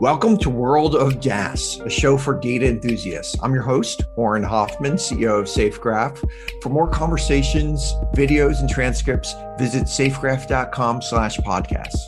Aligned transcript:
Welcome 0.00 0.38
to 0.38 0.48
World 0.48 0.96
of 0.96 1.20
DaaS, 1.20 1.84
a 1.84 1.90
show 1.90 2.16
for 2.16 2.40
data 2.40 2.66
enthusiasts. 2.66 3.36
I'm 3.42 3.52
your 3.52 3.62
host, 3.62 4.02
Auren 4.16 4.42
Hoffman, 4.42 4.94
CEO 4.94 5.40
of 5.40 5.44
SafeGraph. 5.44 6.26
For 6.62 6.70
more 6.70 6.88
conversations, 6.88 7.92
videos, 8.14 8.60
and 8.60 8.70
transcripts, 8.70 9.34
visit 9.58 9.82
safegraph.com 9.82 11.02
slash 11.02 11.36
podcasts. 11.40 11.98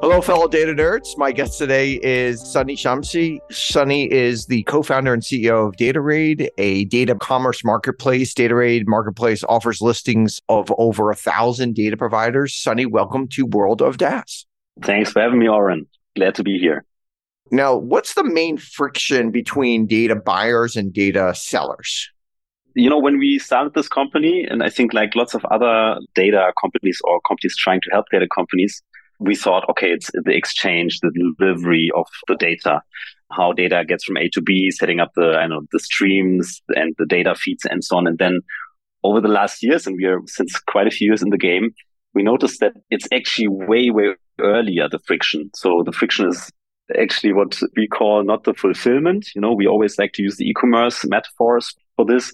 Hello, 0.00 0.22
fellow 0.22 0.48
data 0.48 0.72
nerds. 0.72 1.18
My 1.18 1.32
guest 1.32 1.58
today 1.58 2.00
is 2.02 2.40
Sunny 2.50 2.76
Shamsi. 2.76 3.40
Sunny 3.50 4.10
is 4.10 4.46
the 4.46 4.62
co-founder 4.62 5.12
and 5.12 5.22
CEO 5.22 5.68
of 5.68 5.76
Datarade, 5.76 6.48
a 6.56 6.86
data 6.86 7.14
commerce 7.14 7.62
marketplace. 7.62 8.32
Datarade 8.32 8.86
marketplace 8.86 9.44
offers 9.44 9.82
listings 9.82 10.40
of 10.48 10.72
over 10.78 11.10
a 11.10 11.14
thousand 11.14 11.74
data 11.74 11.98
providers. 11.98 12.54
Sunny, 12.54 12.86
welcome 12.86 13.28
to 13.28 13.44
World 13.44 13.82
of 13.82 13.98
DaaS. 13.98 14.46
Thanks 14.82 15.12
for 15.12 15.20
having 15.20 15.40
me, 15.40 15.44
Auren 15.44 15.86
glad 16.16 16.34
to 16.36 16.42
be 16.42 16.58
here. 16.58 16.84
Now, 17.50 17.76
what's 17.76 18.14
the 18.14 18.24
main 18.24 18.58
friction 18.58 19.30
between 19.30 19.86
data 19.86 20.14
buyers 20.14 20.76
and 20.76 20.92
data 20.92 21.34
sellers? 21.34 22.08
You 22.74 22.88
know, 22.88 22.98
when 22.98 23.18
we 23.18 23.40
started 23.40 23.74
this 23.74 23.88
company, 23.88 24.46
and 24.48 24.62
I 24.62 24.70
think 24.70 24.94
like 24.94 25.16
lots 25.16 25.34
of 25.34 25.44
other 25.46 25.98
data 26.14 26.52
companies 26.60 27.00
or 27.02 27.20
companies 27.26 27.56
trying 27.56 27.80
to 27.80 27.90
help 27.90 28.06
data 28.12 28.28
companies, 28.32 28.80
we 29.18 29.34
thought, 29.34 29.68
okay, 29.68 29.90
it's 29.90 30.10
the 30.12 30.32
exchange, 30.32 31.00
the 31.00 31.10
delivery 31.10 31.90
of 31.96 32.06
the 32.28 32.36
data, 32.36 32.80
how 33.32 33.52
data 33.52 33.84
gets 33.86 34.04
from 34.04 34.16
A 34.16 34.28
to 34.30 34.40
B, 34.40 34.70
setting 34.70 35.00
up 35.00 35.10
the, 35.16 35.36
I 35.36 35.46
know, 35.46 35.62
the 35.72 35.80
streams 35.80 36.62
and 36.68 36.94
the 36.98 37.06
data 37.06 37.34
feeds 37.34 37.64
and 37.64 37.84
so 37.84 37.96
on. 37.96 38.06
And 38.06 38.18
then 38.18 38.40
over 39.02 39.20
the 39.20 39.28
last 39.28 39.62
years, 39.62 39.86
and 39.86 39.96
we 39.96 40.04
are 40.04 40.20
since 40.26 40.58
quite 40.60 40.86
a 40.86 40.90
few 40.90 41.08
years 41.08 41.22
in 41.22 41.30
the 41.30 41.38
game, 41.38 41.74
we 42.14 42.22
noticed 42.22 42.60
that 42.60 42.72
it's 42.90 43.08
actually 43.12 43.48
way, 43.48 43.90
way 43.90 44.14
earlier, 44.40 44.88
the 44.88 44.98
friction. 45.00 45.50
So 45.54 45.82
the 45.84 45.92
friction 45.92 46.28
is 46.28 46.50
actually 46.98 47.32
what 47.32 47.60
we 47.76 47.86
call 47.86 48.24
not 48.24 48.44
the 48.44 48.54
fulfillment. 48.54 49.28
You 49.34 49.40
know, 49.40 49.52
we 49.52 49.66
always 49.66 49.98
like 49.98 50.12
to 50.14 50.22
use 50.22 50.36
the 50.36 50.48
e-commerce 50.48 51.04
metaphors 51.04 51.74
for 51.96 52.04
this. 52.04 52.32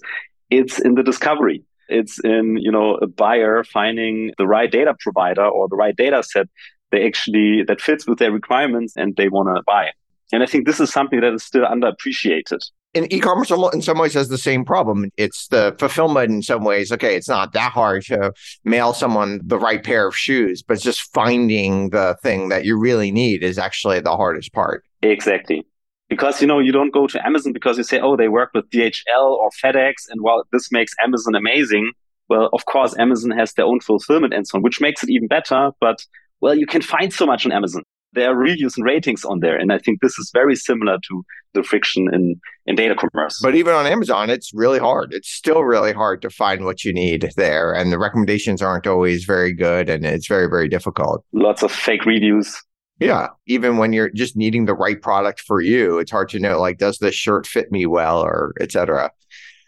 It's 0.49 0.79
in 0.79 0.95
the 0.95 1.03
discovery. 1.03 1.63
It's 1.89 2.19
in, 2.23 2.57
you 2.57 2.71
know, 2.71 2.95
a 2.95 3.07
buyer 3.07 3.63
finding 3.63 4.33
the 4.37 4.47
right 4.47 4.71
data 4.71 4.95
provider 4.99 5.45
or 5.45 5.67
the 5.69 5.75
right 5.75 5.95
data 5.95 6.23
set 6.23 6.47
they 6.91 7.05
actually 7.05 7.63
that 7.63 7.81
fits 7.81 8.07
with 8.07 8.19
their 8.19 8.31
requirements 8.31 8.93
and 8.95 9.15
they 9.15 9.27
want 9.29 9.49
to 9.55 9.61
buy. 9.65 9.91
And 10.31 10.43
I 10.43 10.45
think 10.45 10.65
this 10.65 10.79
is 10.79 10.91
something 10.91 11.21
that 11.21 11.33
is 11.33 11.43
still 11.43 11.65
underappreciated 11.65 12.59
and 12.97 13.11
e-commerce 13.11 13.51
in 13.73 13.81
some 13.81 13.97
ways 13.97 14.13
has 14.13 14.29
the 14.29 14.37
same 14.37 14.65
problem. 14.65 15.11
It's 15.17 15.47
the 15.47 15.75
fulfillment 15.79 16.31
in 16.31 16.41
some 16.41 16.63
ways. 16.63 16.91
Okay, 16.91 17.15
it's 17.15 17.29
not 17.29 17.53
that 17.53 17.71
hard 17.71 18.03
to 18.05 18.33
mail 18.63 18.93
someone 18.93 19.39
the 19.43 19.59
right 19.59 19.83
pair 19.83 20.07
of 20.07 20.15
shoes, 20.15 20.61
but 20.61 20.79
just 20.79 21.13
finding 21.13 21.91
the 21.91 22.17
thing 22.21 22.49
that 22.49 22.65
you 22.65 22.77
really 22.77 23.11
need 23.11 23.43
is 23.43 23.57
actually 23.57 23.99
the 23.99 24.15
hardest 24.15 24.53
part. 24.53 24.83
Exactly. 25.01 25.65
Because 26.09 26.41
you 26.41 26.47
know 26.47 26.59
you 26.59 26.71
don't 26.71 26.93
go 26.93 27.05
to 27.07 27.25
Amazon 27.25 27.53
because 27.53 27.77
you 27.77 27.83
say, 27.83 27.99
oh, 27.99 28.15
they 28.15 28.29
work 28.29 28.51
with 28.53 28.69
DHL 28.69 29.01
or 29.19 29.49
FedEx, 29.63 29.93
and 30.09 30.21
well, 30.21 30.43
this 30.51 30.71
makes 30.71 30.93
Amazon 31.03 31.35
amazing. 31.35 31.91
Well, 32.29 32.49
of 32.53 32.65
course, 32.65 32.97
Amazon 32.97 33.31
has 33.31 33.53
their 33.53 33.65
own 33.65 33.79
fulfillment 33.79 34.33
and 34.33 34.47
so 34.47 34.57
on, 34.57 34.61
which 34.61 34.81
makes 34.81 35.03
it 35.03 35.09
even 35.09 35.27
better. 35.27 35.71
But 35.79 36.05
well, 36.41 36.55
you 36.55 36.65
can 36.65 36.81
find 36.81 37.13
so 37.13 37.25
much 37.25 37.45
on 37.45 37.51
Amazon 37.51 37.83
there 38.13 38.31
are 38.31 38.35
reviews 38.35 38.77
and 38.77 38.85
ratings 38.85 39.25
on 39.25 39.39
there. 39.39 39.57
And 39.57 39.71
I 39.71 39.79
think 39.79 40.01
this 40.01 40.17
is 40.17 40.31
very 40.33 40.55
similar 40.55 40.97
to 41.07 41.23
the 41.53 41.63
friction 41.63 42.07
in, 42.13 42.39
in 42.65 42.75
data 42.75 42.95
commerce. 42.95 43.39
But 43.41 43.55
even 43.55 43.73
on 43.73 43.85
Amazon, 43.85 44.29
it's 44.29 44.53
really 44.53 44.79
hard. 44.79 45.13
It's 45.13 45.29
still 45.29 45.63
really 45.63 45.93
hard 45.93 46.21
to 46.21 46.29
find 46.29 46.65
what 46.65 46.83
you 46.83 46.93
need 46.93 47.31
there. 47.35 47.73
And 47.73 47.91
the 47.91 47.99
recommendations 47.99 48.61
aren't 48.61 48.87
always 48.87 49.25
very 49.25 49.53
good 49.53 49.89
and 49.89 50.05
it's 50.05 50.27
very, 50.27 50.47
very 50.47 50.67
difficult. 50.67 51.23
Lots 51.33 51.63
of 51.63 51.71
fake 51.71 52.05
reviews. 52.05 52.61
Yeah. 52.99 53.27
Even 53.45 53.77
when 53.77 53.93
you're 53.93 54.09
just 54.09 54.35
needing 54.35 54.65
the 54.65 54.73
right 54.73 54.99
product 54.99 55.41
for 55.41 55.61
you, 55.61 55.99
it's 55.99 56.11
hard 56.11 56.29
to 56.29 56.39
know 56.39 56.59
like, 56.59 56.79
does 56.79 56.97
this 56.97 57.13
shirt 57.13 57.45
fit 57.45 57.71
me 57.71 57.85
well 57.85 58.21
or 58.21 58.53
etc. 58.59 59.11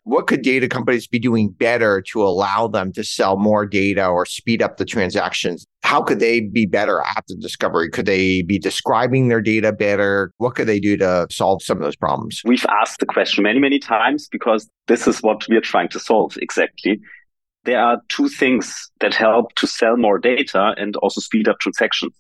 What 0.04 0.28
could 0.28 0.42
data 0.42 0.68
companies 0.68 1.08
be 1.08 1.20
doing 1.20 1.50
better 1.50 2.02
to 2.12 2.24
allow 2.24 2.68
them 2.68 2.92
to 2.94 3.04
sell 3.04 3.38
more 3.38 3.66
data 3.66 4.08
or 4.08 4.26
speed 4.26 4.62
up 4.62 4.78
the 4.78 4.86
transactions? 4.86 5.66
How 5.84 6.02
could 6.02 6.20
they 6.20 6.42
be 6.42 6.66
better 6.66 7.02
at 7.02 7.24
the 7.28 7.36
discovery? 7.36 7.90
Could 7.90 8.06
they 8.06 8.42
be 8.42 8.60
describing 8.60 9.28
their 9.28 9.42
data 9.42 9.72
better? 9.72 10.32
What 10.38 10.56
could 10.56 10.68
they 10.68 10.80
do 10.80 10.98
to 10.98 11.28
solve 11.30 11.62
some 11.62 11.78
of 11.78 11.84
those 11.84 11.96
problems? 11.96 12.42
We've 12.46 12.66
asked 12.70 13.00
the 13.00 13.06
question 13.06 13.44
many, 13.44 13.60
many 13.60 13.80
times 13.80 14.28
because 14.28 14.70
this 14.88 15.08
is 15.08 15.22
what 15.22 15.48
we 15.48 15.58
are 15.58 15.62
trying 15.62 15.90
to 15.90 16.00
solve 16.00 16.38
exactly. 16.42 17.00
There 17.66 17.80
are 17.80 18.02
two 18.08 18.30
things 18.30 18.90
that 19.02 19.14
help 19.14 19.54
to 19.56 19.68
sell 19.68 19.98
more 19.98 20.18
data 20.18 20.74
and 20.78 20.96
also 20.98 21.22
speed 21.22 21.48
up 21.48 21.60
transactions. 21.60 22.14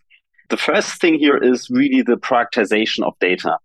The 0.49 0.57
first 0.57 0.99
thing 0.99 1.19
here 1.19 1.37
is 1.37 1.69
really 1.69 2.01
the 2.01 2.17
productization 2.17 3.03
of 3.05 3.13
data. 3.19 3.57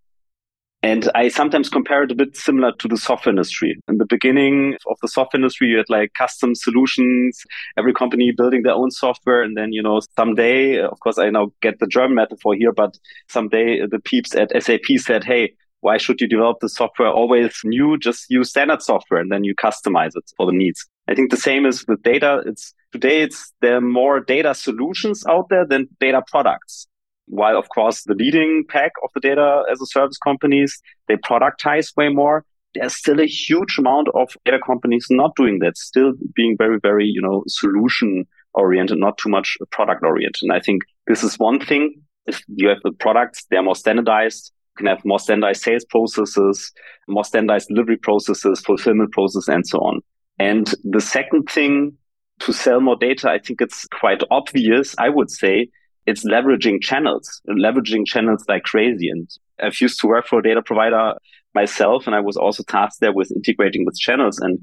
And 0.84 1.10
I 1.14 1.28
sometimes 1.28 1.70
compare 1.70 2.02
it 2.02 2.12
a 2.12 2.14
bit 2.14 2.36
similar 2.36 2.70
to 2.72 2.88
the 2.88 2.98
software 2.98 3.30
industry. 3.30 3.80
In 3.88 3.96
the 3.96 4.04
beginning 4.04 4.76
of 4.86 4.98
the 5.00 5.08
software 5.08 5.40
industry, 5.40 5.68
you 5.68 5.78
had 5.78 5.88
like 5.88 6.12
custom 6.12 6.54
solutions, 6.54 7.42
every 7.78 7.94
company 7.94 8.32
building 8.36 8.64
their 8.64 8.74
own 8.74 8.90
software. 8.90 9.40
And 9.40 9.56
then, 9.56 9.72
you 9.72 9.82
know, 9.82 10.02
someday, 10.14 10.80
of 10.80 11.00
course, 11.00 11.16
I 11.16 11.30
now 11.30 11.52
get 11.62 11.78
the 11.80 11.86
German 11.86 12.16
metaphor 12.16 12.54
here, 12.54 12.70
but 12.70 12.98
someday 13.30 13.86
the 13.86 13.98
peeps 13.98 14.36
at 14.36 14.50
SAP 14.62 14.98
said, 14.98 15.24
Hey, 15.24 15.54
why 15.80 15.96
should 15.96 16.20
you 16.20 16.28
develop 16.28 16.58
the 16.60 16.68
software 16.68 17.08
always 17.08 17.58
new? 17.64 17.96
Just 17.96 18.26
use 18.28 18.50
standard 18.50 18.82
software 18.82 19.20
and 19.20 19.32
then 19.32 19.42
you 19.42 19.54
customize 19.54 20.12
it 20.14 20.30
for 20.36 20.44
the 20.44 20.52
needs. 20.52 20.84
I 21.08 21.14
think 21.14 21.30
the 21.30 21.38
same 21.38 21.64
is 21.64 21.86
with 21.88 22.02
data. 22.02 22.42
It's 22.44 22.74
today, 22.92 23.22
it's 23.22 23.54
there 23.62 23.76
are 23.76 23.80
more 23.80 24.20
data 24.20 24.54
solutions 24.54 25.24
out 25.26 25.48
there 25.48 25.66
than 25.66 25.88
data 25.98 26.22
products. 26.30 26.86
While 27.26 27.58
of 27.58 27.68
course 27.68 28.02
the 28.04 28.14
leading 28.14 28.64
pack 28.68 28.92
of 29.02 29.10
the 29.14 29.20
data 29.20 29.62
as 29.70 29.80
a 29.80 29.86
service 29.86 30.18
companies, 30.18 30.80
they 31.08 31.16
productize 31.16 31.96
way 31.96 32.08
more. 32.08 32.44
There's 32.74 32.96
still 32.96 33.20
a 33.20 33.26
huge 33.26 33.78
amount 33.78 34.08
of 34.14 34.36
data 34.44 34.58
companies 34.64 35.06
not 35.08 35.36
doing 35.36 35.60
that, 35.60 35.76
still 35.78 36.12
being 36.34 36.56
very, 36.56 36.78
very, 36.80 37.06
you 37.06 37.22
know, 37.22 37.44
solution 37.46 38.26
oriented, 38.54 38.98
not 38.98 39.18
too 39.18 39.28
much 39.28 39.56
product 39.70 40.02
oriented. 40.04 40.42
And 40.42 40.52
I 40.52 40.60
think 40.60 40.82
this 41.06 41.22
is 41.22 41.38
one 41.38 41.64
thing. 41.64 41.94
If 42.26 42.42
you 42.48 42.68
have 42.68 42.78
the 42.82 42.92
products, 42.92 43.46
they're 43.50 43.62
more 43.62 43.76
standardized. 43.76 44.52
You 44.72 44.78
can 44.78 44.96
have 44.96 45.04
more 45.04 45.20
standardized 45.20 45.62
sales 45.62 45.84
processes, 45.84 46.72
more 47.06 47.24
standardized 47.24 47.68
delivery 47.68 47.96
processes, 47.96 48.60
fulfillment 48.60 49.12
process, 49.12 49.46
and 49.48 49.66
so 49.66 49.78
on. 49.78 50.00
And 50.38 50.72
the 50.82 51.00
second 51.00 51.48
thing 51.48 51.96
to 52.40 52.52
sell 52.52 52.80
more 52.80 52.96
data, 52.96 53.30
I 53.30 53.38
think 53.38 53.60
it's 53.60 53.86
quite 54.00 54.22
obvious, 54.30 54.94
I 54.98 55.10
would 55.10 55.30
say, 55.30 55.68
it's 56.06 56.24
leveraging 56.24 56.82
channels, 56.82 57.40
leveraging 57.48 58.04
channels 58.06 58.44
like 58.48 58.64
crazy. 58.64 59.08
And 59.08 59.28
I've 59.62 59.80
used 59.80 60.00
to 60.00 60.06
work 60.06 60.26
for 60.26 60.40
a 60.40 60.42
data 60.42 60.62
provider 60.62 61.14
myself, 61.54 62.06
and 62.06 62.14
I 62.14 62.20
was 62.20 62.36
also 62.36 62.62
tasked 62.64 63.00
there 63.00 63.12
with 63.12 63.32
integrating 63.32 63.84
with 63.84 63.96
channels. 63.98 64.38
And 64.38 64.58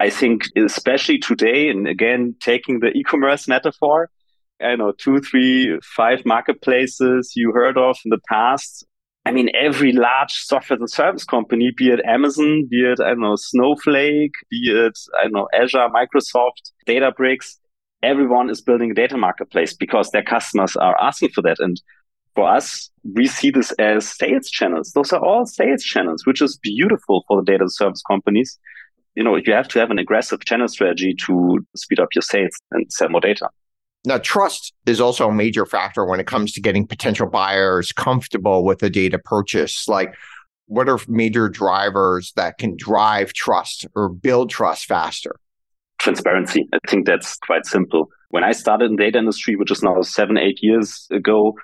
I 0.00 0.10
think, 0.10 0.44
especially 0.56 1.18
today, 1.18 1.68
and 1.68 1.88
again, 1.88 2.36
taking 2.40 2.80
the 2.80 2.88
e-commerce 2.88 3.48
metaphor, 3.48 4.10
I 4.60 4.76
know 4.76 4.92
two, 4.92 5.20
three, 5.20 5.78
five 5.96 6.24
marketplaces 6.24 7.32
you 7.34 7.52
heard 7.52 7.78
of 7.78 7.96
in 8.04 8.10
the 8.10 8.20
past. 8.28 8.84
I 9.24 9.30
mean, 9.30 9.50
every 9.54 9.92
large 9.92 10.32
software 10.32 10.78
and 10.78 10.90
service 10.90 11.24
company, 11.24 11.72
be 11.76 11.90
it 11.90 12.00
Amazon, 12.04 12.66
be 12.70 12.78
it, 12.78 12.98
I 13.00 13.10
don't 13.10 13.20
know, 13.20 13.36
Snowflake, 13.36 14.32
be 14.50 14.70
it, 14.70 14.98
I 15.18 15.24
don't 15.24 15.32
know, 15.32 15.48
Azure, 15.52 15.88
Microsoft, 15.94 16.72
Databricks, 16.86 17.58
everyone 18.02 18.50
is 18.50 18.60
building 18.60 18.90
a 18.90 18.94
data 18.94 19.16
marketplace 19.16 19.74
because 19.74 20.10
their 20.10 20.22
customers 20.22 20.76
are 20.76 21.00
asking 21.00 21.30
for 21.30 21.42
that. 21.42 21.58
And 21.58 21.80
for 22.34 22.48
us, 22.48 22.90
we 23.14 23.26
see 23.26 23.50
this 23.50 23.72
as 23.72 24.08
sales 24.08 24.48
channels. 24.48 24.92
Those 24.92 25.12
are 25.12 25.24
all 25.24 25.46
sales 25.46 25.82
channels, 25.82 26.24
which 26.24 26.40
is 26.40 26.58
beautiful 26.58 27.24
for 27.26 27.40
the 27.40 27.50
data 27.50 27.64
service 27.68 28.02
companies. 28.08 28.58
You 29.14 29.24
know, 29.24 29.36
you 29.36 29.52
have 29.52 29.68
to 29.68 29.80
have 29.80 29.90
an 29.90 29.98
aggressive 29.98 30.44
channel 30.44 30.68
strategy 30.68 31.14
to 31.26 31.66
speed 31.74 31.98
up 31.98 32.08
your 32.14 32.22
sales 32.22 32.52
and 32.70 32.86
sell 32.92 33.08
more 33.08 33.20
data. 33.20 33.48
Now, 34.04 34.18
trust 34.18 34.72
is 34.86 35.00
also 35.00 35.28
a 35.28 35.34
major 35.34 35.66
factor 35.66 36.04
when 36.04 36.20
it 36.20 36.26
comes 36.26 36.52
to 36.52 36.60
getting 36.60 36.86
potential 36.86 37.26
buyers 37.26 37.92
comfortable 37.92 38.64
with 38.64 38.82
a 38.82 38.90
data 38.90 39.18
purchase. 39.18 39.88
Like, 39.88 40.14
what 40.66 40.88
are 40.88 41.00
major 41.08 41.48
drivers 41.48 42.32
that 42.36 42.58
can 42.58 42.76
drive 42.76 43.32
trust 43.32 43.86
or 43.96 44.08
build 44.08 44.50
trust 44.50 44.86
faster? 44.86 45.34
Transparency. 45.98 46.68
I 46.72 46.78
think 46.88 47.06
that's 47.06 47.36
quite 47.38 47.66
simple. 47.66 48.08
When 48.30 48.44
I 48.44 48.52
started 48.52 48.90
in 48.90 48.96
data 48.96 49.18
industry, 49.18 49.56
which 49.56 49.70
is 49.70 49.82
now 49.82 50.00
seven, 50.02 50.38
eight 50.38 50.58
years 50.62 51.06
ago, 51.10 51.54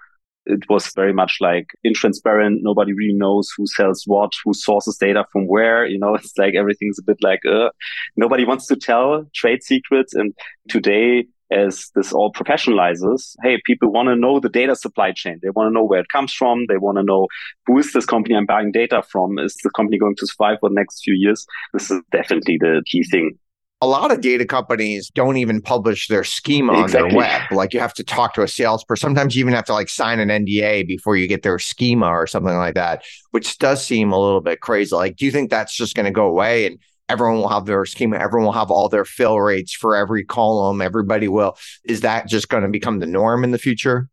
it 0.46 0.69
was 0.69 0.92
very 0.94 1.12
much 1.12 1.38
like 1.40 1.66
intransparent. 1.86 2.58
Nobody 2.60 2.92
really 2.92 3.16
knows 3.16 3.50
who 3.56 3.66
sells 3.66 4.04
what, 4.06 4.32
who 4.44 4.52
sources 4.52 4.96
data 4.98 5.25
from 5.32 5.46
where. 5.46 5.86
You 5.86 5.98
know, 5.98 6.14
it's 6.19 6.36
like 6.36 6.54
everything's 6.54 6.98
a 6.98 7.02
bit 7.02 7.19
like, 7.22 7.40
uh, 7.46 7.70
nobody 8.16 8.44
wants 8.44 8.66
to 8.66 8.76
tell 8.76 9.25
trade 9.34 9.62
secrets. 9.62 10.14
And 10.14 10.34
today, 10.69 11.26
as 11.50 11.90
this 11.94 12.12
all 12.12 12.32
professionalizes, 12.32 13.34
hey, 13.42 13.60
people 13.64 13.92
want 13.92 14.08
to 14.08 14.16
know 14.16 14.40
the 14.40 14.48
data 14.48 14.75
supply 14.75 15.12
chain. 15.12 15.38
They 15.42 15.50
want 15.50 15.69
to 15.69 15.75
know 15.75 15.84
where 15.84 16.00
it 16.00 16.08
comes 16.08 16.32
from. 16.32 16.66
They 16.69 16.78
want 16.78 16.98
to 16.98 17.04
know 17.04 17.28
who 17.66 17.78
is 17.78 17.92
this 17.92 18.06
company 18.06 18.34
I'm 18.34 18.46
buying 18.46 18.72
data 18.72 19.02
from? 19.02 19.38
Is 19.38 19.56
the 19.62 19.70
company 19.70 19.98
going 19.98 20.16
to 20.16 20.26
survive 20.26 20.58
for 20.60 20.69
the 20.69 20.75
next 20.75 21.02
few 21.04 21.14
years? 21.14 21.46
This 21.72 21.90
is 21.90 22.00
definitely 22.10 22.58
the 22.60 22.82
key 22.86 23.04
thing 23.04 23.38
a 23.84 23.86
lot 23.86 24.10
of 24.10 24.22
data 24.22 24.46
companies 24.46 25.10
don't 25.10 25.36
even 25.36 25.60
publish 25.60 26.08
their 26.08 26.25
schema 26.25 26.72
on 26.72 26.90
their 26.90 27.06
web. 27.14 27.42
Like 27.52 27.75
you 27.75 27.81
have 27.81 27.92
to 27.94 28.02
talk 28.02 28.32
to 28.34 28.42
a 28.42 28.48
salesperson. 28.48 29.08
Sometimes 29.08 29.36
you 29.36 29.40
even 29.40 29.52
have 29.52 29.66
to 29.66 29.75
like 29.75 29.90
sign 29.90 30.20
an 30.20 30.31
NDA 30.31 30.86
before 30.86 31.16
you 31.16 31.28
get 31.28 31.42
their 31.42 31.58
schema 31.58 32.06
or 32.06 32.26
something 32.26 32.56
like 32.56 32.76
that, 32.76 33.04
which 33.32 33.58
does 33.58 33.84
seem 33.84 34.10
a 34.10 34.19
little 34.19 34.40
bit 34.40 34.60
crazy. 34.60 34.96
Like, 34.96 35.16
do 35.16 35.26
you 35.26 35.31
think 35.31 35.50
that's 35.50 35.76
just 35.76 35.94
going 35.94 36.06
to 36.06 36.10
go 36.10 36.26
away 36.26 36.64
and 36.64 36.78
everyone 37.10 37.36
will 37.36 37.50
have 37.50 37.66
their 37.66 37.84
schema? 37.84 38.16
Everyone 38.16 38.46
will 38.46 38.52
have 38.52 38.70
all 38.70 38.88
their 38.88 39.04
fill 39.04 39.38
rates 39.38 39.75
for 39.75 39.94
every 39.94 40.25
column. 40.25 40.81
Everybody 40.81 41.28
will. 41.28 41.58
Is 41.84 42.00
that 42.00 42.26
just 42.26 42.48
going 42.48 42.62
to 42.62 42.70
become 42.70 43.00
the 43.00 43.06
norm 43.06 43.44
in 43.44 43.50
the 43.50 43.58
future? 43.58 44.08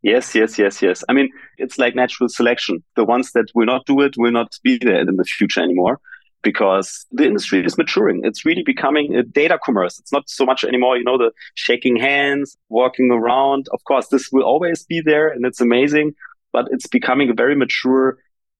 Yes, 0.00 0.34
yes, 0.34 0.58
yes, 0.58 0.80
yes. 0.80 1.04
I 1.10 1.12
mean, 1.12 1.28
it's 1.58 1.78
like 1.78 1.94
natural 1.94 2.30
selection. 2.30 2.82
The 2.96 3.04
ones 3.04 3.32
that 3.32 3.48
will 3.54 3.66
not 3.66 3.84
do 3.84 4.00
it 4.00 4.14
will 4.16 4.32
not 4.32 4.52
be 4.62 4.78
there 4.78 5.00
in 5.00 5.16
the 5.16 5.24
future 5.24 5.60
anymore 5.60 6.00
because 6.44 7.06
the 7.10 7.24
industry 7.24 7.64
is 7.64 7.76
maturing. 7.76 8.20
It's 8.22 8.44
really 8.44 8.62
becoming 8.62 9.16
a 9.16 9.22
data 9.22 9.58
commerce. 9.64 9.98
It's 9.98 10.12
not 10.12 10.28
so 10.28 10.44
much 10.44 10.62
anymore, 10.62 10.96
you 10.96 11.04
know, 11.04 11.18
the 11.18 11.32
shaking 11.54 11.96
hands, 11.96 12.56
walking 12.68 13.10
around. 13.10 13.66
Of 13.72 13.82
course, 13.84 14.08
this 14.08 14.30
will 14.30 14.44
always 14.44 14.84
be 14.84 15.00
there 15.00 15.28
and 15.28 15.44
it's 15.44 15.60
amazing, 15.60 16.14
but 16.52 16.66
it's 16.70 16.86
becoming 16.86 17.30
a 17.30 17.34
very 17.34 17.56
mature 17.56 18.18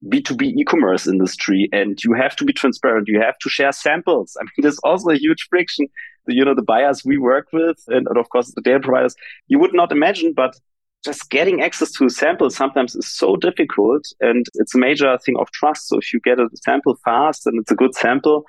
B2B 0.09 0.43
e-commerce 0.59 1.07
industry 1.07 1.69
and 1.73 2.03
you 2.03 2.15
have 2.15 2.35
to 2.37 2.45
be 2.45 2.53
transparent. 2.53 3.09
You 3.09 3.21
have 3.21 3.39
to 3.39 3.49
share 3.49 3.73
samples. 3.73 4.37
I 4.41 4.43
mean, 4.45 4.63
there's 4.63 4.81
also 4.81 5.11
a 5.11 5.17
huge 5.19 5.47
friction. 5.49 5.87
You 6.27 6.45
know, 6.45 6.55
the 6.55 6.63
buyers 6.63 7.05
we 7.05 7.19
work 7.19 7.49
with 7.53 7.79
and, 7.89 8.09
and 8.09 8.17
of 8.17 8.29
course 8.31 8.53
the 8.55 8.63
data 8.63 8.81
providers, 8.81 9.15
you 9.47 9.59
would 9.59 9.75
not 9.75 9.93
imagine, 9.93 10.33
but 10.35 10.59
just 11.05 11.31
getting 11.31 11.63
access 11.63 11.91
to 11.93 12.07
a 12.07 12.11
sample 12.11 12.51
sometimes 12.51 12.95
is 12.95 13.07
so 13.07 13.37
difficult 13.37 14.05
and 14.21 14.47
it's 14.55 14.75
a 14.75 14.79
major 14.79 15.19
thing 15.19 15.37
of 15.39 15.51
trust. 15.53 15.89
So 15.89 15.99
if 15.99 16.13
you 16.13 16.21
get 16.21 16.39
a 16.39 16.49
sample 16.65 16.97
fast 17.05 17.47
and 17.47 17.61
it's 17.61 17.71
a 17.71 17.75
good 17.75 17.95
sample, 17.95 18.45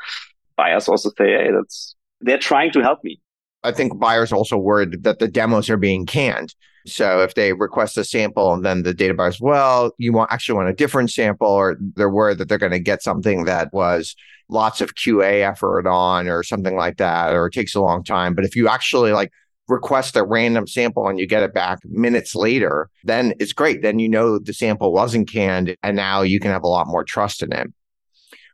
buyers 0.56 0.88
also 0.88 1.10
say, 1.18 1.32
hey, 1.32 1.50
that's, 1.52 1.96
they're 2.22 2.38
trying 2.38 2.72
to 2.72 2.82
help 2.82 3.04
me. 3.04 3.20
I 3.64 3.72
think 3.72 4.00
buyers 4.00 4.32
also 4.32 4.58
worried 4.58 5.04
that 5.04 5.20
the 5.20 5.28
demos 5.28 5.70
are 5.70 5.78
being 5.78 6.06
canned. 6.06 6.54
So 6.88 7.22
if 7.22 7.34
they 7.34 7.54
request 7.54 7.98
a 7.98 8.04
sample 8.04 8.54
and 8.54 8.64
then 8.64 8.84
the 8.84 8.94
data 8.94 9.16
buyers, 9.16 9.42
well, 9.42 9.92
you 9.98 10.14
want 10.14 10.32
actually 10.32 10.58
want 10.58 10.70
a 10.70 10.74
different 10.74 11.12
sample, 11.12 11.48
or 11.48 11.78
they're 11.96 12.12
worried 12.12 12.38
that 12.38 12.48
they're 12.48 12.60
going 12.60 12.72
to 12.72 12.80
get 12.80 13.02
something 13.02 13.46
that 13.46 13.74
was 13.74 14.16
lots 14.50 14.82
of 14.82 14.94
QA 14.94 15.50
effort 15.50 15.88
on 15.88 16.28
or 16.28 16.44
something 16.44 16.76
like 16.76 16.98
that, 16.98 17.34
or 17.34 17.48
it 17.48 17.54
takes 17.54 17.74
a 17.74 17.82
long 17.82 18.04
time. 18.04 18.36
But 18.36 18.46
if 18.46 18.56
you 18.56 18.68
actually 18.68 19.14
like 19.14 19.32
request 19.68 20.16
a 20.16 20.24
random 20.24 20.68
sample 20.68 21.08
and 21.08 21.20
you 21.20 21.28
get 21.28 21.44
it 21.44 21.54
back 21.54 21.80
minutes 21.86 22.36
later, 22.36 22.90
then 23.04 23.34
it's 23.40 23.54
great. 23.54 23.82
Then 23.82 24.00
you 24.00 24.10
know 24.10 24.38
the 24.38 24.54
sample 24.54 24.94
wasn't 24.94 25.30
canned 25.30 25.76
and 25.82 25.96
now 25.96 26.22
you 26.22 26.40
can 26.40 26.52
have 26.52 26.64
a 26.64 26.68
lot 26.68 26.88
more 26.88 27.04
trust 27.04 27.42
in 27.42 27.52
it. 27.52 27.72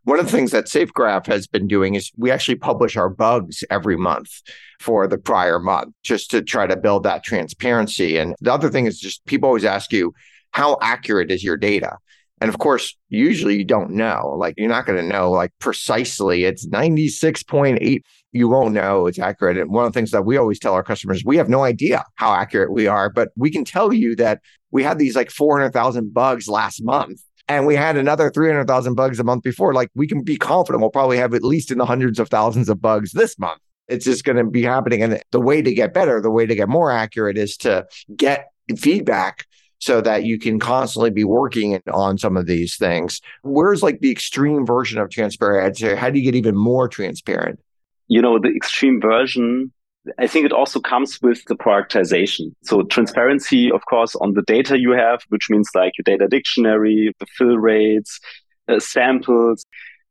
One 0.04 0.18
of 0.18 0.26
the 0.26 0.32
things 0.32 0.50
that 0.52 0.66
SafeGraph 0.66 1.28
has 1.28 1.46
been 1.46 1.68
doing 1.68 1.94
is 1.94 2.12
we 2.18 2.32
actually 2.32 2.56
publish 2.56 2.98
our 2.98 3.10
bugs 3.10 3.64
every 3.70 3.98
month 3.98 4.32
for 4.80 5.06
the 5.06 5.20
prior 5.20 5.60
month 5.60 5.94
just 6.02 6.32
to 6.32 6.42
try 6.42 6.66
to 6.66 6.76
build 6.76 7.04
that 7.04 7.24
transparency. 7.24 8.18
And 8.18 8.36
the 8.42 8.52
other 8.52 8.70
thing 8.70 8.88
is 8.88 9.00
just 9.00 9.24
people 9.26 9.48
always 9.48 9.66
ask 9.66 9.94
you, 9.94 10.14
how 10.52 10.78
accurate 10.82 11.30
is 11.30 11.44
your 11.44 11.56
data? 11.56 11.98
And 12.42 12.50
of 12.50 12.58
course, 12.58 12.98
usually 13.10 13.56
you 13.58 13.64
don't 13.64 13.92
know. 13.92 14.36
Like 14.36 14.56
you're 14.58 14.68
not 14.68 14.88
going 14.88 14.98
to 14.98 15.08
know 15.08 15.30
like 15.30 15.54
precisely. 15.60 16.44
It's 16.44 16.68
96.8. 16.68 18.02
You 18.34 18.48
won't 18.50 18.74
know 18.74 19.06
it's 19.06 19.20
accurate. 19.20 19.58
And 19.58 19.70
one 19.70 19.86
of 19.86 19.94
the 19.94 19.98
things 19.98 20.10
that 20.10 20.26
we 20.26 20.38
always 20.38 20.58
tell 20.58 20.74
our 20.74 20.84
customers, 20.84 21.24
we 21.24 21.38
have 21.38 21.50
no 21.50 21.64
idea 21.64 22.04
how 22.16 22.34
accurate 22.34 22.72
we 22.72 22.88
are, 22.88 23.12
but 23.12 23.30
we 23.38 23.52
can 23.52 23.64
tell 23.64 23.94
you 23.94 24.16
that 24.16 24.42
we 24.72 24.82
had 24.82 24.98
these 24.98 25.16
like 25.16 25.30
400,000 25.30 26.14
bugs 26.14 26.48
last 26.48 26.84
month 26.84 27.22
and 27.48 27.68
we 27.68 27.76
had 27.76 27.96
another 27.96 28.32
300,000 28.32 28.96
bugs 28.96 29.20
a 29.20 29.24
month 29.24 29.44
before. 29.44 29.76
Like 29.76 29.92
we 29.94 30.08
can 30.08 30.24
be 30.24 30.38
confident 30.38 30.82
we'll 30.82 30.90
probably 30.90 31.18
have 31.18 31.36
at 31.36 31.44
least 31.44 31.70
in 31.70 31.78
the 31.78 31.86
hundreds 31.86 32.18
of 32.18 32.30
thousands 32.30 32.70
of 32.70 32.82
bugs 32.82 33.12
this 33.12 33.38
month. 33.38 33.62
It's 33.88 34.06
just 34.06 34.24
going 34.24 34.38
to 34.38 34.46
be 34.46 34.64
happening. 34.64 35.04
And 35.04 35.22
the 35.32 35.42
way 35.42 35.62
to 35.62 35.74
get 35.74 35.94
better, 35.94 36.20
the 36.22 36.32
way 36.32 36.48
to 36.48 36.56
get 36.56 36.70
more 36.70 36.90
accurate 36.90 37.38
is 37.38 37.56
to 37.58 37.86
get 38.16 38.48
feedback 38.78 39.46
so 39.82 40.00
that 40.00 40.24
you 40.24 40.38
can 40.38 40.60
constantly 40.60 41.10
be 41.10 41.24
working 41.24 41.82
on 41.92 42.18
some 42.18 42.38
of 42.38 42.46
these 42.46 42.78
things. 42.78 43.20
Where's 43.42 43.82
like 43.82 44.00
the 44.00 44.12
extreme 44.12 44.66
version 44.66 45.00
of 45.00 45.10
transparent? 45.10 45.80
How 45.98 46.10
do 46.12 46.20
you 46.20 46.24
get 46.24 46.36
even 46.36 46.56
more 46.56 46.88
transparent? 46.88 47.60
You 48.08 48.22
know, 48.22 48.38
the 48.38 48.56
extreme 48.56 49.02
version, 49.02 49.72
I 50.20 50.28
think 50.28 50.46
it 50.46 50.54
also 50.54 50.80
comes 50.80 51.20
with 51.22 51.44
the 51.46 51.56
productization. 51.56 52.54
So 52.64 52.84
transparency, 52.84 53.72
of 53.72 53.82
course, 53.90 54.16
on 54.16 54.34
the 54.34 54.44
data 54.44 54.80
you 54.80 54.92
have, 54.92 55.24
which 55.30 55.50
means 55.50 55.68
like 55.74 55.94
your 55.98 56.04
data 56.04 56.28
dictionary, 56.28 57.14
the 57.20 57.26
fill 57.38 57.58
rates, 57.58 58.20
uh, 58.68 58.80
samples. 58.80 59.66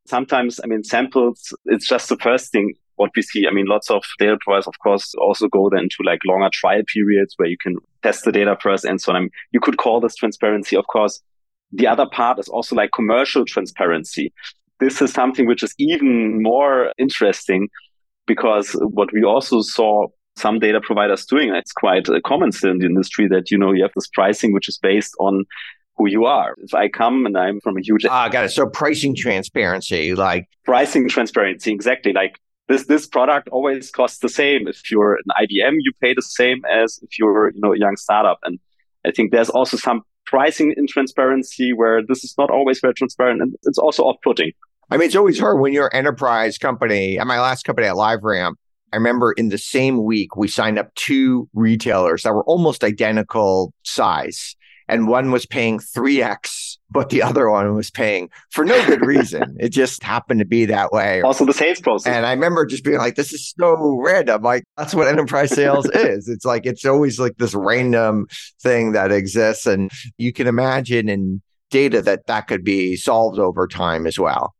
Sometimes, 0.06 0.58
I 0.64 0.66
mean, 0.66 0.82
samples, 0.82 1.54
it's 1.66 1.86
just 1.86 2.08
the 2.08 2.16
first 2.16 2.50
thing 2.50 2.74
what 3.00 3.10
we 3.16 3.22
see. 3.22 3.46
I 3.46 3.50
mean, 3.50 3.64
lots 3.66 3.90
of 3.90 4.04
data 4.18 4.36
providers, 4.44 4.66
of 4.66 4.78
course, 4.82 5.14
also 5.14 5.48
go 5.48 5.70
then 5.70 5.88
to 5.88 6.04
like 6.04 6.20
longer 6.26 6.50
trial 6.52 6.82
periods 6.92 7.32
where 7.38 7.48
you 7.48 7.56
can 7.56 7.76
test 8.02 8.24
the 8.24 8.32
data 8.32 8.58
first 8.60 8.84
and 8.84 9.00
so 9.00 9.10
on. 9.10 9.16
I 9.16 9.20
mean, 9.20 9.30
you 9.52 9.60
could 9.60 9.78
call 9.78 10.00
this 10.00 10.14
transparency. 10.14 10.76
Of 10.76 10.86
course, 10.86 11.22
the 11.72 11.86
other 11.86 12.06
part 12.12 12.38
is 12.38 12.48
also 12.48 12.76
like 12.76 12.90
commercial 12.94 13.46
transparency. 13.46 14.34
This 14.80 15.00
is 15.00 15.12
something 15.12 15.46
which 15.46 15.62
is 15.62 15.74
even 15.78 16.42
more 16.42 16.92
interesting 16.98 17.68
because 18.26 18.72
what 18.72 19.08
we 19.14 19.24
also 19.24 19.62
saw 19.62 20.06
some 20.36 20.58
data 20.58 20.80
providers 20.82 21.24
doing, 21.24 21.54
it's 21.54 21.72
quite 21.72 22.06
a 22.08 22.20
common 22.20 22.52
still 22.52 22.70
in 22.70 22.78
the 22.78 22.86
industry 22.86 23.28
that, 23.28 23.50
you 23.50 23.56
know, 23.56 23.72
you 23.72 23.82
have 23.82 23.92
this 23.94 24.08
pricing 24.12 24.52
which 24.52 24.68
is 24.68 24.76
based 24.76 25.14
on 25.18 25.44
who 25.96 26.06
you 26.06 26.26
are. 26.26 26.54
If 26.58 26.74
I 26.74 26.88
come 26.88 27.24
and 27.24 27.36
I'm 27.36 27.60
from 27.60 27.78
a 27.78 27.80
huge 27.80 28.04
Ah, 28.04 28.28
got 28.28 28.44
it. 28.44 28.50
So 28.50 28.66
pricing 28.66 29.14
transparency, 29.16 30.14
like 30.14 30.48
pricing 30.64 31.08
transparency, 31.08 31.72
exactly. 31.72 32.12
Like 32.12 32.38
this 32.70 32.86
this 32.86 33.06
product 33.06 33.48
always 33.48 33.90
costs 33.90 34.20
the 34.20 34.28
same. 34.28 34.68
If 34.68 34.90
you're 34.90 35.14
an 35.14 35.30
IBM, 35.42 35.74
you 35.80 35.92
pay 36.00 36.14
the 36.14 36.22
same 36.22 36.64
as 36.64 37.00
if 37.02 37.18
you're 37.18 37.50
you 37.50 37.60
know 37.60 37.74
a 37.74 37.78
young 37.78 37.96
startup. 37.96 38.38
And 38.44 38.58
I 39.04 39.10
think 39.10 39.32
there's 39.32 39.50
also 39.50 39.76
some 39.76 40.02
pricing 40.24 40.72
in 40.76 40.86
transparency 40.86 41.72
where 41.72 42.00
this 42.06 42.22
is 42.22 42.34
not 42.38 42.48
always 42.48 42.78
very 42.80 42.94
transparent, 42.94 43.42
and 43.42 43.54
it's 43.64 43.78
also 43.78 44.04
off-putting. 44.04 44.52
I 44.88 44.96
mean, 44.96 45.06
it's 45.06 45.16
always 45.16 45.38
hard 45.38 45.60
when 45.60 45.72
you're 45.72 45.88
an 45.88 45.96
enterprise 45.96 46.58
company. 46.58 47.18
At 47.18 47.26
my 47.26 47.40
last 47.40 47.64
company 47.64 47.88
at 47.88 47.94
LiveRamp, 47.94 48.54
I 48.92 48.96
remember 48.96 49.32
in 49.32 49.48
the 49.48 49.58
same 49.58 50.04
week 50.04 50.36
we 50.36 50.46
signed 50.46 50.78
up 50.78 50.94
two 50.94 51.48
retailers 51.52 52.22
that 52.22 52.32
were 52.32 52.44
almost 52.44 52.84
identical 52.84 53.74
size, 53.82 54.54
and 54.88 55.08
one 55.08 55.32
was 55.32 55.44
paying 55.44 55.80
three 55.80 56.22
x 56.22 56.59
but 56.90 57.10
the 57.10 57.22
other 57.22 57.48
one 57.50 57.74
was 57.74 57.90
paying 57.90 58.30
for 58.50 58.64
no 58.64 58.84
good 58.86 59.04
reason. 59.04 59.56
it 59.60 59.70
just 59.70 60.02
happened 60.02 60.40
to 60.40 60.46
be 60.46 60.64
that 60.66 60.92
way. 60.92 61.22
Also, 61.22 61.44
the 61.44 61.52
sales 61.52 61.80
process. 61.80 62.12
And 62.12 62.26
I 62.26 62.32
remember 62.32 62.66
just 62.66 62.84
being 62.84 62.98
like, 62.98 63.14
this 63.14 63.32
is 63.32 63.54
so 63.58 63.96
random. 64.00 64.42
Like, 64.42 64.64
that's 64.76 64.94
what 64.94 65.08
enterprise 65.08 65.50
sales 65.54 65.88
is. 65.94 66.28
It's 66.28 66.44
like, 66.44 66.66
it's 66.66 66.84
always 66.84 67.18
like 67.20 67.36
this 67.36 67.54
random 67.54 68.26
thing 68.62 68.92
that 68.92 69.12
exists. 69.12 69.66
And 69.66 69.90
you 70.18 70.32
can 70.32 70.46
imagine 70.46 71.08
in 71.08 71.42
data 71.70 72.02
that 72.02 72.26
that 72.26 72.48
could 72.48 72.64
be 72.64 72.96
solved 72.96 73.38
over 73.38 73.66
time 73.66 74.06
as 74.06 74.18
well. 74.18 74.54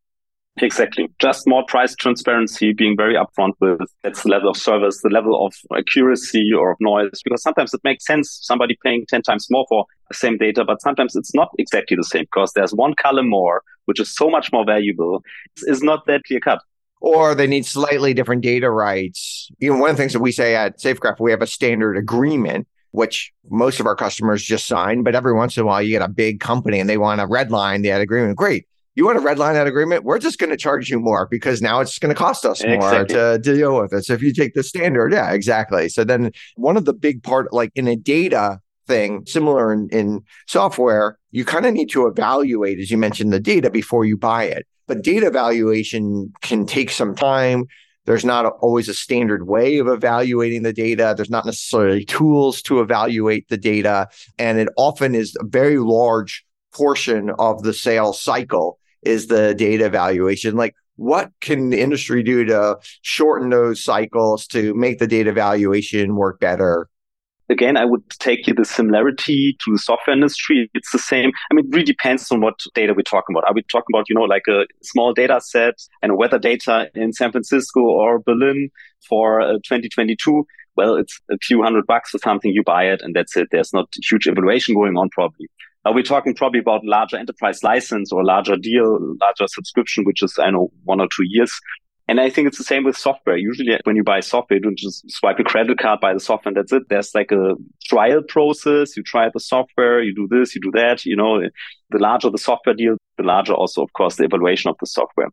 Exactly. 0.62 1.08
Just 1.18 1.46
more 1.46 1.64
price 1.66 1.94
transparency, 1.94 2.72
being 2.72 2.96
very 2.96 3.14
upfront 3.14 3.52
with 3.60 3.80
that's 4.02 4.22
the 4.22 4.28
level 4.28 4.50
of 4.50 4.56
service, 4.56 5.00
the 5.02 5.08
level 5.08 5.46
of 5.46 5.54
accuracy 5.76 6.50
or 6.52 6.72
of 6.72 6.76
noise, 6.80 7.20
because 7.24 7.42
sometimes 7.42 7.72
it 7.72 7.80
makes 7.82 8.04
sense 8.04 8.38
somebody 8.42 8.76
paying 8.82 9.06
10 9.08 9.22
times 9.22 9.46
more 9.50 9.64
for 9.68 9.86
the 10.08 10.14
same 10.14 10.36
data, 10.36 10.64
but 10.64 10.82
sometimes 10.82 11.16
it's 11.16 11.34
not 11.34 11.50
exactly 11.58 11.96
the 11.96 12.04
same 12.04 12.24
because 12.24 12.52
there's 12.52 12.74
one 12.74 12.94
column 12.94 13.28
more, 13.28 13.62
which 13.86 14.00
is 14.00 14.14
so 14.14 14.28
much 14.28 14.52
more 14.52 14.64
valuable, 14.64 15.22
is 15.62 15.82
not 15.82 16.06
that 16.06 16.24
clear 16.24 16.40
cut. 16.40 16.60
Or 17.00 17.34
they 17.34 17.46
need 17.46 17.64
slightly 17.64 18.12
different 18.12 18.42
data 18.42 18.70
rights. 18.70 19.48
You 19.58 19.72
know, 19.72 19.80
one 19.80 19.90
of 19.90 19.96
the 19.96 20.02
things 20.02 20.12
that 20.12 20.20
we 20.20 20.32
say 20.32 20.54
at 20.54 20.78
SafeGraph, 20.78 21.18
we 21.18 21.30
have 21.30 21.42
a 21.42 21.46
standard 21.46 21.96
agreement 21.96 22.68
which 22.92 23.32
most 23.48 23.78
of 23.78 23.86
our 23.86 23.94
customers 23.94 24.42
just 24.42 24.66
sign. 24.66 25.04
But 25.04 25.14
every 25.14 25.32
once 25.32 25.56
in 25.56 25.62
a 25.62 25.66
while, 25.66 25.80
you 25.80 25.90
get 25.90 26.02
a 26.02 26.08
big 26.08 26.40
company 26.40 26.80
and 26.80 26.90
they 26.90 26.98
want 26.98 27.20
to 27.20 27.26
redline 27.26 27.84
that 27.84 28.00
agreement. 28.00 28.36
Great 28.36 28.66
you 28.94 29.04
want 29.04 29.18
to 29.18 29.24
redline 29.24 29.54
that 29.54 29.66
agreement? 29.66 30.04
We're 30.04 30.18
just 30.18 30.38
going 30.38 30.50
to 30.50 30.56
charge 30.56 30.90
you 30.90 30.98
more 30.98 31.26
because 31.30 31.62
now 31.62 31.80
it's 31.80 31.98
going 31.98 32.14
to 32.14 32.18
cost 32.18 32.44
us 32.44 32.64
more 32.64 32.74
exactly. 32.74 33.14
to, 33.14 33.38
deal 33.38 33.80
with 33.80 33.92
it. 33.92 34.04
So 34.04 34.14
if 34.14 34.22
you 34.22 34.32
take 34.32 34.54
the 34.54 34.62
standard, 34.62 35.12
yeah, 35.12 35.30
exactly. 35.32 35.88
So 35.88 36.04
then 36.04 36.32
one 36.56 36.76
of 36.76 36.84
the 36.84 36.92
big 36.92 37.22
part, 37.22 37.52
like 37.52 37.70
in 37.74 37.86
a 37.86 37.96
data 37.96 38.60
thing, 38.86 39.24
similar 39.26 39.72
in, 39.72 39.88
in 39.90 40.22
software, 40.46 41.18
you 41.30 41.44
kind 41.44 41.66
of 41.66 41.72
need 41.72 41.90
to 41.90 42.06
evaluate, 42.06 42.80
as 42.80 42.90
you 42.90 42.98
mentioned, 42.98 43.32
the 43.32 43.40
data 43.40 43.70
before 43.70 44.04
you 44.04 44.16
buy 44.16 44.44
it. 44.44 44.66
But 44.88 45.02
data 45.02 45.28
evaluation 45.28 46.32
can 46.40 46.66
take 46.66 46.90
some 46.90 47.14
time. 47.14 47.66
There's 48.06 48.24
not 48.24 48.46
always 48.60 48.88
a 48.88 48.94
standard 48.94 49.46
way 49.46 49.78
of 49.78 49.86
evaluating 49.86 50.64
the 50.64 50.72
data. 50.72 51.14
There's 51.16 51.30
not 51.30 51.46
necessarily 51.46 52.04
tools 52.04 52.60
to 52.62 52.80
evaluate 52.80 53.48
the 53.48 53.56
data. 53.56 54.08
And 54.36 54.58
it 54.58 54.68
often 54.76 55.14
is 55.14 55.36
a 55.38 55.44
very 55.44 55.78
large 55.78 56.44
portion 56.72 57.30
of 57.38 57.62
the 57.62 57.72
sales 57.72 58.20
cycle 58.20 58.79
is 59.02 59.26
the 59.26 59.54
data 59.54 59.86
evaluation. 59.86 60.56
Like, 60.56 60.74
what 60.96 61.30
can 61.40 61.70
the 61.70 61.80
industry 61.80 62.22
do 62.22 62.44
to 62.44 62.78
shorten 63.02 63.50
those 63.50 63.82
cycles 63.82 64.46
to 64.48 64.74
make 64.74 64.98
the 64.98 65.06
data 65.06 65.30
evaluation 65.30 66.16
work 66.16 66.40
better? 66.40 66.88
again, 67.50 67.76
I 67.76 67.84
would 67.84 68.08
take 68.10 68.40
here 68.44 68.54
the 68.56 68.64
similarity 68.64 69.56
to 69.64 69.72
the 69.72 69.78
software 69.78 70.14
industry. 70.14 70.70
It's 70.72 70.92
the 70.92 70.98
same. 70.98 71.32
I 71.50 71.54
mean, 71.54 71.66
it 71.66 71.74
really 71.74 71.84
depends 71.84 72.30
on 72.30 72.40
what 72.40 72.54
data 72.74 72.94
we're 72.94 73.02
talking 73.02 73.34
about. 73.34 73.48
Are 73.48 73.54
we 73.54 73.62
talking 73.62 73.92
about, 73.92 74.08
you 74.08 74.14
know, 74.14 74.22
like 74.22 74.44
a 74.48 74.66
small 74.82 75.12
data 75.12 75.40
set 75.42 75.74
and 76.02 76.16
weather 76.16 76.38
data 76.38 76.88
in 76.94 77.12
San 77.12 77.32
Francisco 77.32 77.80
or 77.80 78.20
Berlin 78.20 78.70
for 79.08 79.40
uh, 79.40 79.54
2022? 79.64 80.46
Well, 80.76 80.94
it's 80.94 81.20
a 81.30 81.36
few 81.42 81.62
hundred 81.62 81.86
bucks 81.86 82.14
or 82.14 82.18
something. 82.18 82.52
You 82.52 82.62
buy 82.62 82.84
it 82.84 83.02
and 83.02 83.14
that's 83.14 83.36
it. 83.36 83.48
There's 83.50 83.72
not 83.72 83.88
huge 84.08 84.26
evaluation 84.26 84.74
going 84.74 84.96
on 84.96 85.10
probably. 85.10 85.48
Are 85.84 85.94
we 85.94 86.02
talking 86.02 86.34
probably 86.34 86.60
about 86.60 86.84
larger 86.84 87.16
enterprise 87.16 87.62
license 87.62 88.12
or 88.12 88.24
larger 88.24 88.56
deal, 88.56 88.98
larger 89.20 89.46
subscription, 89.48 90.04
which 90.04 90.22
is, 90.22 90.38
I 90.38 90.50
know, 90.50 90.70
one 90.84 91.00
or 91.00 91.08
two 91.14 91.24
years. 91.24 91.52
And 92.06 92.20
I 92.20 92.28
think 92.28 92.48
it's 92.48 92.58
the 92.58 92.64
same 92.64 92.82
with 92.82 92.96
software. 92.96 93.36
Usually 93.36 93.78
when 93.84 93.94
you 93.94 94.02
buy 94.02 94.18
software, 94.18 94.56
you 94.56 94.62
don't 94.62 94.76
just 94.76 95.08
swipe 95.08 95.38
a 95.38 95.44
credit 95.44 95.78
card, 95.78 96.00
buy 96.00 96.12
the 96.12 96.18
software 96.18 96.50
and 96.50 96.56
that's 96.56 96.72
it. 96.72 96.82
There's 96.88 97.14
like 97.14 97.30
a 97.30 97.54
trial 97.84 98.20
process. 98.22 98.96
You 98.96 99.04
try 99.04 99.28
the 99.32 99.38
software, 99.38 100.02
you 100.02 100.12
do 100.12 100.26
this, 100.28 100.54
you 100.54 100.60
do 100.60 100.72
that. 100.72 101.06
You 101.06 101.14
know, 101.14 101.40
the 101.90 101.98
larger 101.98 102.28
the 102.28 102.36
software 102.36 102.74
deal, 102.74 102.96
the 103.16 103.22
larger 103.22 103.54
also, 103.54 103.82
of 103.82 103.92
course, 103.92 104.16
the 104.16 104.24
evaluation 104.24 104.70
of 104.70 104.76
the 104.80 104.86
software. 104.86 105.28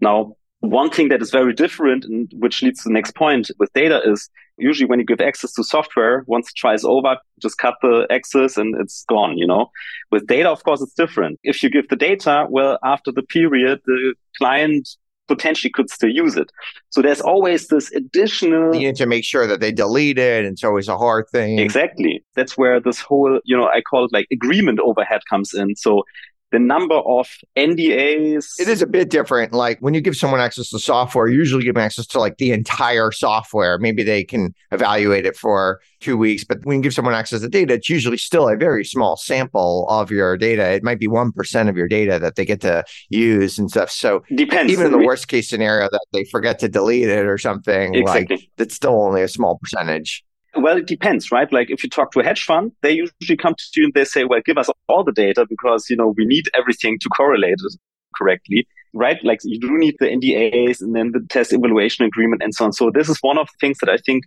Now, 0.00 0.32
one 0.62 0.90
thing 0.90 1.08
that 1.08 1.20
is 1.20 1.30
very 1.30 1.52
different 1.52 2.04
and 2.04 2.32
which 2.36 2.62
leads 2.62 2.82
to 2.82 2.88
the 2.88 2.92
next 2.92 3.16
point 3.16 3.50
with 3.58 3.72
data 3.72 4.00
is 4.04 4.30
usually 4.58 4.88
when 4.88 5.00
you 5.00 5.04
give 5.04 5.20
access 5.20 5.52
to 5.54 5.64
software, 5.64 6.24
once 6.28 6.46
the 6.46 6.52
trial 6.56 6.74
is 6.76 6.84
over, 6.84 7.16
just 7.40 7.58
cut 7.58 7.74
the 7.82 8.06
access 8.10 8.56
and 8.56 8.80
it's 8.80 9.04
gone, 9.08 9.36
you 9.36 9.46
know. 9.46 9.70
With 10.12 10.28
data, 10.28 10.48
of 10.50 10.62
course, 10.62 10.80
it's 10.80 10.94
different. 10.94 11.40
If 11.42 11.64
you 11.64 11.68
give 11.70 11.88
the 11.88 11.96
data, 11.96 12.46
well, 12.48 12.78
after 12.84 13.10
the 13.10 13.22
period, 13.22 13.80
the 13.86 14.14
client 14.38 14.88
potentially 15.26 15.70
could 15.70 15.90
still 15.90 16.10
use 16.10 16.36
it. 16.36 16.50
So 16.90 17.02
there's 17.02 17.20
always 17.20 17.66
this 17.66 17.90
additional. 17.92 18.74
You 18.74 18.88
need 18.88 18.96
to 18.96 19.06
make 19.06 19.24
sure 19.24 19.48
that 19.48 19.60
they 19.60 19.72
delete 19.72 20.18
it. 20.18 20.44
And 20.44 20.52
it's 20.52 20.64
always 20.64 20.86
a 20.88 20.96
hard 20.96 21.28
thing. 21.30 21.58
Exactly. 21.58 22.24
That's 22.36 22.56
where 22.56 22.80
this 22.80 23.00
whole, 23.00 23.40
you 23.44 23.56
know, 23.56 23.66
I 23.66 23.80
call 23.80 24.04
it 24.04 24.12
like 24.12 24.26
agreement 24.30 24.78
overhead 24.78 25.22
comes 25.28 25.54
in. 25.54 25.74
So 25.74 26.04
the 26.52 26.58
number 26.58 26.94
of 26.94 27.28
NDAs. 27.56 28.60
It 28.60 28.68
is 28.68 28.82
a 28.82 28.86
bit 28.86 29.10
different. 29.10 29.52
Like 29.52 29.78
when 29.80 29.94
you 29.94 30.00
give 30.00 30.16
someone 30.16 30.38
access 30.38 30.68
to 30.70 30.78
software, 30.78 31.26
you 31.26 31.38
usually 31.38 31.64
give 31.64 31.74
them 31.74 31.82
access 31.82 32.06
to 32.08 32.20
like 32.20 32.36
the 32.36 32.52
entire 32.52 33.10
software. 33.10 33.78
Maybe 33.78 34.02
they 34.02 34.22
can 34.22 34.54
evaluate 34.70 35.26
it 35.26 35.36
for 35.36 35.80
two 36.00 36.16
weeks, 36.16 36.44
but 36.44 36.58
when 36.64 36.76
you 36.76 36.82
give 36.82 36.94
someone 36.94 37.14
access 37.14 37.40
to 37.40 37.48
data, 37.48 37.74
it's 37.74 37.88
usually 37.88 38.18
still 38.18 38.48
a 38.48 38.56
very 38.56 38.84
small 38.84 39.16
sample 39.16 39.86
of 39.88 40.10
your 40.10 40.36
data. 40.36 40.70
It 40.70 40.84
might 40.84 41.00
be 41.00 41.08
1% 41.08 41.68
of 41.68 41.76
your 41.76 41.88
data 41.88 42.18
that 42.18 42.36
they 42.36 42.44
get 42.44 42.60
to 42.60 42.84
use 43.08 43.58
and 43.58 43.70
stuff. 43.70 43.90
So 43.90 44.22
Depends. 44.34 44.70
even 44.70 44.86
in 44.86 44.92
the 44.92 45.04
worst 45.04 45.28
case 45.28 45.48
scenario 45.48 45.88
that 45.90 46.04
they 46.12 46.24
forget 46.24 46.58
to 46.60 46.68
delete 46.68 47.08
it 47.08 47.26
or 47.26 47.38
something, 47.38 47.94
exactly. 47.94 48.36
like 48.36 48.50
that's 48.58 48.74
still 48.74 49.00
only 49.00 49.22
a 49.22 49.28
small 49.28 49.58
percentage. 49.58 50.22
Well, 50.54 50.76
it 50.76 50.86
depends, 50.86 51.32
right? 51.32 51.50
Like 51.50 51.70
if 51.70 51.82
you 51.82 51.88
talk 51.88 52.12
to 52.12 52.20
a 52.20 52.24
hedge 52.24 52.44
fund, 52.44 52.72
they 52.82 52.92
usually 52.92 53.36
come 53.38 53.54
to 53.54 53.80
you 53.80 53.86
and 53.86 53.94
they 53.94 54.04
say, 54.04 54.24
well, 54.24 54.40
give 54.44 54.58
us 54.58 54.68
all 54.88 55.02
the 55.02 55.12
data 55.12 55.46
because, 55.48 55.88
you 55.88 55.96
know, 55.96 56.14
we 56.16 56.26
need 56.26 56.44
everything 56.56 56.98
to 57.00 57.08
correlate 57.08 57.56
it 57.64 57.76
correctly, 58.16 58.66
right? 58.92 59.18
Like 59.24 59.40
you 59.44 59.58
do 59.58 59.78
need 59.78 59.94
the 59.98 60.06
NDAs 60.06 60.82
and 60.82 60.94
then 60.94 61.12
the 61.12 61.20
test 61.30 61.54
evaluation 61.54 62.04
agreement 62.04 62.42
and 62.42 62.54
so 62.54 62.66
on. 62.66 62.72
So 62.74 62.90
this 62.92 63.08
is 63.08 63.18
one 63.22 63.38
of 63.38 63.46
the 63.46 63.66
things 63.66 63.78
that 63.78 63.88
I 63.88 63.96
think 64.04 64.24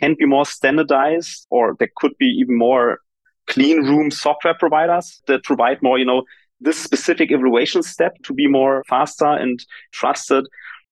can 0.00 0.14
be 0.16 0.26
more 0.26 0.46
standardized 0.46 1.46
or 1.50 1.74
there 1.78 1.90
could 1.96 2.12
be 2.18 2.26
even 2.26 2.56
more 2.56 2.98
clean 3.48 3.82
room 3.82 4.10
software 4.10 4.54
providers 4.54 5.20
that 5.26 5.42
provide 5.42 5.82
more, 5.82 5.98
you 5.98 6.04
know, 6.04 6.22
this 6.60 6.78
specific 6.78 7.32
evaluation 7.32 7.82
step 7.82 8.16
to 8.22 8.32
be 8.32 8.46
more 8.46 8.84
faster 8.88 9.26
and 9.26 9.58
trusted. 9.92 10.46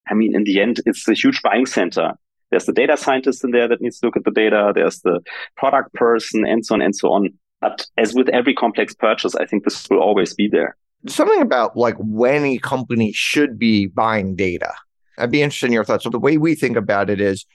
I 0.09 0.15
mean, 0.15 0.35
in 0.35 0.43
the 0.45 0.61
end, 0.61 0.81
it's 0.87 1.09
a 1.09 1.15
huge 1.15 1.41
buying 1.43 1.67
center. 1.67 2.15
There's 2.53 2.67
the 2.67 2.73
data 2.73 2.99
scientist 2.99 3.43
in 3.43 3.51
there 3.51 3.67
that 3.67 3.81
needs 3.81 3.99
to 3.99 4.07
look 4.07 4.17
at 4.17 4.25
the 4.25 4.31
data. 4.31 4.73
There's 4.75 5.01
the 5.01 5.21
product 5.57 5.93
person 5.95 6.47
and 6.47 6.65
so 6.65 6.75
on 6.75 6.83
and 6.83 6.95
so 6.95 7.11
on. 7.11 7.31
But 7.63 7.87
as 7.97 8.13
with 8.13 8.29
every 8.29 8.55
complex 8.55 8.95
purchase, 8.95 9.35
I 9.35 9.47
think 9.47 9.65
this 9.65 9.89
will 9.89 10.01
always 10.01 10.35
be 10.35 10.49
there. 10.49 10.77
Something 11.09 11.41
about 11.41 11.77
like 11.77 11.97
when 11.99 12.45
a 12.45 12.59
company 12.59 13.11
should 13.13 13.59
be 13.59 13.87
buying 13.87 14.37
data. 14.37 14.73
I'd 15.19 15.31
be 15.31 15.43
interested 15.43 15.67
in 15.67 15.73
your 15.73 15.85
thoughts. 15.85 16.05
So 16.05 16.11
the 16.11 16.19
way 16.19 16.37
we 16.37 16.55
think 16.55 16.77
about 16.77 17.09
it 17.09 17.21
is 17.21 17.47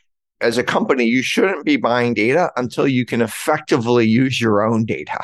as 0.41 0.57
a 0.57 0.63
company, 0.63 1.05
you 1.05 1.21
shouldn't 1.21 1.63
be 1.63 1.77
buying 1.77 2.13
data 2.15 2.51
until 2.55 2.87
you 2.87 3.05
can 3.05 3.21
effectively 3.21 4.07
use 4.07 4.41
your 4.41 4.67
own 4.67 4.83
data. 4.83 5.19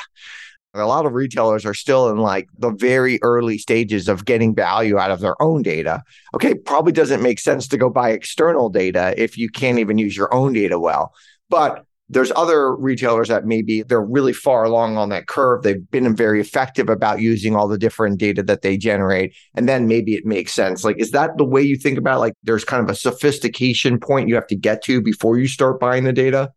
A 0.75 0.86
lot 0.86 1.06
of 1.06 1.13
retailers 1.13 1.65
are 1.65 1.74
still 1.75 2.10
in 2.10 2.18
like 2.18 2.50
the 2.58 2.72
very 2.72 3.20
early 3.22 3.58
stages 3.60 4.08
of 4.08 4.25
getting 4.25 4.56
value 4.56 4.98
out 4.98 5.12
of 5.12 5.20
their 5.20 5.39
own 5.42 5.62
data. 5.62 6.01
Okay, 6.34 6.56
probably 6.56 6.92
doesn't 6.92 7.22
make 7.22 7.39
sense 7.39 7.68
to 7.68 7.77
go 7.77 7.89
buy 7.89 8.10
external 8.10 8.70
data 8.70 9.13
if 9.15 9.38
you 9.38 9.50
can't 9.50 9.77
even 9.77 10.00
use 10.00 10.18
your 10.18 10.34
own 10.34 10.53
data 10.53 10.80
well. 10.80 11.13
But 11.50 11.86
there's 12.10 12.32
other 12.36 12.75
retailers 12.75 13.30
that 13.30 13.46
maybe 13.46 13.82
they're 13.84 14.01
really 14.01 14.34
far 14.34 14.63
along 14.63 14.98
on 14.98 15.10
that 15.10 15.27
curve. 15.27 15.63
They've 15.63 15.89
been 15.92 16.15
very 16.15 16.42
effective 16.42 16.89
about 16.89 17.22
using 17.22 17.56
all 17.56 17.68
the 17.68 17.77
different 17.77 18.20
data 18.20 18.44
that 18.44 18.62
they 18.62 18.77
generate. 18.77 19.36
And 19.56 19.70
then 19.70 19.88
maybe 19.88 20.13
it 20.15 20.25
makes 20.25 20.53
sense. 20.53 20.84
Like, 20.84 21.00
is 21.00 21.12
that 21.12 21.38
the 21.38 21.46
way 21.46 21.62
you 21.62 21.75
think 21.77 21.98
about 21.98 22.18
it? 22.18 22.20
Like, 22.20 22.34
there's 22.44 22.65
kind 22.65 22.84
of 22.84 22.89
a 22.89 22.96
sophistication 22.96 24.00
point 24.00 24.27
you 24.27 24.36
have 24.36 24.48
to 24.48 24.56
get 24.56 24.84
to 24.84 25.01
before 25.01 25.38
you 25.38 25.48
start 25.48 25.80
buying 25.80 26.03
the 26.03 26.13
data? 26.13 26.51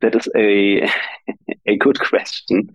That 0.00 0.14
is 0.14 0.28
a 0.36 0.88
a 1.66 1.76
good 1.76 2.00
question. 2.00 2.70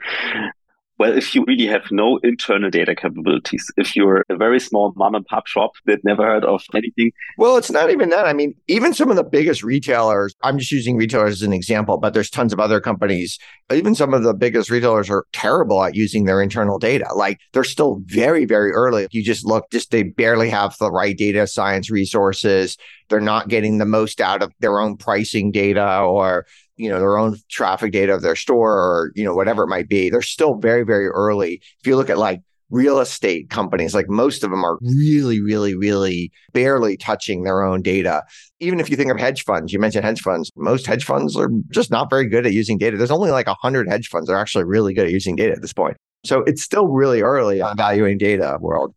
Well, 0.99 1.17
if 1.17 1.33
you 1.33 1.45
really 1.47 1.65
have 1.67 1.89
no 1.91 2.17
internal 2.23 2.69
data 2.69 2.93
capabilities, 2.93 3.65
if 3.77 3.95
you're 3.95 4.25
a 4.29 4.35
very 4.35 4.59
small 4.59 4.91
mom 4.97 5.15
and 5.15 5.25
pop 5.25 5.47
shop 5.47 5.71
that 5.85 6.03
never 6.03 6.25
heard 6.25 6.43
of 6.43 6.61
anything. 6.75 7.13
Well, 7.37 7.55
it's 7.55 7.71
not 7.71 7.89
even 7.89 8.09
that. 8.09 8.27
I 8.27 8.33
mean, 8.33 8.53
even 8.67 8.93
some 8.93 9.09
of 9.09 9.15
the 9.15 9.23
biggest 9.23 9.63
retailers, 9.63 10.35
I'm 10.43 10.59
just 10.59 10.73
using 10.73 10.97
retailers 10.97 11.35
as 11.35 11.41
an 11.41 11.53
example, 11.53 11.97
but 11.99 12.13
there's 12.13 12.29
tons 12.29 12.51
of 12.51 12.59
other 12.59 12.81
companies. 12.81 13.39
Even 13.71 13.95
some 13.95 14.13
of 14.13 14.23
the 14.23 14.33
biggest 14.33 14.69
retailers 14.69 15.09
are 15.09 15.25
terrible 15.31 15.81
at 15.85 15.95
using 15.95 16.25
their 16.25 16.41
internal 16.41 16.77
data. 16.77 17.13
Like 17.15 17.39
they're 17.53 17.63
still 17.63 18.01
very, 18.03 18.43
very 18.43 18.73
early. 18.73 19.07
You 19.11 19.23
just 19.23 19.45
look, 19.45 19.71
just 19.71 19.91
they 19.91 20.03
barely 20.03 20.49
have 20.49 20.75
the 20.79 20.91
right 20.91 21.17
data 21.17 21.47
science 21.47 21.89
resources. 21.89 22.77
They're 23.09 23.19
not 23.19 23.49
getting 23.49 23.77
the 23.77 23.85
most 23.85 24.21
out 24.21 24.41
of 24.41 24.51
their 24.59 24.79
own 24.79 24.97
pricing 24.97 25.51
data 25.51 25.99
or 25.99 26.45
you 26.77 26.89
know 26.89 26.99
their 26.99 27.17
own 27.17 27.37
traffic 27.49 27.91
data 27.91 28.13
of 28.13 28.21
their 28.21 28.35
store 28.35 28.73
or 28.73 29.11
you 29.15 29.23
know 29.23 29.35
whatever 29.35 29.63
it 29.63 29.67
might 29.67 29.89
be. 29.89 30.09
They're 30.09 30.21
still 30.21 30.55
very 30.55 30.83
very 30.83 31.07
early. 31.07 31.61
If 31.79 31.87
you 31.87 31.95
look 31.95 32.09
at 32.09 32.17
like 32.17 32.41
real 32.71 32.99
estate 32.99 33.49
companies 33.49 33.95
like 33.95 34.07
most 34.07 34.43
of 34.43 34.51
them 34.51 34.63
are 34.63 34.77
really 34.81 35.41
really 35.41 35.75
really 35.75 36.31
barely 36.53 36.95
touching 36.97 37.43
their 37.43 37.63
own 37.63 37.81
data. 37.81 38.23
Even 38.59 38.79
if 38.79 38.89
you 38.89 38.95
think 38.95 39.11
of 39.11 39.19
hedge 39.19 39.43
funds 39.43 39.73
you 39.73 39.79
mentioned 39.79 40.05
hedge 40.05 40.21
funds 40.21 40.51
most 40.55 40.85
hedge 40.85 41.03
funds 41.03 41.35
are 41.35 41.49
just 41.71 41.89
not 41.89 42.09
very 42.09 42.27
good 42.27 42.45
at 42.45 42.53
using 42.53 42.77
data. 42.77 42.95
There's 42.95 43.11
only 43.11 43.31
like 43.31 43.47
100 43.47 43.89
hedge 43.89 44.07
funds 44.07 44.27
that 44.27 44.33
are 44.33 44.39
actually 44.39 44.65
really 44.65 44.93
good 44.93 45.07
at 45.07 45.11
using 45.11 45.35
data 45.35 45.53
at 45.53 45.61
this 45.61 45.73
point. 45.73 45.97
So 46.25 46.43
it's 46.45 46.61
still 46.61 46.87
really 46.87 47.21
early 47.21 47.59
on 47.61 47.75
valuing 47.75 48.17
data 48.17 48.57
world 48.61 48.93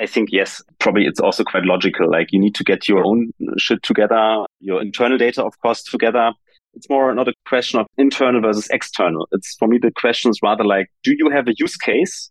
I 0.00 0.06
think, 0.06 0.30
yes, 0.32 0.62
probably 0.78 1.04
it's 1.04 1.20
also 1.20 1.44
quite 1.44 1.64
logical. 1.64 2.10
Like 2.10 2.32
you 2.32 2.40
need 2.40 2.54
to 2.54 2.64
get 2.64 2.88
your 2.88 3.04
own 3.04 3.32
shit 3.58 3.82
together, 3.82 4.44
your 4.60 4.80
internal 4.80 5.18
data, 5.18 5.44
of 5.44 5.52
course, 5.60 5.82
together 5.82 6.32
it's 6.74 6.88
more 6.88 7.14
not 7.14 7.28
a 7.28 7.34
question 7.46 7.80
of 7.80 7.86
internal 7.98 8.40
versus 8.40 8.68
external. 8.70 9.28
It's 9.32 9.56
for 9.58 9.68
me, 9.68 9.78
the 9.78 9.90
question 9.90 10.30
is 10.30 10.40
rather 10.42 10.64
like, 10.64 10.90
do 11.02 11.14
you 11.16 11.30
have 11.30 11.48
a 11.48 11.54
use 11.58 11.76
case 11.76 12.30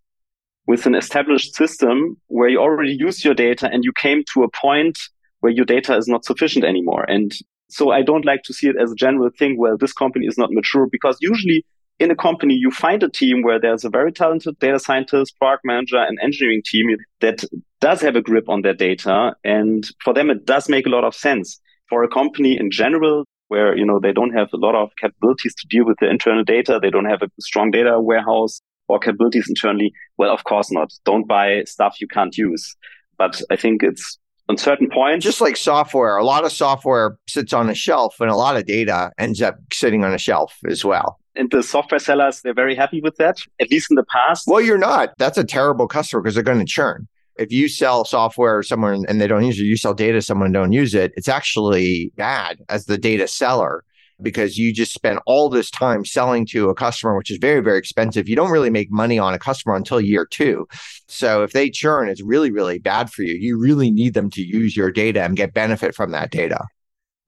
with 0.67 0.85
an 0.85 0.95
established 0.95 1.55
system 1.55 2.17
where 2.27 2.49
you 2.49 2.59
already 2.59 2.95
use 2.97 3.25
your 3.25 3.33
data 3.33 3.69
and 3.71 3.83
you 3.83 3.91
came 3.93 4.23
to 4.33 4.43
a 4.43 4.49
point 4.49 4.97
where 5.41 5.51
your 5.51 5.65
data 5.65 5.95
is 5.97 6.07
not 6.07 6.25
sufficient 6.25 6.63
anymore? 6.63 7.05
And 7.07 7.33
so 7.69 7.91
I 7.91 8.01
don't 8.01 8.25
like 8.25 8.43
to 8.43 8.53
see 8.53 8.67
it 8.67 8.75
as 8.81 8.91
a 8.91 8.95
general 8.95 9.29
thing 9.37 9.57
where 9.57 9.77
this 9.77 9.93
company 9.93 10.25
is 10.25 10.37
not 10.37 10.51
mature 10.51 10.87
because 10.91 11.17
usually 11.19 11.65
in 11.99 12.11
a 12.11 12.15
company, 12.15 12.53
you 12.53 12.71
find 12.71 13.03
a 13.03 13.09
team 13.09 13.41
where 13.41 13.59
there's 13.59 13.83
a 13.83 13.89
very 13.89 14.11
talented 14.11 14.57
data 14.59 14.79
scientist, 14.79 15.37
product 15.37 15.65
manager, 15.65 15.97
and 15.97 16.17
engineering 16.21 16.61
team 16.65 16.87
that 17.19 17.43
does 17.81 18.01
have 18.01 18.15
a 18.15 18.21
grip 18.21 18.47
on 18.47 18.61
their 18.61 18.73
data. 18.73 19.33
And 19.43 19.87
for 20.03 20.13
them, 20.13 20.29
it 20.29 20.45
does 20.45 20.69
make 20.69 20.85
a 20.85 20.89
lot 20.89 21.03
of 21.03 21.13
sense. 21.13 21.59
For 21.89 22.03
a 22.03 22.07
company 22.07 22.57
in 22.57 22.71
general, 22.71 23.25
where, 23.49 23.75
you 23.75 23.85
know, 23.85 23.99
they 23.99 24.13
don't 24.13 24.33
have 24.33 24.49
a 24.53 24.57
lot 24.57 24.75
of 24.75 24.91
capabilities 25.01 25.55
to 25.55 25.67
deal 25.67 25.85
with 25.85 25.97
the 25.99 26.09
internal 26.09 26.43
data. 26.43 26.79
They 26.81 26.91
don't 26.91 27.09
have 27.09 27.21
a 27.21 27.29
strong 27.39 27.71
data 27.71 27.99
warehouse 27.99 28.61
or 28.87 28.99
capabilities 28.99 29.47
internally. 29.49 29.91
Well, 30.17 30.31
of 30.31 30.43
course 30.43 30.71
not. 30.71 30.93
Don't 31.03 31.27
buy 31.27 31.63
stuff 31.65 31.97
you 31.99 32.07
can't 32.07 32.37
use. 32.37 32.75
But 33.17 33.41
I 33.49 33.55
think 33.55 33.83
it's 33.83 34.19
on 34.47 34.57
certain 34.57 34.89
points. 34.89 35.25
Just 35.25 35.41
like 35.41 35.57
software, 35.57 36.17
a 36.17 36.23
lot 36.23 36.45
of 36.45 36.51
software 36.51 37.17
sits 37.27 37.51
on 37.51 37.69
a 37.69 37.75
shelf 37.75 38.15
and 38.19 38.29
a 38.29 38.35
lot 38.35 38.55
of 38.55 38.65
data 38.65 39.11
ends 39.17 39.41
up 39.41 39.57
sitting 39.73 40.03
on 40.03 40.13
a 40.13 40.17
shelf 40.17 40.55
as 40.67 40.85
well. 40.85 41.19
And 41.39 41.49
the 41.49 41.63
software 41.63 41.99
sellers, 41.99 42.41
they're 42.41 42.53
very 42.53 42.75
happy 42.75 43.01
with 43.01 43.15
that, 43.15 43.37
at 43.59 43.71
least 43.71 43.89
in 43.89 43.95
the 43.95 44.03
past. 44.03 44.45
Well, 44.45 44.61
you're 44.61 44.77
not. 44.77 45.13
That's 45.17 45.37
a 45.37 45.43
terrible 45.43 45.87
customer 45.87 46.21
because 46.21 46.35
they're 46.35 46.43
going 46.43 46.59
to 46.59 46.65
churn 46.65 47.07
if 47.39 47.53
you 47.53 47.69
sell 47.69 48.03
software 48.03 48.61
to 48.61 48.67
someone 48.67 49.05
and 49.07 49.21
they 49.21 49.27
don't 49.27 49.45
use 49.45 49.59
it, 49.59 49.63
you 49.63 49.77
sell 49.77 49.93
data 49.93 50.21
someone 50.21 50.51
don't 50.51 50.73
use 50.73 50.93
it, 50.93 51.13
it's 51.15 51.29
actually 51.29 52.11
bad 52.17 52.59
as 52.67 52.85
the 52.85 52.97
data 52.97 53.29
seller 53.29 53.85
because 54.21 54.57
you 54.57 54.73
just 54.73 54.93
spend 54.93 55.19
all 55.25 55.49
this 55.49 55.71
time 55.71 56.03
selling 56.03 56.45
to 56.45 56.69
a 56.69 56.75
customer, 56.75 57.15
which 57.17 57.31
is 57.31 57.37
very, 57.37 57.61
very 57.61 57.77
expensive. 57.77 58.27
You 58.27 58.35
don't 58.35 58.51
really 58.51 58.69
make 58.69 58.91
money 58.91 59.17
on 59.17 59.33
a 59.33 59.39
customer 59.39 59.75
until 59.75 60.01
year 60.01 60.25
two. 60.25 60.67
So 61.07 61.43
if 61.43 61.53
they 61.53 61.69
churn, 61.69 62.09
it's 62.09 62.21
really, 62.21 62.51
really 62.51 62.79
bad 62.79 63.09
for 63.09 63.23
you. 63.23 63.35
You 63.35 63.57
really 63.57 63.89
need 63.89 64.13
them 64.13 64.29
to 64.31 64.41
use 64.41 64.75
your 64.75 64.91
data 64.91 65.23
and 65.23 65.37
get 65.37 65.53
benefit 65.53 65.95
from 65.95 66.11
that 66.11 66.31
data. 66.31 66.65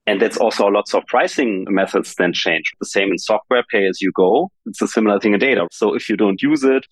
And 0.07 0.19
that's 0.19 0.37
also 0.37 0.65
lots 0.65 0.95
of 0.95 1.05
pricing 1.07 1.65
methods 1.69 2.15
then 2.15 2.33
change. 2.33 2.71
The 2.79 2.87
same 2.87 3.11
in 3.11 3.19
software, 3.19 3.63
pay 3.71 3.87
as 3.87 4.01
you 4.01 4.11
go. 4.15 4.51
It's 4.65 4.81
a 4.81 4.87
similar 4.87 5.19
thing 5.19 5.33
in 5.33 5.39
data. 5.39 5.67
So 5.71 5.93
if 5.93 6.09
you 6.09 6.17
don't 6.17 6.41
use 6.41 6.63
it, 6.63 6.85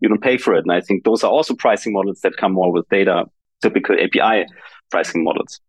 you 0.00 0.08
don't 0.08 0.22
pay 0.22 0.36
for 0.36 0.54
it. 0.54 0.64
And 0.64 0.72
I 0.72 0.80
think 0.80 1.04
those 1.04 1.22
are 1.22 1.30
also 1.30 1.54
pricing 1.54 1.92
models 1.92 2.20
that 2.22 2.36
come 2.36 2.52
more 2.52 2.72
with 2.72 2.88
data, 2.88 3.24
typical 3.62 3.94
API 3.94 4.46
pricing 4.90 5.22
models. 5.22 5.60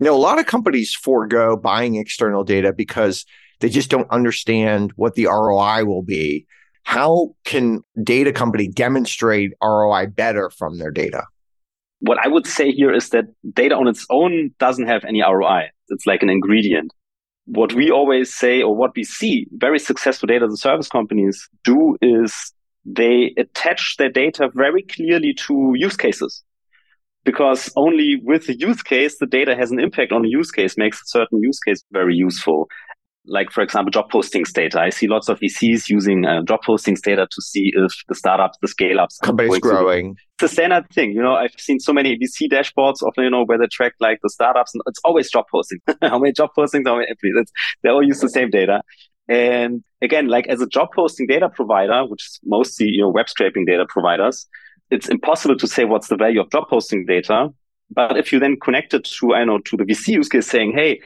You 0.00 0.06
know, 0.06 0.16
a 0.16 0.18
lot 0.18 0.40
of 0.40 0.46
companies 0.46 0.92
forego 0.92 1.56
buying 1.56 1.94
external 1.94 2.42
data 2.42 2.72
because 2.72 3.24
they 3.60 3.68
just 3.68 3.88
don't 3.88 4.10
understand 4.10 4.92
what 4.96 5.14
the 5.14 5.26
ROI 5.26 5.84
will 5.84 6.02
be. 6.02 6.46
How 6.82 7.36
can 7.44 7.82
data 8.02 8.32
company 8.32 8.66
demonstrate 8.66 9.52
ROI 9.62 10.08
better 10.08 10.50
from 10.50 10.78
their 10.78 10.90
data? 10.90 11.22
What 12.00 12.18
I 12.18 12.26
would 12.26 12.48
say 12.48 12.72
here 12.72 12.92
is 12.92 13.10
that 13.10 13.26
data 13.52 13.76
on 13.76 13.86
its 13.86 14.04
own 14.10 14.50
doesn't 14.58 14.88
have 14.88 15.04
any 15.04 15.22
ROI. 15.22 15.70
It's 15.92 16.06
like 16.06 16.22
an 16.22 16.30
ingredient. 16.30 16.92
What 17.46 17.72
we 17.74 17.90
always 17.90 18.34
say 18.34 18.62
or 18.62 18.74
what 18.74 18.94
we 18.94 19.04
see 19.04 19.46
very 19.52 19.78
successful 19.78 20.26
data 20.26 20.44
as 20.46 20.52
a 20.52 20.56
service 20.56 20.88
companies 20.88 21.48
do 21.64 21.96
is 22.00 22.52
they 22.84 23.34
attach 23.36 23.96
their 23.98 24.10
data 24.10 24.50
very 24.54 24.82
clearly 24.82 25.34
to 25.46 25.72
use 25.76 25.96
cases 25.96 26.42
because 27.24 27.70
only 27.76 28.20
with 28.22 28.46
the 28.46 28.58
use 28.58 28.82
case, 28.82 29.18
the 29.18 29.26
data 29.26 29.54
has 29.54 29.70
an 29.70 29.78
impact 29.78 30.12
on 30.12 30.22
the 30.22 30.28
use 30.28 30.50
case, 30.50 30.76
makes 30.76 31.00
a 31.00 31.06
certain 31.06 31.40
use 31.40 31.58
case 31.60 31.84
very 31.92 32.14
useful 32.14 32.68
like 33.26 33.50
for 33.50 33.62
example 33.62 33.90
job 33.90 34.10
postings 34.10 34.52
data. 34.52 34.80
I 34.80 34.90
see 34.90 35.06
lots 35.06 35.28
of 35.28 35.38
vcs 35.38 35.88
using 35.88 36.24
uh, 36.24 36.42
job 36.42 36.60
postings 36.66 37.00
data 37.00 37.26
to 37.30 37.42
see 37.42 37.72
if 37.74 37.92
the 38.08 38.14
startups 38.14 38.58
the 38.60 38.68
scale 38.68 39.00
ups 39.00 39.18
companies 39.18 39.58
growing. 39.60 40.16
It's 40.40 40.50
a 40.50 40.54
standard 40.54 40.88
thing 40.90 41.12
you 41.12 41.22
know. 41.22 41.34
I've 41.34 41.54
seen 41.58 41.80
so 41.80 41.92
many 41.92 42.16
vc 42.16 42.50
dashboards 42.50 43.02
of 43.02 43.12
you 43.16 43.30
know 43.30 43.44
where 43.44 43.58
they 43.58 43.66
track 43.66 43.94
like 44.00 44.18
the 44.22 44.30
startups. 44.30 44.74
And 44.74 44.82
it's 44.86 45.00
always 45.04 45.30
job 45.30 45.44
posting 45.50 45.78
how 46.02 46.18
many 46.18 46.32
job 46.32 46.50
postings? 46.56 46.86
How 46.86 46.96
many 46.96 47.08
employees? 47.08 47.52
They 47.82 47.90
all 47.90 48.02
use 48.02 48.20
the 48.20 48.28
same 48.28 48.50
data. 48.50 48.82
And 49.28 49.84
again 50.00 50.26
like 50.28 50.48
as 50.48 50.60
a 50.60 50.66
job 50.66 50.88
posting 50.94 51.26
data 51.26 51.48
provider 51.48 52.04
which 52.06 52.24
is 52.24 52.40
mostly 52.44 52.86
you 52.86 53.02
know 53.02 53.08
web 53.08 53.28
scraping 53.28 53.64
data 53.64 53.86
providers 53.88 54.46
it's 54.92 55.08
impossible 55.08 55.56
to 55.56 55.66
say 55.66 55.84
what's 55.84 56.08
the 56.08 56.16
value 56.16 56.40
of 56.40 56.50
job 56.50 56.64
posting 56.68 57.06
data. 57.06 57.48
But 57.90 58.16
if 58.18 58.32
you 58.32 58.38
then 58.38 58.56
connect 58.62 58.94
it 58.94 59.04
to, 59.04 59.34
I 59.34 59.44
know, 59.44 59.58
to 59.58 59.76
the 59.76 59.84
VC 59.84 60.08
use 60.08 60.28
case 60.28 60.46
saying, 60.46 60.72
hey, 60.74 61.00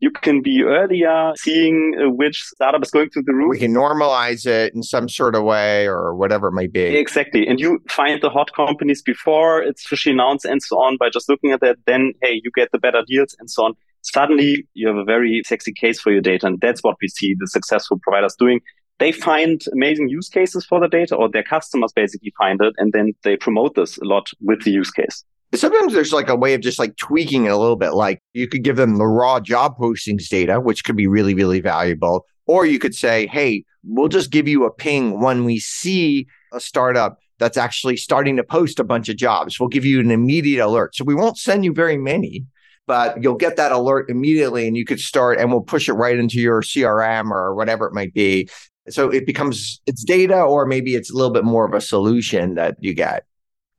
you 0.00 0.10
can 0.10 0.42
be 0.42 0.62
earlier 0.62 1.32
seeing 1.36 1.94
uh, 1.98 2.10
which 2.10 2.42
startup 2.42 2.82
is 2.82 2.90
going 2.90 3.10
through 3.10 3.22
the 3.24 3.32
roof. 3.32 3.50
We 3.50 3.58
can 3.58 3.72
normalize 3.72 4.46
it 4.46 4.74
in 4.74 4.82
some 4.82 5.08
sort 5.08 5.34
of 5.34 5.44
way 5.44 5.86
or 5.86 6.14
whatever 6.14 6.48
it 6.48 6.52
might 6.52 6.72
be. 6.72 6.96
Exactly. 6.96 7.46
And 7.46 7.60
you 7.60 7.80
find 7.88 8.20
the 8.20 8.30
hot 8.30 8.52
companies 8.54 9.02
before 9.02 9.62
it's 9.62 9.84
officially 9.84 10.14
announced 10.14 10.44
and 10.44 10.62
so 10.62 10.76
on 10.78 10.96
by 10.96 11.10
just 11.10 11.28
looking 11.28 11.52
at 11.52 11.60
that. 11.60 11.76
Then, 11.86 12.12
hey, 12.22 12.40
you 12.42 12.50
get 12.54 12.70
the 12.72 12.78
better 12.78 13.02
deals 13.06 13.34
and 13.38 13.50
so 13.50 13.64
on. 13.64 13.74
Suddenly 14.02 14.66
you 14.74 14.86
have 14.88 14.96
a 14.96 15.04
very 15.04 15.42
sexy 15.46 15.72
case 15.72 16.00
for 16.00 16.12
your 16.12 16.20
data. 16.20 16.46
And 16.46 16.60
that's 16.60 16.82
what 16.82 16.96
we 17.00 17.08
see 17.08 17.34
the 17.38 17.46
successful 17.46 17.98
providers 18.02 18.36
doing. 18.38 18.60
They 18.98 19.10
find 19.10 19.62
amazing 19.72 20.08
use 20.08 20.28
cases 20.28 20.64
for 20.64 20.80
the 20.80 20.88
data 20.88 21.16
or 21.16 21.28
their 21.28 21.42
customers 21.42 21.92
basically 21.94 22.32
find 22.36 22.60
it. 22.60 22.74
And 22.76 22.92
then 22.92 23.12
they 23.22 23.36
promote 23.36 23.74
this 23.74 23.96
a 23.98 24.04
lot 24.04 24.30
with 24.40 24.62
the 24.62 24.70
use 24.70 24.90
case. 24.90 25.24
Sometimes 25.54 25.92
there's 25.92 26.12
like 26.12 26.28
a 26.28 26.36
way 26.36 26.54
of 26.54 26.60
just 26.60 26.78
like 26.78 26.96
tweaking 26.96 27.46
it 27.46 27.52
a 27.52 27.56
little 27.56 27.76
bit. 27.76 27.94
Like 27.94 28.22
you 28.32 28.48
could 28.48 28.64
give 28.64 28.76
them 28.76 28.98
the 28.98 29.06
raw 29.06 29.40
job 29.40 29.76
postings 29.78 30.28
data, 30.28 30.60
which 30.60 30.84
could 30.84 30.96
be 30.96 31.06
really, 31.06 31.34
really 31.34 31.60
valuable. 31.60 32.26
Or 32.46 32.66
you 32.66 32.78
could 32.78 32.94
say, 32.94 33.26
hey, 33.26 33.64
we'll 33.84 34.08
just 34.08 34.30
give 34.30 34.48
you 34.48 34.64
a 34.64 34.72
ping 34.72 35.20
when 35.20 35.44
we 35.44 35.58
see 35.58 36.26
a 36.52 36.60
startup 36.60 37.18
that's 37.38 37.56
actually 37.56 37.96
starting 37.96 38.36
to 38.36 38.44
post 38.44 38.78
a 38.78 38.84
bunch 38.84 39.08
of 39.08 39.16
jobs. 39.16 39.58
We'll 39.58 39.68
give 39.68 39.84
you 39.84 40.00
an 40.00 40.10
immediate 40.10 40.64
alert. 40.64 40.94
So 40.94 41.04
we 41.04 41.14
won't 41.14 41.38
send 41.38 41.64
you 41.64 41.72
very 41.72 41.98
many, 41.98 42.46
but 42.86 43.22
you'll 43.22 43.34
get 43.34 43.56
that 43.56 43.72
alert 43.72 44.08
immediately 44.08 44.68
and 44.68 44.76
you 44.76 44.84
could 44.84 45.00
start 45.00 45.38
and 45.38 45.50
we'll 45.50 45.60
push 45.60 45.88
it 45.88 45.94
right 45.94 46.18
into 46.18 46.38
your 46.38 46.62
CRM 46.62 47.30
or 47.30 47.54
whatever 47.54 47.86
it 47.86 47.94
might 47.94 48.14
be. 48.14 48.48
So 48.88 49.08
it 49.08 49.26
becomes 49.26 49.80
it's 49.86 50.04
data 50.04 50.40
or 50.40 50.66
maybe 50.66 50.94
it's 50.94 51.10
a 51.10 51.16
little 51.16 51.32
bit 51.32 51.44
more 51.44 51.66
of 51.66 51.74
a 51.74 51.80
solution 51.80 52.54
that 52.54 52.76
you 52.80 52.94
get. 52.94 53.24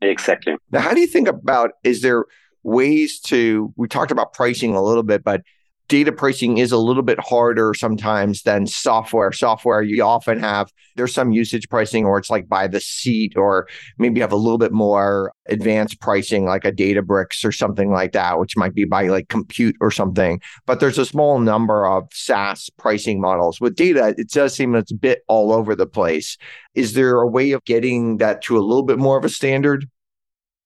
Exactly. 0.02 0.56
Now, 0.72 0.82
how 0.82 0.94
do 0.94 1.00
you 1.00 1.08
think 1.08 1.28
about 1.28 1.72
is 1.84 2.02
there 2.02 2.26
ways 2.64 3.20
to 3.22 3.74
we 3.76 3.88
talked 3.88 4.12
about 4.12 4.34
pricing 4.34 4.76
a 4.76 4.84
little 4.84 5.04
bit, 5.04 5.24
but 5.24 5.42
data 5.88 6.12
pricing 6.12 6.58
is 6.58 6.72
a 6.72 6.78
little 6.78 7.04
bit 7.04 7.20
harder 7.20 7.74
sometimes 7.74 8.44
than 8.44 8.68
software. 8.68 9.32
Software, 9.32 9.82
you 9.82 10.04
often 10.04 10.40
have, 10.40 10.72
there's 10.96 11.14
some 11.14 11.32
usage 11.32 11.70
pricing 11.70 12.06
or 12.06 12.18
it's 12.18 12.30
like 12.30 12.48
by 12.48 12.68
the 12.68 12.80
seat, 12.80 13.34
or 13.36 13.68
maybe 13.98 14.18
you 14.18 14.22
have 14.22 14.32
a 14.32 14.38
little 14.38 14.58
bit 14.58 14.72
more 14.72 15.32
advanced 15.48 16.00
pricing 16.02 16.46
like 16.46 16.66
a 16.66 16.72
Databricks 16.72 17.46
or 17.46 17.52
something 17.52 17.92
like 17.92 18.14
that, 18.14 18.40
which 18.40 18.58
might 18.58 18.74
be 18.74 18.86
by 18.86 19.08
like 19.08 19.30
compute 19.30 19.76
or 19.82 19.92
something. 19.92 20.42
But 20.66 20.80
there's 20.80 20.98
a 20.98 21.06
small 21.06 21.40
number 21.40 21.86
of 21.86 22.08
SaaS 22.12 22.70
pricing 22.78 23.22
models. 23.22 23.62
With 23.62 23.76
data, 23.76 24.16
it 24.18 24.30
does 24.30 24.56
seem 24.56 24.76
it's 24.76 24.92
a 24.92 24.96
bit 24.96 25.24
all 25.28 25.52
over 25.52 25.76
the 25.76 25.88
place. 25.88 26.38
Is 26.74 26.94
there 26.94 27.22
a 27.22 27.28
way 27.28 27.52
of 27.52 27.64
getting 27.66 28.18
that 28.18 28.42
to 28.44 28.58
a 28.58 28.60
little 28.60 28.84
bit 28.84 28.98
more 28.98 29.18
of 29.18 29.26
a 29.26 29.30
standard? 29.30 29.90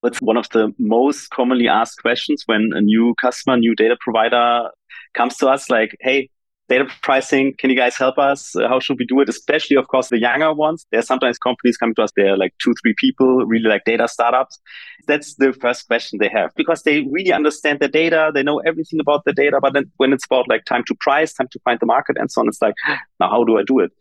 It's 0.04 0.22
one 0.22 0.38
of 0.38 0.48
the 0.50 0.74
most 0.80 1.30
commonly 1.30 1.68
asked 1.68 2.02
questions 2.02 2.44
when 2.46 2.70
a 2.74 2.82
new 2.82 3.16
customer, 3.20 3.58
new 3.58 3.76
data 3.76 3.98
provider 4.00 4.70
comes 5.14 5.36
to 5.38 5.48
us 5.48 5.70
like, 5.70 5.96
hey, 6.00 6.30
data 6.70 6.88
pricing, 7.02 7.54
can 7.58 7.70
you 7.70 7.76
guys 7.76 7.98
help 7.98 8.18
us? 8.18 8.56
Uh, 8.56 8.68
how 8.68 8.80
should 8.80 8.98
we 8.98 9.06
do 9.06 9.20
it? 9.20 9.28
Especially, 9.28 9.76
of 9.76 9.88
course, 9.88 10.10
the 10.10 10.20
younger 10.20 10.54
ones. 10.54 10.86
There 10.92 11.00
are 11.00 11.04
sometimes 11.04 11.38
companies 11.38 11.76
coming 11.78 11.96
to 11.96 12.04
us, 12.04 12.12
they're 12.16 12.38
like 12.38 12.54
two, 12.64 12.74
three 12.82 12.94
people, 12.98 13.46
really 13.46 13.68
like 13.68 13.84
data 13.86 14.08
startups. 14.08 14.60
That's 15.08 15.36
the 15.36 15.52
first 15.52 15.88
question 15.88 16.20
they 16.20 16.30
have 16.30 16.52
because 16.56 16.84
they 16.84 17.02
really 17.12 17.34
understand 17.34 17.80
the 17.80 17.88
data. 17.90 18.32
They 18.34 18.44
know 18.44 18.60
everything 18.60 19.00
about 19.00 19.26
the 19.26 19.34
data. 19.34 19.60
But 19.62 19.74
then 19.74 19.92
when 19.98 20.14
it's 20.14 20.26
about 20.26 20.48
like 20.48 20.64
time 20.66 20.84
to 20.88 20.96
price, 21.00 21.34
time 21.34 21.50
to 21.52 21.60
find 21.66 21.80
the 21.80 21.88
market 21.88 22.18
and 22.18 22.32
so 22.32 22.42
on, 22.42 22.48
it's 22.48 22.62
like, 22.62 22.76
now 23.20 23.30
how 23.30 23.44
do 23.44 23.58
I 23.58 23.64
do 23.64 23.80
it? 23.80 23.92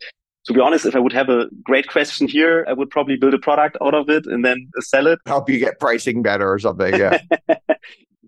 To 0.45 0.53
be 0.53 0.59
honest, 0.59 0.85
if 0.85 0.95
I 0.95 0.99
would 0.99 1.13
have 1.13 1.29
a 1.29 1.47
great 1.63 1.87
question 1.87 2.27
here, 2.27 2.65
I 2.67 2.73
would 2.73 2.89
probably 2.89 3.17
build 3.17 3.33
a 3.33 3.39
product 3.39 3.77
out 3.81 3.93
of 3.93 4.09
it 4.09 4.25
and 4.25 4.43
then 4.43 4.69
sell 4.79 5.07
it. 5.07 5.19
Help 5.25 5.49
you 5.49 5.59
get 5.59 5.79
pricing 5.79 6.21
better 6.21 6.51
or 6.51 6.59
something. 6.59 6.95
Yeah. 6.95 7.19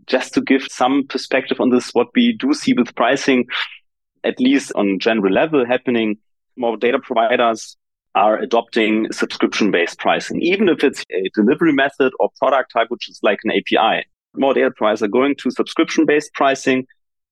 Just 0.08 0.34
to 0.34 0.42
give 0.42 0.64
some 0.70 1.08
perspective 1.08 1.62
on 1.62 1.70
this, 1.70 1.92
what 1.92 2.08
we 2.16 2.34
do 2.34 2.54
see 2.54 2.74
with 2.74 2.94
pricing, 2.96 3.46
at 4.24 4.40
least 4.40 4.72
on 4.76 5.00
general 5.00 5.34
level 5.34 5.66
happening, 5.66 6.18
more 6.58 6.76
data 6.76 7.00
providers 7.00 7.78
are 8.14 8.38
adopting 8.38 9.10
subscription 9.14 9.72
based 9.72 9.98
pricing, 9.98 10.42
even 10.42 10.68
if 10.68 10.84
it's 10.84 11.06
a 11.12 11.30
delivery 11.34 11.72
method 11.72 12.12
or 12.20 12.30
product 12.40 12.74
type, 12.74 12.88
which 12.90 13.10
is 13.10 13.20
like 13.24 13.40
an 13.46 13.52
API. 13.52 14.06
More 14.36 14.54
data 14.54 14.70
providers 14.70 15.02
are 15.02 15.08
going 15.08 15.36
to 15.38 15.52
subscription 15.52 16.06
based 16.06 16.34
pricing 16.34 16.86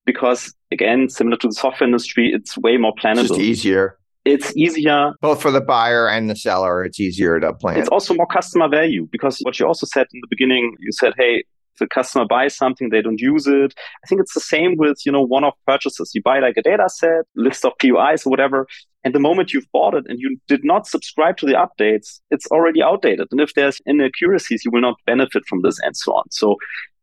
because 0.05 0.53
again, 0.71 1.09
similar 1.09 1.35
to 1.37 1.47
the 1.47 1.53
software 1.53 1.87
industry, 1.87 2.31
it's 2.33 2.57
way 2.57 2.77
more 2.77 2.93
plannable. 2.95 3.31
It's 3.31 3.39
easier 3.39 3.98
it's 4.29 4.55
easier. 4.55 5.11
Both 5.21 5.41
for 5.41 5.51
the 5.51 5.61
buyer 5.61 6.07
and 6.07 6.29
the 6.29 6.35
seller 6.35 6.83
it's 6.83 6.99
easier 6.99 7.39
to 7.39 7.53
plan. 7.53 7.77
It's 7.77 7.89
also 7.89 8.13
more 8.13 8.27
customer 8.27 8.69
value 8.69 9.07
because 9.11 9.39
what 9.39 9.59
you 9.59 9.65
also 9.65 9.85
said 9.85 10.07
in 10.13 10.19
the 10.21 10.27
beginning 10.29 10.75
you 10.79 10.91
said 10.91 11.13
hey 11.17 11.43
the 11.79 11.87
customer 11.87 12.25
buys 12.27 12.55
something 12.55 12.89
they 12.89 13.01
don't 13.01 13.21
use 13.21 13.47
it. 13.47 13.73
I 14.03 14.07
think 14.07 14.19
it's 14.21 14.33
the 14.33 14.41
same 14.41 14.75
with 14.77 14.97
you 15.05 15.11
know 15.11 15.21
one-off 15.21 15.55
purchases. 15.65 16.11
You 16.13 16.21
buy 16.21 16.39
like 16.39 16.57
a 16.57 16.61
data 16.61 16.87
set 16.89 17.23
list 17.35 17.65
of 17.65 17.73
pois 17.81 18.25
or 18.25 18.29
whatever 18.29 18.67
and 19.03 19.15
the 19.15 19.19
moment 19.19 19.53
you've 19.53 19.71
bought 19.71 19.93
it 19.93 20.03
and 20.07 20.19
you 20.19 20.37
did 20.47 20.63
not 20.63 20.85
subscribe 20.85 21.37
to 21.37 21.45
the 21.45 21.53
updates 21.53 22.19
it's 22.31 22.47
already 22.47 22.81
outdated. 22.83 23.27
And 23.31 23.41
if 23.41 23.53
there's 23.55 23.81
inaccuracies 23.85 24.63
you 24.65 24.71
will 24.71 24.81
not 24.81 24.97
benefit 25.05 25.43
from 25.47 25.61
this 25.63 25.79
and 25.81 25.95
so 25.95 26.13
on. 26.13 26.25
So 26.31 26.57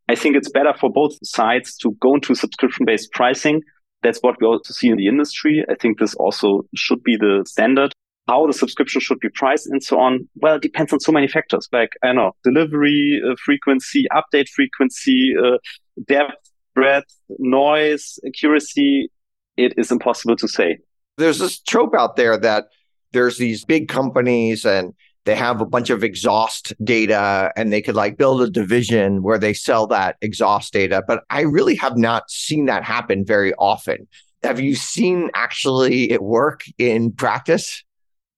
i 0.09 0.15
think 0.15 0.37
it's 0.37 0.51
better 0.51 0.75
for 0.81 0.91
both 0.91 1.15
sides 1.25 1.77
to 1.79 1.91
go 2.01 2.15
into 2.15 2.35
subscription 2.35 2.87
based 2.87 3.11
pricing 3.13 3.63
that's 4.03 4.19
what 4.21 4.37
we 4.41 4.47
also 4.47 4.73
see 4.73 4.89
in 4.89 4.97
the 4.97 5.09
industry. 5.09 5.65
I 5.69 5.75
think 5.75 5.99
this 5.99 6.15
also 6.15 6.63
should 6.75 7.03
be 7.03 7.17
the 7.17 7.45
standard. 7.47 7.93
How 8.29 8.47
the 8.47 8.53
subscription 8.53 9.01
should 9.01 9.21
be 9.21 9.29
priced 9.29 9.67
and 9.69 9.83
so 9.83 10.01
on. 10.01 10.29
Well, 10.37 10.57
it 10.57 10.63
depends 10.63 10.93
on 10.93 11.01
so 11.01 11.13
many 11.13 11.29
factors, 11.29 11.69
like 11.73 11.91
I 12.03 12.13
know 12.13 12.33
delivery 12.43 13.23
uh, 13.25 13.37
frequency, 13.45 14.07
update 14.13 14.49
frequency, 14.49 15.35
uh, 15.37 15.59
depth, 16.07 16.35
breadth, 16.75 17.15
noise, 17.39 18.19
accuracy. 18.27 19.11
It 19.57 19.75
is 19.77 19.93
impossible 19.93 20.37
to 20.37 20.49
say. 20.49 20.79
There's 21.19 21.39
this 21.39 21.61
trope 21.61 21.95
out 21.95 22.17
there 22.17 22.37
that 22.37 22.67
there's 23.13 23.39
these 23.39 23.65
big 23.65 23.89
companies 23.89 24.67
and 24.67 24.93
they 25.27 25.35
have 25.35 25.61
a 25.61 25.67
bunch 25.67 25.91
of 25.91 26.03
exhaust 26.03 26.73
data 26.83 27.53
and 27.57 27.73
they 27.73 27.83
could 27.83 27.97
like 27.97 28.17
build 28.17 28.41
a 28.41 28.49
division 28.49 29.23
where 29.23 29.39
they 29.39 29.53
sell 29.53 29.87
that 29.89 30.17
exhaust 30.23 30.73
data. 30.73 31.03
But 31.07 31.25
I 31.29 31.43
really 31.43 31.75
have 31.77 31.97
not 31.97 32.31
seen 32.31 32.67
that 32.67 32.85
happen 32.85 33.25
very 33.27 33.53
often. 33.55 34.09
Have 34.45 34.61
you 34.61 34.77
seen 34.77 35.31
actually 35.35 36.13
it 36.13 36.23
work 36.23 36.63
in 36.79 37.11
practice? 37.11 37.83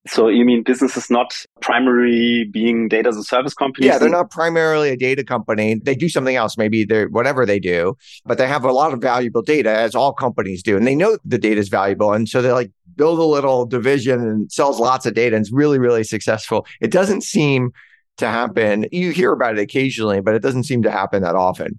So 0.06 0.28
you 0.28 0.46
mean 0.46 0.62
businesses 0.62 1.10
not 1.10 1.34
primarily 1.60 2.44
being 2.44 2.88
data 2.88 3.10
as 3.10 3.16
a 3.18 3.24
service 3.24 3.52
companies? 3.52 3.88
Yeah, 3.88 3.98
they're 3.98 4.08
not 4.08 4.30
primarily 4.30 4.88
a 4.88 4.96
data 4.96 5.22
company. 5.22 5.74
They 5.74 5.94
do 5.94 6.08
something 6.08 6.36
else, 6.36 6.56
maybe 6.56 6.84
they're 6.84 7.08
whatever 7.08 7.44
they 7.44 7.60
do, 7.60 7.96
but 8.24 8.38
they 8.38 8.48
have 8.48 8.64
a 8.64 8.72
lot 8.72 8.94
of 8.94 9.02
valuable 9.02 9.42
data, 9.42 9.70
as 9.70 9.94
all 9.94 10.14
companies 10.14 10.62
do. 10.62 10.78
And 10.78 10.86
they 10.86 10.94
know 10.94 11.18
the 11.26 11.36
data 11.36 11.60
is 11.60 11.68
valuable. 11.68 12.14
And 12.14 12.26
so 12.26 12.40
they're 12.40 12.54
like 12.54 12.70
build 12.98 13.18
a 13.18 13.24
little 13.24 13.64
division 13.64 14.20
and 14.20 14.52
sells 14.52 14.78
lots 14.78 15.06
of 15.06 15.14
data 15.14 15.34
and 15.34 15.44
it's 15.44 15.52
really, 15.52 15.78
really 15.78 16.04
successful. 16.04 16.66
It 16.82 16.90
doesn't 16.90 17.22
seem 17.22 17.72
to 18.18 18.28
happen. 18.28 18.86
You 18.92 19.12
hear 19.12 19.32
about 19.32 19.58
it 19.58 19.62
occasionally, 19.62 20.20
but 20.20 20.34
it 20.34 20.42
doesn't 20.42 20.64
seem 20.64 20.82
to 20.82 20.90
happen 20.90 21.22
that 21.22 21.36
often. 21.36 21.78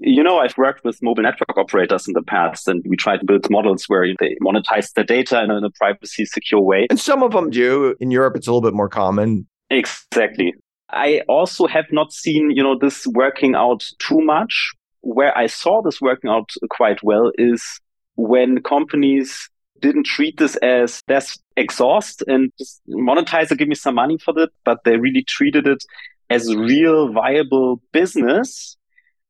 You 0.00 0.22
know, 0.22 0.38
I've 0.38 0.56
worked 0.56 0.84
with 0.84 1.02
mobile 1.02 1.24
network 1.24 1.58
operators 1.58 2.06
in 2.06 2.14
the 2.14 2.22
past, 2.22 2.68
and 2.68 2.84
we 2.88 2.94
try 2.94 3.16
to 3.16 3.24
build 3.24 3.50
models 3.50 3.86
where 3.88 4.06
they 4.20 4.36
monetize 4.40 4.92
their 4.92 5.02
data 5.02 5.42
in 5.42 5.50
a 5.50 5.70
privacy 5.70 6.24
secure 6.24 6.60
way. 6.60 6.86
And 6.88 7.00
some 7.00 7.24
of 7.24 7.32
them 7.32 7.50
do. 7.50 7.96
In 7.98 8.12
Europe, 8.12 8.36
it's 8.36 8.46
a 8.46 8.52
little 8.52 8.62
bit 8.62 8.74
more 8.74 8.88
common. 8.88 9.48
Exactly. 9.70 10.54
I 10.90 11.22
also 11.28 11.66
have 11.66 11.86
not 11.90 12.12
seen, 12.12 12.52
you 12.52 12.62
know, 12.62 12.78
this 12.78 13.08
working 13.08 13.56
out 13.56 13.90
too 13.98 14.20
much. 14.20 14.72
Where 15.00 15.36
I 15.36 15.46
saw 15.46 15.82
this 15.82 16.00
working 16.00 16.30
out 16.30 16.50
quite 16.70 17.02
well 17.02 17.32
is 17.36 17.80
when 18.14 18.62
companies 18.62 19.48
didn't 19.80 20.04
treat 20.04 20.38
this 20.38 20.56
as 20.56 21.02
that's 21.06 21.38
exhaust 21.56 22.22
and 22.26 22.52
just 22.58 22.80
monetize 22.88 23.50
or 23.50 23.56
give 23.56 23.68
me 23.68 23.74
some 23.74 23.94
money 23.94 24.18
for 24.18 24.32
that, 24.34 24.50
but 24.64 24.78
they 24.84 24.96
really 24.96 25.22
treated 25.22 25.66
it 25.66 25.82
as 26.30 26.54
real 26.54 27.12
viable 27.12 27.80
business 27.92 28.76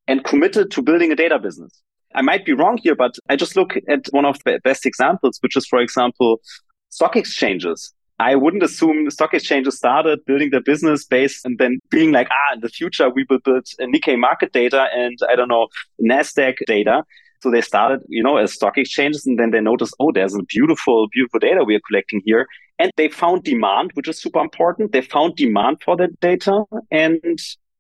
and 0.07 0.25
committed 0.25 0.71
to 0.73 0.83
building 0.83 1.13
a 1.13 1.17
data 1.17 1.39
business. 1.39 1.83
I 2.15 2.23
might 2.23 2.45
be 2.45 2.55
wrong 2.55 2.79
here, 2.83 2.97
but 2.97 3.15
I 3.29 3.37
just 3.37 3.57
look 3.57 3.77
at 3.89 4.07
one 4.11 4.25
of 4.25 4.39
the 4.45 4.59
best 4.65 4.87
examples, 4.87 5.39
which 5.41 5.57
is, 5.57 5.67
for 5.67 5.81
example, 5.81 6.41
stock 6.89 7.17
exchanges. 7.17 7.93
I 8.19 8.35
wouldn't 8.35 8.63
assume 8.63 9.09
stock 9.11 9.35
exchanges 9.35 9.77
started 9.77 10.25
building 10.25 10.51
their 10.51 10.63
business 10.63 11.05
base 11.05 11.45
and 11.45 11.59
then 11.59 11.79
being 11.91 12.11
like, 12.11 12.29
ah, 12.31 12.55
in 12.55 12.61
the 12.61 12.69
future, 12.69 13.09
we 13.11 13.25
will 13.29 13.39
build 13.39 13.67
Nikkei 13.81 14.19
market 14.19 14.53
data 14.53 14.87
and 14.93 15.17
I 15.31 15.37
don't 15.37 15.49
know, 15.49 15.69
NASDAQ 16.03 16.57
data. 16.67 17.05
So 17.41 17.51
they 17.51 17.61
started, 17.61 18.01
you 18.09 18.23
know, 18.23 18.37
as 18.37 18.53
stock 18.53 18.77
exchanges 18.79 19.27
and 19.27 19.39
then 19.39 19.51
they 19.51 19.61
noticed, 19.61 19.95
oh, 20.01 20.11
there's 20.13 20.35
a 20.35 20.43
beautiful, 20.43 21.09
beautiful 21.13 21.39
data 21.39 21.65
we 21.65 21.77
are 21.77 21.81
collecting 21.89 22.21
here. 22.25 22.47
And 22.79 22.91
they 22.97 23.09
found 23.09 23.45
demand, 23.45 23.93
which 23.95 24.09
is 24.09 24.21
super 24.21 24.41
important. 24.41 24.93
They 24.93 25.03
found 25.03 25.37
demand 25.37 25.79
for 25.85 25.97
that 25.97 26.19
data 26.21 26.65
and 26.91 27.21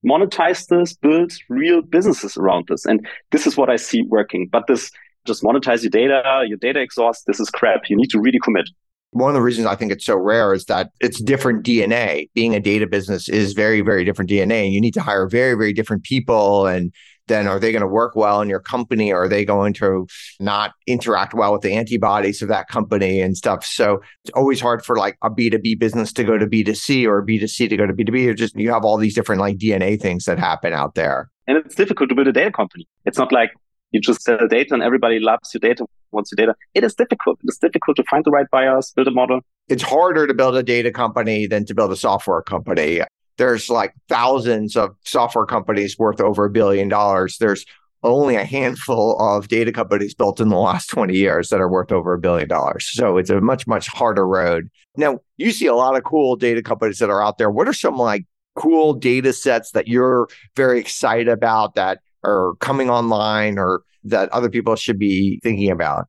monetize 0.06 0.66
this, 0.66 0.94
build 0.94 1.32
real 1.48 1.82
businesses 1.82 2.36
around 2.36 2.66
this. 2.68 2.84
And 2.86 3.06
this 3.30 3.46
is 3.46 3.56
what 3.56 3.70
I 3.70 3.76
see 3.76 4.02
working. 4.02 4.48
But 4.50 4.66
this 4.66 4.90
just 5.26 5.42
monetize 5.42 5.82
your 5.82 5.90
data, 5.90 6.44
your 6.46 6.58
data 6.58 6.80
exhaust, 6.80 7.24
this 7.26 7.40
is 7.40 7.50
crap. 7.50 7.82
You 7.88 7.96
need 7.96 8.10
to 8.10 8.20
really 8.20 8.38
commit. 8.38 8.68
One 9.10 9.30
of 9.30 9.34
the 9.34 9.42
reasons 9.42 9.66
I 9.66 9.74
think 9.74 9.90
it's 9.90 10.04
so 10.04 10.16
rare 10.16 10.52
is 10.52 10.66
that 10.66 10.90
it's 11.00 11.20
different 11.20 11.64
DNA. 11.64 12.28
Being 12.34 12.54
a 12.54 12.60
data 12.60 12.86
business 12.86 13.28
is 13.28 13.54
very, 13.54 13.80
very 13.80 14.04
different 14.04 14.30
DNA. 14.30 14.64
And 14.64 14.72
You 14.72 14.80
need 14.80 14.94
to 14.94 15.00
hire 15.00 15.26
very, 15.28 15.54
very 15.54 15.72
different 15.72 16.02
people 16.04 16.66
and 16.66 16.92
then 17.28 17.46
are 17.46 17.58
they 17.58 17.72
going 17.72 17.82
to 17.82 17.88
work 17.88 18.16
well 18.16 18.40
in 18.40 18.48
your 18.48 18.60
company? 18.60 19.12
Or 19.12 19.24
are 19.24 19.28
they 19.28 19.44
going 19.44 19.72
to 19.74 20.06
not 20.40 20.72
interact 20.86 21.34
well 21.34 21.52
with 21.52 21.62
the 21.62 21.72
antibodies 21.72 22.42
of 22.42 22.48
that 22.48 22.68
company 22.68 23.20
and 23.20 23.36
stuff? 23.36 23.64
So 23.64 24.00
it's 24.24 24.32
always 24.34 24.60
hard 24.60 24.84
for 24.84 24.96
like 24.96 25.16
a 25.22 25.30
b2b 25.30 25.78
business 25.78 26.12
to 26.14 26.24
go 26.24 26.38
to 26.38 26.46
b2c 26.46 27.06
or 27.06 27.18
a 27.18 27.26
b2c 27.26 27.68
to 27.68 27.76
go 27.76 27.86
to 27.86 27.92
b2b 27.92 28.26
or 28.28 28.34
just 28.34 28.56
you 28.56 28.70
have 28.72 28.84
all 28.84 28.96
these 28.96 29.14
different 29.14 29.40
like 29.40 29.58
dna 29.58 30.00
things 30.00 30.24
that 30.24 30.38
happen 30.38 30.72
out 30.72 30.94
there. 30.94 31.30
And 31.46 31.56
it's 31.56 31.74
difficult 31.74 32.08
to 32.10 32.14
build 32.14 32.28
a 32.28 32.32
data 32.32 32.50
company. 32.50 32.86
It's 33.04 33.18
not 33.18 33.32
like 33.32 33.50
you 33.92 34.00
just 34.00 34.22
sell 34.22 34.46
data 34.48 34.74
and 34.74 34.82
everybody 34.82 35.18
loves 35.18 35.54
your 35.54 35.60
data 35.60 35.86
wants 36.12 36.32
your 36.32 36.36
data. 36.36 36.56
It 36.74 36.84
is 36.84 36.94
difficult. 36.94 37.38
It 37.42 37.48
is 37.48 37.58
difficult 37.58 37.96
to 37.96 38.04
find 38.10 38.24
the 38.24 38.30
right 38.30 38.46
buyers 38.50 38.92
build 38.94 39.08
a 39.08 39.10
model. 39.10 39.40
It's 39.68 39.82
harder 39.82 40.26
to 40.26 40.34
build 40.34 40.56
a 40.56 40.62
data 40.62 40.90
company 40.90 41.46
than 41.46 41.66
to 41.66 41.74
build 41.74 41.92
a 41.92 41.96
software 41.96 42.42
company 42.42 43.02
there's 43.38 43.70
like 43.70 43.94
thousands 44.08 44.76
of 44.76 44.94
software 45.04 45.46
companies 45.46 45.98
worth 45.98 46.20
over 46.20 46.44
a 46.44 46.50
billion 46.50 46.88
dollars. 46.88 47.38
There's 47.38 47.64
only 48.02 48.36
a 48.36 48.44
handful 48.44 49.18
of 49.18 49.48
data 49.48 49.72
companies 49.72 50.14
built 50.14 50.40
in 50.40 50.50
the 50.50 50.56
last 50.56 50.88
20 50.88 51.14
years 51.14 51.48
that 51.48 51.60
are 51.60 51.68
worth 51.68 51.90
over 51.90 52.14
a 52.14 52.18
billion 52.18 52.48
dollars. 52.48 52.88
So 52.92 53.16
it's 53.16 53.30
a 53.30 53.40
much, 53.40 53.66
much 53.66 53.88
harder 53.88 54.26
road. 54.26 54.70
Now, 54.96 55.20
you 55.36 55.50
see 55.50 55.66
a 55.66 55.74
lot 55.74 55.96
of 55.96 56.04
cool 56.04 56.36
data 56.36 56.62
companies 56.62 56.98
that 56.98 57.10
are 57.10 57.22
out 57.22 57.38
there. 57.38 57.50
What 57.50 57.68
are 57.68 57.72
some 57.72 57.96
like 57.96 58.26
cool 58.54 58.94
data 58.94 59.32
sets 59.32 59.72
that 59.72 59.88
you're 59.88 60.28
very 60.54 60.78
excited 60.78 61.28
about 61.28 61.74
that 61.74 62.00
are 62.24 62.54
coming 62.60 62.90
online 62.90 63.58
or 63.58 63.82
that 64.04 64.28
other 64.30 64.50
people 64.50 64.76
should 64.76 64.98
be 64.98 65.40
thinking 65.42 65.70
about? 65.70 66.06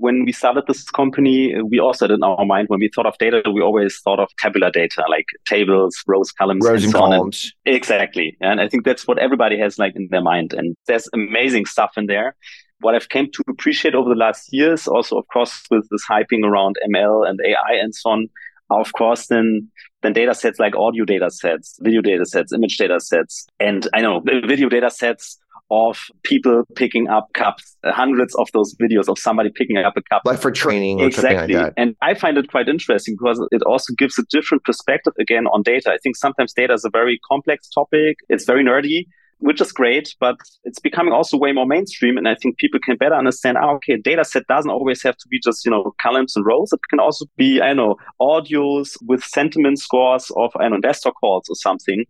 When 0.00 0.24
we 0.24 0.32
started 0.32 0.64
this 0.66 0.82
company, 0.90 1.54
uh, 1.54 1.62
we 1.62 1.78
also 1.78 2.06
had 2.06 2.10
in 2.10 2.22
our 2.22 2.46
mind 2.46 2.68
when 2.68 2.80
we 2.80 2.88
thought 2.94 3.04
of 3.04 3.16
data, 3.18 3.42
we 3.52 3.60
always 3.60 4.00
thought 4.00 4.18
of 4.18 4.30
tabular 4.38 4.70
data, 4.70 5.04
like 5.10 5.26
tables, 5.46 5.94
rows, 6.06 6.32
columns, 6.32 6.64
rows 6.64 6.82
and, 6.82 6.84
and 6.84 6.92
so 6.92 6.98
columns. 6.98 7.52
And 7.66 7.76
exactly. 7.76 8.36
And 8.40 8.62
I 8.62 8.68
think 8.68 8.86
that's 8.86 9.06
what 9.06 9.18
everybody 9.18 9.58
has 9.58 9.78
like 9.78 9.94
in 9.94 10.08
their 10.10 10.22
mind. 10.22 10.54
And 10.54 10.74
there's 10.86 11.06
amazing 11.12 11.66
stuff 11.66 11.92
in 11.98 12.06
there. 12.06 12.34
What 12.80 12.94
I've 12.94 13.10
came 13.10 13.30
to 13.30 13.42
appreciate 13.50 13.94
over 13.94 14.08
the 14.08 14.14
last 14.14 14.48
years, 14.52 14.88
also 14.88 15.18
of 15.18 15.26
course 15.30 15.62
with 15.70 15.86
this 15.90 16.06
hyping 16.10 16.44
around 16.44 16.76
ML 16.88 17.28
and 17.28 17.38
AI 17.44 17.74
and 17.74 17.94
so 17.94 18.10
on, 18.10 18.28
of 18.70 18.92
course, 18.94 19.26
then 19.26 19.68
then 20.02 20.14
data 20.14 20.34
sets 20.34 20.58
like 20.58 20.74
audio 20.76 21.04
data 21.04 21.30
sets, 21.30 21.76
video 21.82 22.00
data 22.00 22.24
sets, 22.24 22.52
image 22.54 22.78
data 22.78 23.00
sets, 23.00 23.46
and 23.58 23.86
I 23.92 24.00
know 24.00 24.22
video 24.46 24.70
data 24.70 24.90
sets 24.90 25.38
of 25.70 25.98
people 26.22 26.64
picking 26.74 27.08
up 27.08 27.28
cups, 27.34 27.76
uh, 27.84 27.92
hundreds 27.92 28.34
of 28.36 28.48
those 28.52 28.74
videos 28.74 29.08
of 29.08 29.18
somebody 29.18 29.50
picking 29.54 29.76
up 29.78 29.96
a 29.96 30.02
cup. 30.02 30.22
Like 30.24 30.40
for 30.40 30.50
training 30.50 31.00
exactly. 31.00 31.54
Like 31.54 31.72
and 31.76 31.96
I 32.02 32.14
find 32.14 32.36
it 32.38 32.50
quite 32.50 32.68
interesting 32.68 33.16
because 33.18 33.46
it 33.52 33.62
also 33.62 33.94
gives 33.96 34.18
a 34.18 34.24
different 34.30 34.64
perspective 34.64 35.12
again 35.18 35.46
on 35.46 35.62
data. 35.62 35.90
I 35.90 35.98
think 36.02 36.16
sometimes 36.16 36.52
data 36.52 36.72
is 36.72 36.84
a 36.84 36.90
very 36.90 37.20
complex 37.28 37.68
topic. 37.68 38.16
It's 38.28 38.44
very 38.44 38.64
nerdy. 38.64 39.06
Which 39.42 39.62
is 39.62 39.72
great, 39.72 40.14
but 40.20 40.36
it's 40.64 40.80
becoming 40.80 41.14
also 41.14 41.38
way 41.38 41.52
more 41.52 41.64
mainstream. 41.64 42.18
And 42.18 42.28
I 42.28 42.34
think 42.34 42.58
people 42.58 42.78
can 42.78 42.98
better 42.98 43.14
understand, 43.14 43.56
oh, 43.58 43.76
okay, 43.76 43.96
data 43.96 44.22
set 44.22 44.46
doesn't 44.48 44.70
always 44.70 45.02
have 45.02 45.16
to 45.16 45.28
be 45.30 45.40
just, 45.42 45.64
you 45.64 45.70
know, 45.70 45.94
columns 45.98 46.36
and 46.36 46.44
rows. 46.44 46.74
It 46.74 46.80
can 46.90 47.00
also 47.00 47.24
be, 47.38 47.58
I 47.58 47.72
know, 47.72 47.96
audios 48.20 48.98
with 49.00 49.24
sentiment 49.24 49.78
scores 49.78 50.30
of, 50.36 50.52
I 50.60 50.68
know, 50.68 50.78
desktop 50.78 51.14
calls 51.18 51.48
or 51.48 51.54
something 51.54 52.04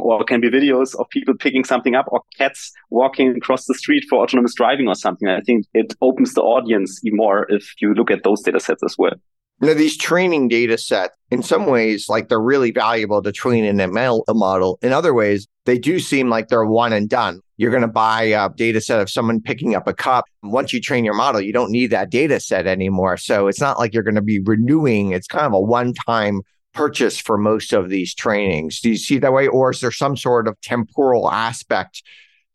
or 0.00 0.24
can 0.24 0.40
be 0.40 0.50
videos 0.50 0.98
of 0.98 1.08
people 1.10 1.34
picking 1.34 1.64
something 1.64 1.94
up 1.94 2.06
or 2.08 2.22
cats 2.36 2.72
walking 2.90 3.36
across 3.36 3.66
the 3.66 3.74
street 3.74 4.04
for 4.08 4.22
autonomous 4.22 4.54
driving 4.54 4.88
or 4.88 4.94
something. 4.94 5.28
I 5.28 5.40
think 5.40 5.66
it 5.74 5.94
opens 6.00 6.34
the 6.34 6.42
audience 6.42 7.00
even 7.04 7.16
more 7.16 7.46
if 7.48 7.72
you 7.80 7.94
look 7.94 8.10
at 8.10 8.24
those 8.24 8.42
data 8.42 8.60
sets 8.60 8.82
as 8.82 8.96
well. 8.98 9.14
Now, 9.60 9.74
these 9.74 9.96
training 9.96 10.48
data 10.48 10.78
sets, 10.78 11.16
in 11.30 11.42
some 11.42 11.66
ways, 11.66 12.08
like 12.08 12.28
they're 12.28 12.40
really 12.40 12.70
valuable 12.70 13.22
to 13.22 13.32
train 13.32 13.64
an 13.64 13.78
ML 13.78 14.22
model. 14.28 14.78
In 14.82 14.92
other 14.92 15.12
ways, 15.12 15.48
they 15.64 15.78
do 15.78 15.98
seem 15.98 16.30
like 16.30 16.48
they're 16.48 16.64
one 16.64 16.92
and 16.92 17.08
done. 17.08 17.40
You're 17.56 17.72
going 17.72 17.82
to 17.82 17.88
buy 17.88 18.22
a 18.22 18.48
data 18.50 18.80
set 18.80 19.00
of 19.00 19.10
someone 19.10 19.40
picking 19.40 19.74
up 19.74 19.88
a 19.88 19.92
cup. 19.92 20.26
Once 20.44 20.72
you 20.72 20.80
train 20.80 21.04
your 21.04 21.14
model, 21.14 21.40
you 21.40 21.52
don't 21.52 21.72
need 21.72 21.88
that 21.88 22.08
data 22.08 22.38
set 22.38 22.68
anymore. 22.68 23.16
So 23.16 23.48
it's 23.48 23.60
not 23.60 23.80
like 23.80 23.92
you're 23.92 24.04
going 24.04 24.14
to 24.14 24.22
be 24.22 24.38
renewing. 24.38 25.10
It's 25.10 25.26
kind 25.26 25.46
of 25.46 25.52
a 25.52 25.60
one 25.60 25.92
time 25.92 26.42
purchase 26.74 27.18
for 27.18 27.36
most 27.38 27.72
of 27.72 27.88
these 27.88 28.14
trainings. 28.14 28.80
Do 28.80 28.90
you 28.90 28.96
see 28.96 29.18
that 29.18 29.32
way? 29.32 29.46
Or 29.46 29.70
is 29.70 29.80
there 29.80 29.90
some 29.90 30.16
sort 30.16 30.48
of 30.48 30.60
temporal 30.60 31.30
aspect 31.30 32.02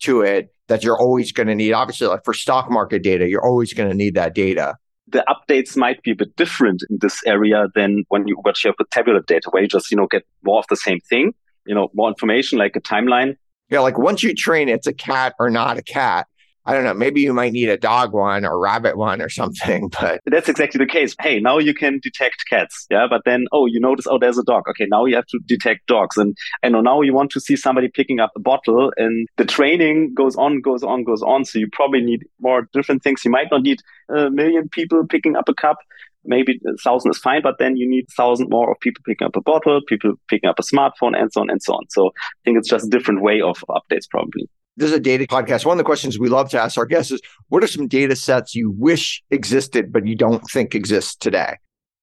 to 0.01 0.21
it 0.21 0.53
that 0.67 0.83
you're 0.83 0.99
always 0.99 1.31
going 1.31 1.47
to 1.47 1.55
need? 1.55 1.73
Obviously, 1.73 2.07
like 2.07 2.23
for 2.23 2.33
stock 2.33 2.69
market 2.69 3.03
data, 3.03 3.27
you're 3.27 3.45
always 3.45 3.73
going 3.73 3.89
to 3.89 3.95
need 3.95 4.15
that 4.15 4.33
data. 4.33 4.75
The 5.07 5.25
updates 5.27 5.75
might 5.75 6.01
be 6.01 6.11
a 6.11 6.15
bit 6.15 6.35
different 6.35 6.83
in 6.89 6.97
this 7.01 7.21
area 7.25 7.67
than 7.75 8.03
when 8.07 8.27
you 8.27 8.35
what 8.41 8.63
you 8.63 8.69
have 8.69 8.75
with 8.79 8.89
tabular 8.89 9.21
data, 9.21 9.49
where 9.51 9.61
you 9.61 9.67
just, 9.67 9.91
you 9.91 9.97
know, 9.97 10.07
get 10.07 10.25
more 10.43 10.59
of 10.59 10.65
the 10.69 10.77
same 10.77 10.99
thing, 11.09 11.33
you 11.65 11.75
know, 11.75 11.89
more 11.93 12.07
information 12.07 12.57
like 12.57 12.75
a 12.75 12.81
timeline. 12.81 13.35
Yeah, 13.69 13.79
like 13.79 13.97
once 13.97 14.23
you 14.23 14.33
train 14.33 14.69
it's 14.69 14.87
a 14.87 14.93
cat 14.93 15.35
or 15.39 15.49
not 15.49 15.77
a 15.77 15.81
cat, 15.81 16.27
I 16.65 16.73
don't 16.73 16.85
know, 16.85 16.93
maybe 16.93 17.19
you 17.19 17.33
might 17.33 17.51
need 17.51 17.67
a 17.67 17.77
dog 17.77 18.13
one 18.13 18.45
or 18.45 18.57
rabbit 18.57 18.97
one 18.97 19.21
or 19.21 19.29
something, 19.29 19.89
but 19.99 20.21
that's 20.25 20.47
exactly 20.47 20.77
the 20.77 20.89
case. 20.89 21.15
Hey, 21.19 21.39
now 21.39 21.57
you 21.57 21.73
can 21.73 21.99
detect 22.01 22.45
cats. 22.49 22.87
Yeah. 22.89 23.07
But 23.09 23.23
then, 23.25 23.45
oh, 23.51 23.65
you 23.65 23.79
notice, 23.79 24.07
oh, 24.07 24.17
there's 24.17 24.37
a 24.37 24.43
dog. 24.43 24.63
Okay. 24.69 24.85
Now 24.89 25.05
you 25.05 25.15
have 25.15 25.27
to 25.27 25.39
detect 25.45 25.87
dogs. 25.87 26.15
And 26.17 26.37
I 26.63 26.69
know 26.69 26.81
now 26.81 27.01
you 27.01 27.13
want 27.13 27.31
to 27.31 27.41
see 27.41 27.55
somebody 27.57 27.89
picking 27.89 28.19
up 28.19 28.31
a 28.35 28.39
bottle 28.39 28.93
and 28.97 29.27
the 29.37 29.45
training 29.45 30.13
goes 30.13 30.35
on, 30.37 30.61
goes 30.61 30.83
on, 30.83 31.03
goes 31.03 31.21
on. 31.21 31.43
So 31.43 31.59
you 31.59 31.67
probably 31.71 32.01
need 32.01 32.25
more 32.39 32.67
different 32.71 33.03
things. 33.03 33.25
You 33.25 33.31
might 33.31 33.51
not 33.51 33.63
need 33.63 33.81
a 34.09 34.29
million 34.29 34.69
people 34.69 35.05
picking 35.05 35.35
up 35.35 35.49
a 35.49 35.53
cup. 35.53 35.77
Maybe 36.25 36.59
a 36.65 36.77
thousand 36.77 37.11
is 37.11 37.17
fine, 37.17 37.41
but 37.41 37.55
then 37.59 37.75
you 37.75 37.89
need 37.89 38.05
a 38.09 38.13
thousand 38.13 38.49
more 38.49 38.71
of 38.71 38.79
people 38.79 39.01
picking 39.05 39.25
up 39.25 39.35
a 39.35 39.41
bottle, 39.41 39.81
people 39.87 40.13
picking 40.29 40.49
up 40.49 40.59
a 40.59 40.63
smartphone 40.63 41.19
and 41.19 41.31
so 41.31 41.41
on 41.41 41.49
and 41.49 41.61
so 41.61 41.73
on. 41.73 41.83
So 41.89 42.07
I 42.07 42.39
think 42.45 42.57
it's 42.57 42.69
just 42.69 42.87
a 42.87 42.89
different 42.89 43.21
way 43.21 43.41
of 43.41 43.57
updates 43.69 44.09
probably 44.09 44.49
this 44.77 44.89
is 44.89 44.97
a 44.97 44.99
data 44.99 45.25
podcast. 45.27 45.65
One 45.65 45.75
of 45.75 45.77
the 45.77 45.83
questions 45.83 46.17
we 46.17 46.29
love 46.29 46.49
to 46.49 46.59
ask 46.59 46.77
our 46.77 46.85
guests 46.85 47.11
is 47.11 47.21
what 47.49 47.63
are 47.63 47.67
some 47.67 47.87
data 47.87 48.15
sets 48.15 48.55
you 48.55 48.71
wish 48.71 49.21
existed, 49.29 49.91
but 49.91 50.07
you 50.07 50.15
don't 50.15 50.43
think 50.49 50.73
exist 50.73 51.21
today? 51.21 51.57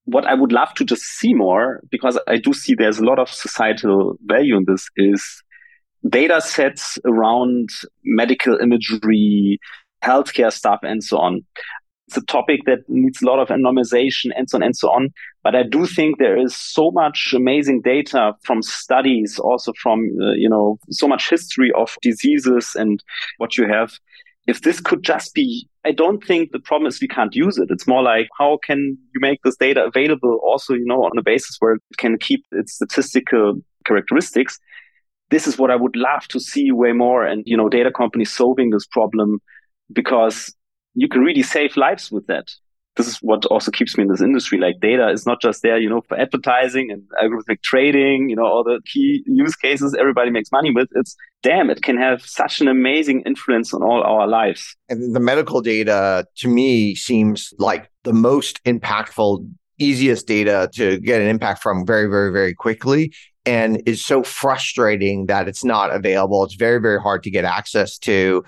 What 0.05 0.27
I 0.27 0.35
would 0.35 0.53
love 0.53 0.73
to 0.75 0.85
just 0.85 1.03
see 1.03 1.35
more, 1.35 1.81
because 1.91 2.19
I 2.27 2.37
do 2.37 2.53
see 2.53 2.75
there's 2.75 2.99
a 2.99 3.05
lot 3.05 3.19
of 3.19 3.29
societal 3.29 4.17
value 4.25 4.57
in 4.57 4.65
this, 4.67 4.89
is 4.97 5.43
data 6.09 6.41
sets 6.41 6.99
around 7.05 7.69
medical 8.05 8.57
imagery, 8.59 9.59
healthcare 10.03 10.53
stuff, 10.53 10.81
and 10.83 11.03
so 11.03 11.19
on 11.19 11.45
it's 12.11 12.17
a 12.17 12.27
topic 12.27 12.61
that 12.67 12.81
needs 12.89 13.23
a 13.23 13.27
lot 13.27 13.39
of 13.39 13.49
anonymization 13.49 14.31
and 14.37 14.51
so 14.51 14.57
on 14.57 14.63
and 14.65 14.77
so 14.77 14.91
on. 14.91 15.11
But 15.45 15.55
I 15.55 15.63
do 15.63 15.87
think 15.87 16.19
there 16.19 16.37
is 16.37 16.57
so 16.57 16.91
much 16.91 17.33
amazing 17.35 17.83
data 17.83 18.33
from 18.43 18.63
studies, 18.63 19.39
also 19.39 19.73
from, 19.81 20.11
uh, 20.21 20.33
you 20.33 20.49
know, 20.49 20.79
so 20.91 21.07
much 21.07 21.31
history 21.31 21.71
of 21.77 21.97
diseases 22.03 22.75
and 22.75 23.03
what 23.39 23.57
you 23.57 23.69
have. 23.69 23.93
If 24.49 24.63
this 24.63 24.81
could 24.81 25.05
just 25.05 25.35
be, 25.35 25.69
I 25.85 25.93
don't 25.93 26.25
think 26.25 26.51
the 26.51 26.59
problem 26.59 26.89
is 26.89 27.01
we 27.01 27.07
can't 27.07 27.35
use 27.35 27.59
it. 27.59 27.69
It's 27.71 27.87
more 27.87 28.03
like, 28.03 28.29
how 28.37 28.59
can 28.65 28.99
you 29.15 29.21
make 29.21 29.41
this 29.45 29.57
data 29.57 29.85
available 29.85 30.41
also, 30.43 30.75
you 30.75 30.85
know, 30.85 31.05
on 31.05 31.17
a 31.17 31.23
basis 31.23 31.57
where 31.61 31.75
it 31.75 31.83
can 31.99 32.19
keep 32.19 32.45
its 32.51 32.75
statistical 32.75 33.61
characteristics? 33.87 34.59
this 35.31 35.47
is 35.47 35.57
what 35.57 35.71
I 35.71 35.77
would 35.77 35.95
love 35.95 36.27
to 36.31 36.41
see 36.41 36.73
way 36.73 36.91
more. 36.91 37.25
And, 37.25 37.45
you 37.47 37.57
know, 37.57 37.69
data 37.69 37.93
companies 37.93 38.33
solving 38.33 38.71
this 38.71 38.85
problem 38.85 39.39
because 39.93 40.53
you 40.95 41.09
can 41.09 41.23
really 41.23 41.43
save 41.43 41.77
lives 41.77 42.11
with 42.11 42.27
that. 42.27 42.49
This 42.97 43.07
is 43.07 43.19
what 43.19 43.47
also 43.47 43.71
keeps 43.71 43.97
me 43.97 44.03
in 44.03 44.09
this 44.09 44.21
industry. 44.21 44.59
Like 44.59 44.81
data 44.81 45.09
is 45.11 45.25
not 45.25 45.41
just 45.41 45.63
there, 45.63 45.79
you 45.79 45.89
know, 45.89 46.03
for 46.09 46.19
advertising 46.19 46.91
and 46.91 47.03
algorithmic 47.23 47.63
trading, 47.63 48.29
you 48.29 48.37
know, 48.37 48.45
all 48.45 48.65
the 48.65 48.81
key 48.85 49.23
use 49.27 49.55
cases 49.55 49.97
everybody 49.99 50.31
makes 50.31 50.51
money 50.51 50.73
with. 50.73 50.89
It's 50.97 51.17
damn, 51.43 51.71
it 51.71 51.83
can 51.83 51.97
have 51.97 52.23
such 52.23 52.61
an 52.61 52.69
amazing 52.69 53.23
influence 53.23 53.73
on 53.73 53.83
all 53.83 54.03
our 54.03 54.27
lives. 54.27 54.77
And 54.89 55.15
the 55.15 55.21
medical 55.21 55.61
data 55.61 56.27
to 56.39 56.49
me 56.49 56.95
seems 56.97 57.55
like 57.59 57.91
the 58.03 58.13
most 58.13 58.63
impactful 58.65 59.49
easiest 59.79 60.27
data 60.27 60.69
to 60.75 60.99
get 61.01 61.23
an 61.23 61.29
impact 61.29 61.63
from 61.63 61.87
very, 61.87 62.07
very, 62.07 62.31
very 62.33 62.55
quickly 62.55 63.13
and 63.47 63.83
is 63.87 64.05
so 64.05 64.23
frustrating 64.23 65.27
that 65.27 65.49
it's 65.49 65.65
not 65.65 65.93
available. 65.93 66.45
It's 66.45 66.55
very, 66.55 66.81
very 66.81 67.01
hard 67.01 67.23
to 67.23 67.31
get 67.31 67.45
access 67.45 67.99
to. 67.99 68.45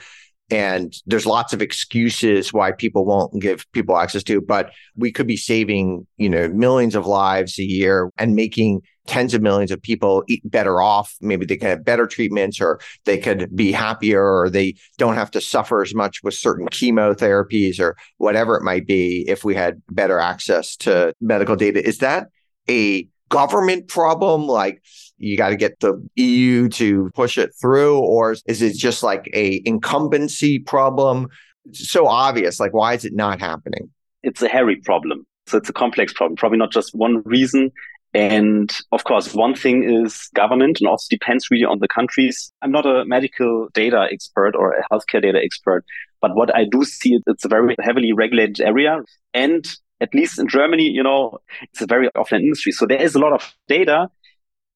And 0.53 0.95
there's 1.07 1.25
lots 1.25 1.55
of 1.55 1.62
excuses 1.62 2.53
why 2.53 2.73
people 2.73 3.07
won't 3.07 3.41
give 3.41 3.65
people 3.73 3.97
access 3.97 4.23
to, 4.25 4.43
but 4.43 4.71
we 4.95 5.11
could 5.11 5.27
be 5.27 5.37
saving, 5.37 6.07
you 6.19 6.29
know, 6.29 6.49
millions 6.49 6.95
of 6.95 7.07
lives 7.07 7.59
a 7.59 7.65
year 7.65 8.11
and 8.19 8.35
making 8.35 8.83
tens 9.07 9.33
of 9.33 9.41
millions 9.41 9.71
of 9.71 9.81
people 9.81 10.25
eat 10.29 10.43
better 10.45 10.83
off. 10.83 11.17
Maybe 11.23 11.47
they 11.47 11.57
can 11.57 11.69
have 11.69 11.87
better 11.87 12.07
treatments 12.07 12.61
or 12.61 12.81
they 13.07 13.17
could 13.17 13.57
be 13.57 13.73
happier 13.73 14.23
or 14.23 14.51
they 14.51 14.75
don't 14.99 15.15
have 15.15 15.31
to 15.31 15.41
suffer 15.41 15.81
as 15.81 15.95
much 15.95 16.23
with 16.23 16.35
certain 16.35 16.67
chemotherapies 16.69 17.81
or 17.81 17.97
whatever 18.19 18.55
it 18.55 18.62
might 18.62 18.87
be 18.87 19.25
if 19.27 19.45
we 19.45 19.55
had 19.55 19.81
better 19.91 20.19
access 20.19 20.77
to 20.77 21.15
medical 21.19 21.57
data. 21.57 21.83
Is 21.83 21.99
that 21.99 22.29
a 22.69 23.09
government 23.33 23.88
problem? 23.88 24.47
Like 24.47 24.83
you 25.18 25.37
got 25.37 25.49
to 25.49 25.57
get 25.57 25.81
the 25.81 25.95
EU 26.16 26.68
to 26.68 27.11
push 27.14 27.38
it 27.38 27.51
through, 27.61 27.99
or 27.99 28.37
is 28.47 28.62
it 28.62 28.77
just 28.77 29.03
like 29.03 29.29
a 29.33 29.62
incumbency 29.64 30.59
problem? 30.59 31.29
It's 31.64 31.90
so 31.90 32.07
obvious. 32.07 32.61
Like, 32.61 32.75
why 32.75 32.95
is 32.95 33.05
it 33.05 33.14
not 33.14 33.40
happening? 33.40 33.90
It's 34.23 34.42
a 34.42 34.49
hairy 34.49 34.77
problem. 34.77 35.27
So 35.47 35.59
it's 35.59 35.68
a 35.68 35.73
complex 35.73 36.12
problem. 36.12 36.37
Probably 36.37 36.59
not 36.59 36.73
just 36.73 36.95
one 36.95 37.23
reason. 37.25 37.73
And 38.14 38.71
of 38.90 39.05
course, 39.05 39.33
one 39.33 39.55
thing 39.55 39.85
is 39.85 40.29
government 40.35 40.79
and 40.81 40.88
also 40.88 41.07
depends 41.09 41.51
really 41.51 41.64
on 41.64 41.79
the 41.79 41.88
countries. 41.88 42.53
I'm 42.61 42.71
not 42.71 42.85
a 42.85 43.05
medical 43.07 43.68
data 43.73 44.07
expert 44.12 44.55
or 44.55 44.73
a 44.73 44.85
healthcare 44.92 45.23
data 45.23 45.40
expert, 45.42 45.85
but 46.21 46.35
what 46.35 46.55
I 46.55 46.66
do 46.71 46.85
see, 46.85 47.18
it's 47.27 47.45
a 47.45 47.49
very 47.49 47.75
heavily 47.81 48.12
regulated 48.12 48.61
area. 48.61 49.01
And 49.33 49.64
at 50.03 50.12
least 50.15 50.38
in 50.38 50.49
Germany, 50.49 50.88
you 50.88 51.03
know, 51.03 51.38
it's 51.62 51.81
a 51.81 51.87
very 51.87 52.11
offline 52.17 52.41
industry. 52.41 52.73
So 52.73 52.87
there 52.87 53.01
is 53.01 53.15
a 53.15 53.19
lot 53.19 53.33
of 53.33 53.55
data. 53.69 54.11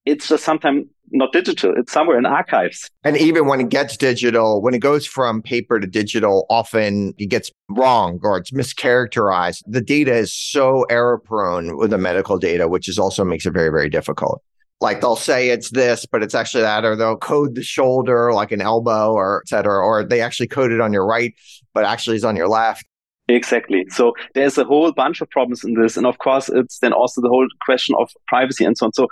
It's 0.05 0.29
just 0.29 0.45
sometimes 0.45 0.87
not 1.11 1.33
digital. 1.33 1.75
It's 1.77 1.93
somewhere 1.93 2.17
in 2.17 2.27
archives. 2.27 2.89
And 3.03 3.17
even 3.17 3.47
when 3.47 3.61
it 3.61 3.69
gets 3.69 3.97
digital, 3.97 4.63
when 4.63 4.73
it 4.73 4.79
goes 4.79 5.05
from 5.05 5.43
paper 5.43 5.81
to 5.81 5.87
digital, 5.87 6.47
often 6.49 7.13
it 7.19 7.27
gets 7.27 7.51
wrong 7.69 8.21
or 8.23 8.39
it's 8.39 8.53
mischaracterized. 8.53 9.63
The 9.67 9.81
data 9.81 10.15
is 10.15 10.33
so 10.33 10.85
error 10.85 11.19
prone 11.19 11.77
with 11.77 11.91
the 11.91 11.99
medical 11.99 12.39
data, 12.39 12.69
which 12.69 12.89
is 12.89 12.99
also 12.99 13.25
makes 13.25 13.47
it 13.47 13.53
very, 13.53 13.71
very 13.71 13.91
difficult. 13.91 14.43
Like 14.81 15.01
they'll 15.01 15.17
say 15.17 15.49
it's 15.49 15.71
this, 15.71 16.07
but 16.07 16.23
it's 16.23 16.35
actually 16.35 16.63
that, 16.63 16.85
or 16.85 16.95
they'll 16.95 17.17
code 17.17 17.55
the 17.55 17.63
shoulder 17.63 18.33
like 18.33 18.53
an 18.53 18.61
elbow 18.61 19.13
or 19.13 19.43
et 19.45 19.49
cetera, 19.49 19.79
or 19.79 20.05
they 20.05 20.21
actually 20.21 20.49
code 20.49 20.71
it 20.71 20.81
on 20.81 20.93
your 20.93 21.07
right, 21.07 21.35
but 21.73 21.85
actually 21.85 22.17
is 22.17 22.25
on 22.25 22.37
your 22.37 22.49
left. 22.49 22.85
Exactly. 23.29 23.85
So 23.91 24.15
there's 24.35 24.57
a 24.57 24.65
whole 24.65 24.93
bunch 24.93 25.21
of 25.21 25.29
problems 25.31 25.65
in 25.65 25.75
this. 25.75 25.97
And 25.97 26.07
of 26.07 26.19
course, 26.19 26.49
it's 26.49 26.79
then 26.79 26.93
also 26.93 27.21
the 27.21 27.29
whole 27.29 27.49
question 27.65 27.95
of 27.99 28.11
privacy 28.29 28.65
and 28.65 28.79
so 28.79 28.87
on. 28.87 28.93
So 28.93 29.09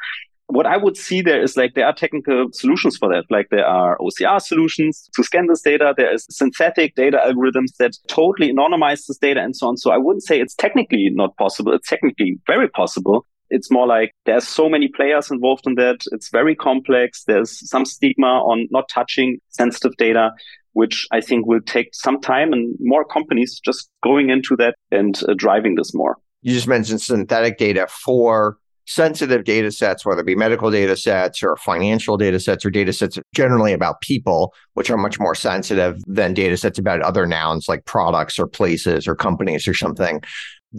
what 0.46 0.66
I 0.66 0.76
would 0.76 0.96
see 0.96 1.20
there 1.22 1.42
is 1.42 1.56
like 1.56 1.74
there 1.74 1.86
are 1.86 1.92
technical 1.92 2.48
solutions 2.52 2.96
for 2.96 3.08
that. 3.08 3.24
Like 3.30 3.48
there 3.50 3.66
are 3.66 3.98
OCR 3.98 4.40
solutions 4.40 5.08
to 5.14 5.24
scan 5.24 5.46
this 5.48 5.62
data. 5.62 5.94
There 5.96 6.12
is 6.12 6.26
synthetic 6.30 6.94
data 6.94 7.20
algorithms 7.26 7.76
that 7.78 7.96
totally 8.08 8.52
anonymize 8.52 9.06
this 9.06 9.18
data 9.18 9.40
and 9.40 9.56
so 9.56 9.68
on. 9.68 9.76
So 9.76 9.90
I 9.90 9.96
wouldn't 9.96 10.24
say 10.24 10.40
it's 10.40 10.54
technically 10.54 11.08
not 11.10 11.36
possible. 11.36 11.72
It's 11.72 11.88
technically 11.88 12.38
very 12.46 12.68
possible. 12.68 13.26
It's 13.50 13.70
more 13.70 13.86
like 13.86 14.12
there's 14.26 14.46
so 14.46 14.68
many 14.68 14.88
players 14.88 15.30
involved 15.30 15.66
in 15.66 15.74
that. 15.76 16.00
It's 16.12 16.30
very 16.30 16.54
complex. 16.54 17.24
There's 17.24 17.68
some 17.68 17.84
stigma 17.84 18.26
on 18.26 18.68
not 18.70 18.88
touching 18.88 19.38
sensitive 19.48 19.96
data 19.96 20.32
which 20.74 21.06
I 21.10 21.20
think 21.20 21.46
will 21.46 21.60
take 21.60 21.94
some 21.94 22.20
time 22.20 22.52
and 22.52 22.76
more 22.80 23.04
companies 23.04 23.60
just 23.64 23.88
going 24.02 24.30
into 24.30 24.56
that 24.56 24.76
and 24.90 25.18
uh, 25.28 25.34
driving 25.36 25.74
this 25.74 25.94
more. 25.94 26.18
You 26.42 26.52
just 26.52 26.68
mentioned 26.68 27.00
synthetic 27.00 27.56
data 27.56 27.86
for 27.88 28.58
sensitive 28.86 29.44
data 29.44 29.72
sets, 29.72 30.04
whether 30.04 30.20
it 30.20 30.26
be 30.26 30.36
medical 30.36 30.70
data 30.70 30.96
sets 30.96 31.42
or 31.42 31.56
financial 31.56 32.16
data 32.16 32.38
sets 32.38 32.64
or 32.64 32.70
data 32.70 32.92
sets 32.92 33.18
generally 33.34 33.72
about 33.72 34.00
people, 34.02 34.52
which 34.74 34.90
are 34.90 34.98
much 34.98 35.18
more 35.18 35.34
sensitive 35.34 36.02
than 36.06 36.34
data 36.34 36.56
sets 36.56 36.78
about 36.78 37.00
other 37.00 37.26
nouns 37.26 37.66
like 37.68 37.84
products 37.86 38.38
or 38.38 38.46
places 38.46 39.08
or 39.08 39.14
companies 39.14 39.66
or 39.66 39.74
something. 39.74 40.20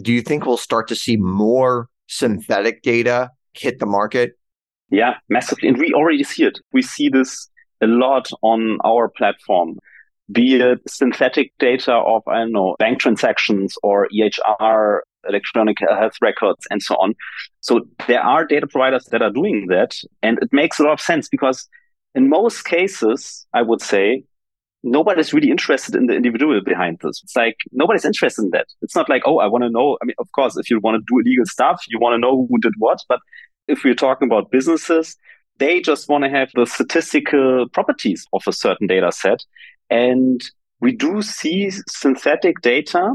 Do 0.00 0.12
you 0.12 0.22
think 0.22 0.46
we'll 0.46 0.56
start 0.56 0.88
to 0.88 0.94
see 0.94 1.16
more 1.16 1.88
synthetic 2.06 2.82
data 2.82 3.30
hit 3.54 3.78
the 3.78 3.86
market? 3.86 4.32
Yeah, 4.90 5.14
massively. 5.28 5.68
And 5.68 5.78
we 5.78 5.92
already 5.92 6.22
see 6.22 6.44
it. 6.44 6.60
We 6.72 6.82
see 6.82 7.08
this 7.08 7.48
a 7.82 7.86
lot 7.86 8.28
on 8.42 8.78
our 8.84 9.08
platform, 9.08 9.78
be 10.30 10.56
it 10.56 10.80
synthetic 10.88 11.52
data 11.58 11.92
of, 11.92 12.22
I 12.26 12.38
don't 12.38 12.52
know, 12.52 12.76
bank 12.78 13.00
transactions 13.00 13.74
or 13.82 14.08
EHR, 14.08 15.00
electronic 15.28 15.78
health 15.80 16.16
records, 16.20 16.66
and 16.70 16.82
so 16.82 16.94
on. 16.96 17.14
So 17.60 17.86
there 18.06 18.22
are 18.22 18.44
data 18.44 18.66
providers 18.66 19.04
that 19.06 19.22
are 19.22 19.30
doing 19.30 19.66
that. 19.68 19.94
And 20.22 20.38
it 20.42 20.52
makes 20.52 20.78
a 20.78 20.84
lot 20.84 20.92
of 20.92 21.00
sense 21.00 21.28
because 21.28 21.68
in 22.14 22.28
most 22.28 22.64
cases, 22.64 23.46
I 23.52 23.62
would 23.62 23.82
say, 23.82 24.24
nobody's 24.82 25.32
really 25.32 25.50
interested 25.50 25.94
in 25.94 26.06
the 26.06 26.14
individual 26.14 26.60
behind 26.64 26.98
this. 27.02 27.20
It's 27.22 27.36
like 27.36 27.56
nobody's 27.72 28.04
interested 28.04 28.42
in 28.42 28.50
that. 28.50 28.66
It's 28.82 28.94
not 28.94 29.08
like, 29.08 29.22
oh, 29.26 29.38
I 29.38 29.46
want 29.46 29.64
to 29.64 29.70
know. 29.70 29.98
I 30.00 30.06
mean, 30.06 30.14
of 30.18 30.30
course, 30.32 30.56
if 30.56 30.70
you 30.70 30.80
want 30.80 30.96
to 30.96 31.04
do 31.08 31.18
illegal 31.18 31.44
stuff, 31.46 31.82
you 31.88 31.98
want 31.98 32.14
to 32.14 32.18
know 32.18 32.46
who 32.48 32.58
did 32.58 32.74
what. 32.78 32.98
But 33.08 33.20
if 33.68 33.84
we're 33.84 33.94
talking 33.94 34.28
about 34.28 34.50
businesses, 34.50 35.16
they 35.58 35.80
just 35.80 36.08
want 36.08 36.24
to 36.24 36.30
have 36.30 36.50
the 36.54 36.66
statistical 36.66 37.66
properties 37.72 38.26
of 38.32 38.42
a 38.46 38.52
certain 38.52 38.86
data 38.86 39.12
set. 39.12 39.40
And 39.90 40.40
we 40.80 40.92
do 40.92 41.22
see 41.22 41.70
synthetic 41.88 42.60
data 42.60 43.14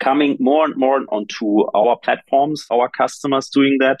coming 0.00 0.36
more 0.40 0.64
and 0.64 0.76
more 0.76 1.00
onto 1.10 1.64
our 1.74 1.96
platforms, 2.02 2.64
our 2.70 2.88
customers 2.88 3.48
doing 3.48 3.76
that. 3.80 4.00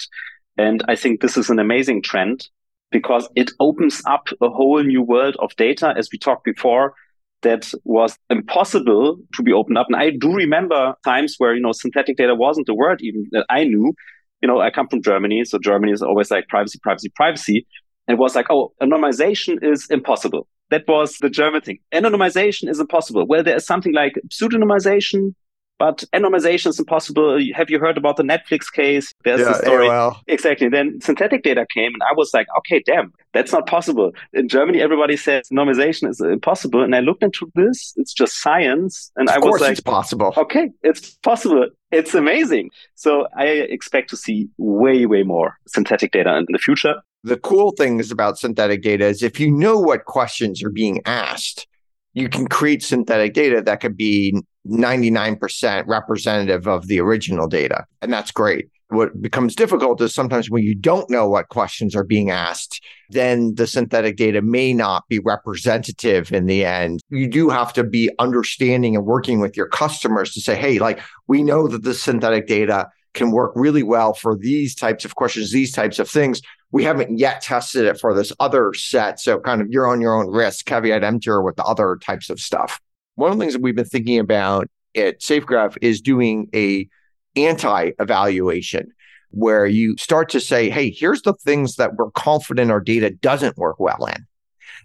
And 0.58 0.82
I 0.88 0.96
think 0.96 1.20
this 1.20 1.36
is 1.36 1.50
an 1.50 1.58
amazing 1.58 2.02
trend 2.02 2.48
because 2.90 3.28
it 3.36 3.50
opens 3.60 4.02
up 4.06 4.28
a 4.40 4.48
whole 4.48 4.82
new 4.82 5.02
world 5.02 5.36
of 5.38 5.54
data, 5.56 5.94
as 5.96 6.08
we 6.12 6.18
talked 6.18 6.44
before, 6.44 6.94
that 7.42 7.72
was 7.84 8.16
impossible 8.30 9.16
to 9.34 9.42
be 9.42 9.52
opened 9.52 9.78
up. 9.78 9.86
And 9.88 9.96
I 9.96 10.10
do 10.10 10.32
remember 10.32 10.94
times 11.04 11.34
where, 11.38 11.54
you 11.54 11.60
know, 11.60 11.72
synthetic 11.72 12.16
data 12.16 12.34
wasn't 12.34 12.68
a 12.68 12.74
word 12.74 13.00
even 13.02 13.26
that 13.32 13.46
I 13.50 13.64
knew. 13.64 13.94
You 14.40 14.48
know, 14.48 14.60
I 14.60 14.70
come 14.70 14.88
from 14.88 15.02
Germany, 15.02 15.44
so 15.44 15.58
Germany 15.58 15.92
is 15.92 16.02
always 16.02 16.30
like 16.30 16.48
privacy, 16.48 16.78
privacy, 16.82 17.10
privacy. 17.14 17.66
And 18.08 18.18
was 18.18 18.34
like, 18.34 18.46
oh, 18.50 18.72
anonymization 18.82 19.62
is 19.62 19.88
impossible. 19.90 20.48
That 20.70 20.88
was 20.88 21.18
the 21.18 21.30
German 21.30 21.60
thing. 21.60 21.78
Anonymization 21.92 22.68
is 22.68 22.80
impossible. 22.80 23.26
Well, 23.26 23.42
there 23.42 23.56
is 23.56 23.66
something 23.66 23.92
like 23.92 24.14
pseudonymization, 24.28 25.34
but 25.78 26.04
anonymization 26.14 26.68
is 26.68 26.78
impossible. 26.78 27.38
Have 27.54 27.68
you 27.68 27.78
heard 27.78 27.98
about 27.98 28.16
the 28.16 28.22
Netflix 28.22 28.72
case? 28.72 29.12
There's 29.24 29.40
yeah, 29.40 29.50
a 29.50 29.54
story. 29.56 29.88
AOL. 29.88 30.16
Exactly. 30.28 30.68
Then 30.68 31.00
synthetic 31.00 31.42
data 31.42 31.66
came 31.74 31.92
and 31.92 32.02
I 32.04 32.14
was 32.16 32.30
like, 32.32 32.46
okay, 32.58 32.82
damn, 32.86 33.12
that's 33.34 33.52
not 33.52 33.66
possible. 33.66 34.12
In 34.32 34.48
Germany, 34.48 34.80
everybody 34.80 35.16
says 35.16 35.48
anonymization 35.52 36.08
is 36.08 36.20
impossible. 36.20 36.82
And 36.82 36.94
I 36.94 37.00
looked 37.00 37.22
into 37.22 37.50
this. 37.54 37.92
It's 37.96 38.14
just 38.14 38.40
science. 38.40 39.10
And 39.16 39.28
of 39.28 39.34
I 39.34 39.38
was 39.40 39.60
like, 39.60 39.72
it's 39.72 39.80
possible. 39.80 40.32
Okay, 40.36 40.70
it's 40.82 41.10
possible. 41.16 41.66
It's 41.90 42.14
amazing. 42.14 42.70
So 42.94 43.26
I 43.36 43.46
expect 43.46 44.08
to 44.10 44.16
see 44.16 44.48
way, 44.58 45.04
way 45.04 45.22
more 45.22 45.58
synthetic 45.66 46.12
data 46.12 46.36
in 46.36 46.46
the 46.48 46.58
future 46.58 46.94
the 47.24 47.36
cool 47.38 47.72
things 47.72 48.10
about 48.10 48.38
synthetic 48.38 48.82
data 48.82 49.06
is 49.06 49.22
if 49.22 49.38
you 49.38 49.50
know 49.50 49.78
what 49.78 50.04
questions 50.04 50.62
are 50.62 50.70
being 50.70 51.00
asked, 51.04 51.66
you 52.14 52.28
can 52.28 52.46
create 52.46 52.82
synthetic 52.82 53.32
data 53.32 53.62
that 53.62 53.80
could 53.80 53.96
be 53.96 54.34
99% 54.66 55.86
representative 55.86 56.66
of 56.66 56.86
the 56.86 57.00
original 57.00 57.48
data. 57.48 57.84
And 58.00 58.12
that's 58.12 58.30
great. 58.30 58.68
What 58.88 59.22
becomes 59.22 59.54
difficult 59.54 60.02
is 60.02 60.12
sometimes 60.12 60.50
when 60.50 60.62
you 60.62 60.74
don't 60.74 61.08
know 61.08 61.26
what 61.26 61.48
questions 61.48 61.96
are 61.96 62.04
being 62.04 62.30
asked, 62.30 62.84
then 63.08 63.54
the 63.54 63.66
synthetic 63.66 64.16
data 64.16 64.42
may 64.42 64.74
not 64.74 65.08
be 65.08 65.18
representative 65.18 66.30
in 66.30 66.44
the 66.44 66.64
end. 66.66 67.00
You 67.08 67.26
do 67.26 67.48
have 67.48 67.72
to 67.72 67.84
be 67.84 68.10
understanding 68.18 68.94
and 68.94 69.06
working 69.06 69.40
with 69.40 69.56
your 69.56 69.68
customers 69.68 70.34
to 70.34 70.42
say, 70.42 70.56
hey, 70.56 70.78
like, 70.78 71.00
we 71.26 71.42
know 71.42 71.68
that 71.68 71.84
the 71.84 71.94
synthetic 71.94 72.46
data 72.46 72.88
can 73.14 73.30
work 73.30 73.52
really 73.54 73.82
well 73.82 74.12
for 74.12 74.36
these 74.36 74.74
types 74.74 75.06
of 75.06 75.14
questions, 75.14 75.52
these 75.52 75.72
types 75.72 75.98
of 75.98 76.08
things. 76.08 76.42
We 76.72 76.84
haven't 76.84 77.18
yet 77.18 77.42
tested 77.42 77.84
it 77.84 78.00
for 78.00 78.14
this 78.14 78.32
other 78.40 78.74
set. 78.74 79.20
So 79.20 79.38
kind 79.38 79.60
of 79.60 79.68
you're 79.70 79.86
on 79.86 80.00
your 80.00 80.14
own 80.14 80.28
risk, 80.28 80.64
caveat 80.66 81.04
emptor 81.04 81.42
with 81.42 81.56
the 81.56 81.64
other 81.64 81.98
types 82.02 82.30
of 82.30 82.40
stuff. 82.40 82.80
One 83.14 83.30
of 83.30 83.38
the 83.38 83.42
things 83.42 83.52
that 83.52 83.62
we've 83.62 83.76
been 83.76 83.84
thinking 83.84 84.18
about 84.18 84.68
at 84.96 85.20
SafeGraph 85.20 85.76
is 85.82 86.00
doing 86.00 86.48
a 86.54 86.88
anti-evaluation 87.36 88.88
where 89.30 89.64
you 89.66 89.96
start 89.96 90.28
to 90.30 90.40
say, 90.40 90.68
hey, 90.68 90.90
here's 90.90 91.22
the 91.22 91.32
things 91.34 91.76
that 91.76 91.94
we're 91.94 92.10
confident 92.10 92.70
our 92.70 92.80
data 92.80 93.10
doesn't 93.10 93.56
work 93.56 93.78
well 93.78 94.04
in. 94.06 94.26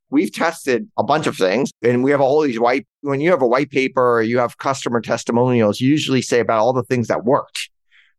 we've 0.10 0.32
tested 0.32 0.89
a 0.97 1.04
bunch 1.04 1.28
of 1.28 1.36
things 1.36 1.71
and 1.82 2.04
we 2.04 2.12
have 2.12 2.21
all 2.21 2.41
these 2.41 2.60
white, 2.60 2.88
when 3.02 3.21
you 3.21 3.30
have 3.32 3.41
a 3.41 3.47
white 3.47 3.69
paper 3.69 4.21
you 4.21 4.39
have 4.39 4.58
customer 4.58 5.02
testimonials, 5.02 5.82
you 5.82 5.89
usually 5.89 6.21
say 6.21 6.39
about 6.39 6.60
all 6.60 6.73
the 6.73 6.84
things 6.84 7.08
that 7.08 7.26
worked. 7.26 7.69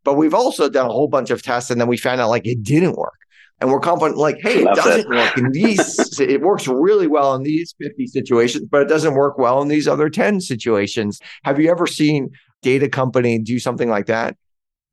But 0.04 0.14
we've 0.14 0.34
also 0.34 0.68
done 0.68 0.86
a 0.86 0.92
whole 0.92 1.08
bunch 1.08 1.30
of 1.30 1.42
tests 1.42 1.70
and 1.70 1.80
then 1.80 1.88
we 1.88 1.96
found 1.96 2.20
out 2.20 2.30
like 2.30 2.46
it 2.46 2.62
didn't 2.62 2.96
work. 2.96 3.18
And 3.60 3.70
we're 3.70 3.80
confident, 3.80 4.18
like, 4.18 4.38
hey, 4.40 4.62
it 4.62 4.74
doesn't 4.74 5.08
work 5.08 5.36
in 5.36 5.50
these. 5.50 6.20
it 6.20 6.42
works 6.42 6.68
really 6.68 7.08
well 7.08 7.34
in 7.34 7.42
these 7.42 7.74
50 7.80 8.06
situations, 8.06 8.66
but 8.70 8.82
it 8.82 8.88
doesn't 8.88 9.14
work 9.14 9.36
well 9.36 9.60
in 9.62 9.68
these 9.68 9.88
other 9.88 10.08
10 10.08 10.40
situations. 10.40 11.20
Have 11.44 11.58
you 11.58 11.70
ever 11.70 11.86
seen 11.86 12.30
data 12.62 12.88
company 12.88 13.38
do 13.38 13.58
something 13.58 13.88
like 13.88 14.06
that? 14.06 14.36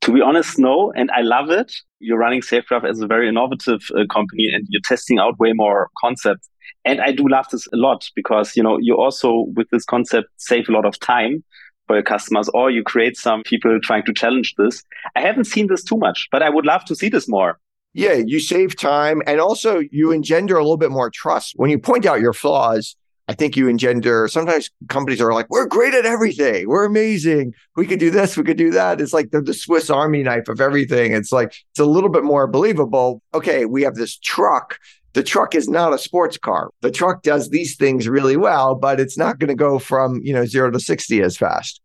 To 0.01 0.11
be 0.11 0.21
honest, 0.21 0.59
no. 0.59 0.91
And 0.95 1.09
I 1.11 1.21
love 1.21 1.49
it. 1.49 1.73
You're 1.99 2.17
running 2.17 2.41
SafeGraph 2.41 2.87
as 2.87 2.99
a 2.99 3.07
very 3.07 3.27
innovative 3.27 3.81
uh, 3.95 4.05
company 4.11 4.49
and 4.53 4.65
you're 4.69 4.81
testing 4.83 5.19
out 5.19 5.39
way 5.39 5.53
more 5.53 5.89
concepts. 5.99 6.49
And 6.85 7.01
I 7.01 7.11
do 7.11 7.27
love 7.27 7.47
this 7.51 7.67
a 7.73 7.77
lot 7.77 8.09
because, 8.15 8.55
you 8.55 8.61
know, 8.61 8.77
you 8.79 8.95
also 8.95 9.45
with 9.55 9.67
this 9.71 9.83
concept 9.85 10.27
save 10.37 10.69
a 10.69 10.71
lot 10.71 10.85
of 10.85 10.99
time 10.99 11.43
for 11.87 11.95
your 11.95 12.03
customers 12.03 12.49
or 12.53 12.69
you 12.69 12.83
create 12.83 13.17
some 13.17 13.43
people 13.43 13.79
trying 13.81 14.03
to 14.03 14.13
challenge 14.13 14.53
this. 14.57 14.83
I 15.15 15.21
haven't 15.21 15.45
seen 15.45 15.67
this 15.67 15.83
too 15.83 15.97
much, 15.97 16.27
but 16.31 16.43
I 16.43 16.49
would 16.49 16.65
love 16.65 16.85
to 16.85 16.95
see 16.95 17.09
this 17.09 17.27
more. 17.27 17.59
Yeah, 17.95 18.15
you 18.15 18.41
save 18.41 18.75
time 18.75 19.21
and 19.25 19.39
also 19.39 19.79
you 19.89 20.11
engender 20.11 20.57
a 20.57 20.61
little 20.61 20.75
bit 20.75 20.91
more 20.91 21.09
trust. 21.09 21.53
When 21.55 21.69
you 21.69 21.79
point 21.79 22.05
out 22.05 22.19
your 22.19 22.33
flaws, 22.33 22.97
I 23.29 23.33
think 23.33 23.55
you 23.55 23.69
engender 23.69 24.27
sometimes 24.27 24.69
companies 24.89 25.21
are 25.21 25.33
like, 25.33 25.49
we're 25.49 25.65
great 25.65 25.93
at 25.93 26.05
everything. 26.05 26.67
We're 26.67 26.83
amazing. 26.83 27.53
We 27.77 27.87
could 27.87 27.99
do 27.99 28.11
this. 28.11 28.35
We 28.35 28.43
could 28.43 28.57
do 28.57 28.69
that. 28.71 28.99
It's 28.99 29.13
like 29.13 29.31
they're 29.31 29.41
the 29.41 29.53
Swiss 29.53 29.89
Army 29.89 30.23
knife 30.23 30.49
of 30.49 30.59
everything. 30.59 31.13
It's 31.13 31.31
like, 31.31 31.55
it's 31.71 31.79
a 31.79 31.85
little 31.85 32.09
bit 32.09 32.25
more 32.25 32.47
believable. 32.47 33.21
Okay, 33.33 33.63
we 33.63 33.83
have 33.83 33.95
this 33.95 34.17
truck. 34.17 34.77
The 35.13 35.23
truck 35.23 35.55
is 35.55 35.69
not 35.69 35.93
a 35.93 35.97
sports 35.97 36.37
car. 36.37 36.71
The 36.81 36.91
truck 36.91 37.23
does 37.23 37.49
these 37.49 37.77
things 37.77 38.09
really 38.09 38.35
well, 38.35 38.75
but 38.75 38.99
it's 38.99 39.17
not 39.17 39.39
going 39.39 39.47
to 39.47 39.55
go 39.55 39.79
from, 39.79 40.19
you 40.21 40.33
know, 40.33 40.45
zero 40.45 40.69
to 40.69 40.81
60 40.81 41.21
as 41.21 41.37
fast. 41.37 41.79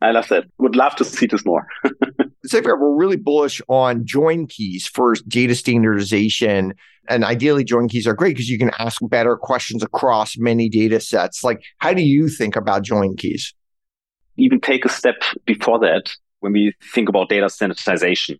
I 0.00 0.12
love 0.12 0.28
that. 0.28 0.44
Would 0.58 0.76
love 0.76 0.96
to 0.96 1.04
see 1.04 1.26
this 1.26 1.44
more. 1.44 1.66
Safegraph, 2.46 2.80
we're 2.80 2.94
really 2.94 3.16
bullish 3.16 3.60
on 3.68 4.04
join 4.04 4.46
keys 4.46 4.86
for 4.86 5.14
data 5.28 5.54
standardization. 5.54 6.74
And 7.08 7.24
ideally, 7.24 7.64
join 7.64 7.88
keys 7.88 8.06
are 8.06 8.14
great 8.14 8.36
because 8.36 8.48
you 8.48 8.58
can 8.58 8.70
ask 8.78 9.00
better 9.02 9.36
questions 9.36 9.82
across 9.82 10.36
many 10.36 10.68
data 10.68 11.00
sets. 11.00 11.44
Like, 11.44 11.62
how 11.78 11.92
do 11.92 12.02
you 12.02 12.28
think 12.28 12.56
about 12.56 12.82
join 12.82 13.16
keys? 13.16 13.54
Even 14.36 14.60
take 14.60 14.84
a 14.84 14.88
step 14.88 15.16
before 15.44 15.78
that 15.80 16.12
when 16.40 16.52
we 16.52 16.74
think 16.92 17.08
about 17.08 17.28
data 17.28 17.48
standardization. 17.48 18.38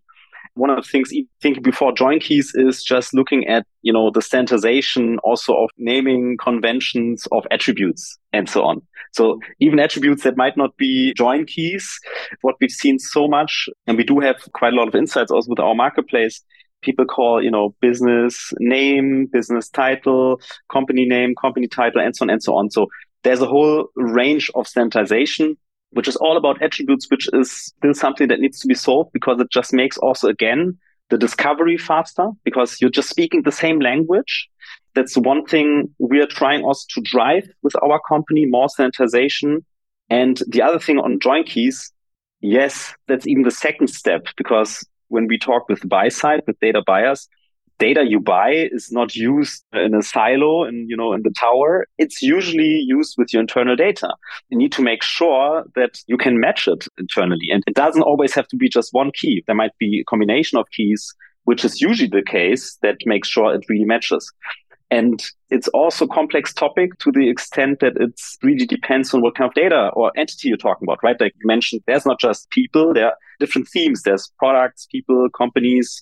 One 0.55 0.69
of 0.69 0.83
the 0.83 0.89
things 0.89 1.11
thinking 1.41 1.63
before 1.63 1.93
join 1.93 2.19
keys 2.19 2.51
is 2.53 2.83
just 2.83 3.13
looking 3.13 3.47
at, 3.47 3.65
you 3.81 3.91
know, 3.91 4.11
the 4.11 4.21
standardization 4.21 5.17
also 5.23 5.53
of 5.55 5.69
naming 5.77 6.37
conventions 6.37 7.27
of 7.31 7.45
attributes 7.49 8.17
and 8.31 8.47
so 8.47 8.63
on. 8.63 8.81
So 9.13 9.39
even 9.59 9.79
attributes 9.79 10.23
that 10.23 10.37
might 10.37 10.55
not 10.55 10.77
be 10.77 11.13
join 11.15 11.45
keys, 11.45 11.99
what 12.41 12.55
we've 12.61 12.71
seen 12.71 12.99
so 12.99 13.27
much, 13.27 13.67
and 13.87 13.97
we 13.97 14.03
do 14.03 14.19
have 14.19 14.35
quite 14.53 14.73
a 14.73 14.75
lot 14.75 14.87
of 14.87 14.95
insights 14.95 15.31
also 15.31 15.49
with 15.49 15.59
our 15.59 15.75
marketplace. 15.75 16.43
People 16.81 17.05
call, 17.05 17.41
you 17.41 17.51
know, 17.51 17.75
business 17.81 18.51
name, 18.59 19.27
business 19.31 19.69
title, 19.69 20.39
company 20.71 21.05
name, 21.05 21.33
company 21.39 21.67
title, 21.67 22.01
and 22.01 22.15
so 22.15 22.25
on 22.25 22.29
and 22.29 22.43
so 22.43 22.55
on. 22.55 22.69
So 22.69 22.87
there's 23.23 23.41
a 23.41 23.47
whole 23.47 23.87
range 23.95 24.51
of 24.53 24.67
standardization 24.67 25.57
which 25.93 26.07
is 26.07 26.15
all 26.17 26.37
about 26.37 26.61
attributes, 26.61 27.09
which 27.09 27.29
is 27.33 27.51
still 27.51 27.93
something 27.93 28.27
that 28.27 28.39
needs 28.39 28.59
to 28.59 28.67
be 28.67 28.73
solved 28.75 29.11
because 29.13 29.39
it 29.39 29.49
just 29.51 29.73
makes 29.73 29.97
also 29.97 30.27
again 30.27 30.77
the 31.09 31.17
discovery 31.17 31.77
faster 31.77 32.29
because 32.43 32.81
you're 32.81 32.89
just 32.89 33.09
speaking 33.09 33.43
the 33.43 33.51
same 33.51 33.79
language. 33.79 34.49
That's 34.95 35.17
one 35.17 35.45
thing 35.45 35.93
we 35.99 36.19
are 36.21 36.27
trying 36.27 36.63
also 36.63 36.85
to 36.95 37.01
drive 37.01 37.47
with 37.61 37.75
our 37.83 37.99
company, 38.07 38.45
more 38.45 38.67
sanitization. 38.67 39.63
And 40.09 40.41
the 40.47 40.61
other 40.61 40.79
thing 40.79 40.99
on 40.99 41.19
join 41.19 41.43
keys, 41.43 41.91
yes, 42.41 42.93
that's 43.07 43.27
even 43.27 43.43
the 43.43 43.51
second 43.51 43.87
step 43.87 44.27
because 44.37 44.85
when 45.07 45.27
we 45.27 45.37
talk 45.37 45.69
with 45.69 45.87
buy 45.87 46.09
side, 46.09 46.41
with 46.47 46.59
data 46.59 46.83
buyers, 46.85 47.27
data 47.87 48.03
you 48.13 48.19
buy 48.19 48.51
is 48.77 48.85
not 48.91 49.09
used 49.15 49.63
in 49.73 49.93
a 49.93 50.03
silo 50.11 50.63
and 50.67 50.89
you 50.89 50.97
know 50.97 51.11
in 51.13 51.21
the 51.23 51.33
tower. 51.45 51.71
It's 52.03 52.21
usually 52.21 52.73
used 52.97 53.13
with 53.17 53.29
your 53.33 53.41
internal 53.41 53.75
data. 53.75 54.09
You 54.49 54.57
need 54.57 54.73
to 54.77 54.81
make 54.81 55.03
sure 55.17 55.63
that 55.75 55.93
you 56.11 56.17
can 56.17 56.39
match 56.45 56.67
it 56.73 56.81
internally. 56.97 57.47
And 57.53 57.61
it 57.67 57.75
doesn't 57.75 58.09
always 58.11 58.33
have 58.37 58.47
to 58.49 58.57
be 58.63 58.69
just 58.77 58.89
one 59.01 59.11
key. 59.19 59.43
There 59.45 59.61
might 59.63 59.75
be 59.79 59.89
a 60.01 60.09
combination 60.11 60.57
of 60.59 60.65
keys 60.77 61.03
which 61.45 61.65
is 61.65 61.81
usually 61.81 62.09
the 62.09 62.23
case 62.23 62.77
that 62.81 62.97
makes 63.05 63.27
sure 63.27 63.53
it 63.53 63.65
really 63.69 63.85
matches. 63.85 64.31
And 64.89 65.23
it's 65.49 65.67
also 65.69 66.05
a 66.05 66.13
complex 66.13 66.53
topic 66.53 66.97
to 66.99 67.11
the 67.11 67.27
extent 67.27 67.79
that 67.79 67.93
it 67.97 68.19
really 68.43 68.65
depends 68.65 69.13
on 69.13 69.21
what 69.21 69.35
kind 69.35 69.49
of 69.49 69.55
data 69.55 69.89
or 69.93 70.11
entity 70.15 70.49
you're 70.49 70.57
talking 70.57 70.85
about, 70.85 70.99
right? 71.03 71.19
Like 71.19 71.33
you 71.41 71.47
mentioned, 71.47 71.81
there's 71.87 72.05
not 72.05 72.19
just 72.19 72.49
people, 72.51 72.93
there 72.93 73.07
are 73.07 73.17
different 73.39 73.67
themes. 73.67 74.03
There's 74.03 74.31
products, 74.37 74.87
people, 74.91 75.27
companies, 75.35 75.99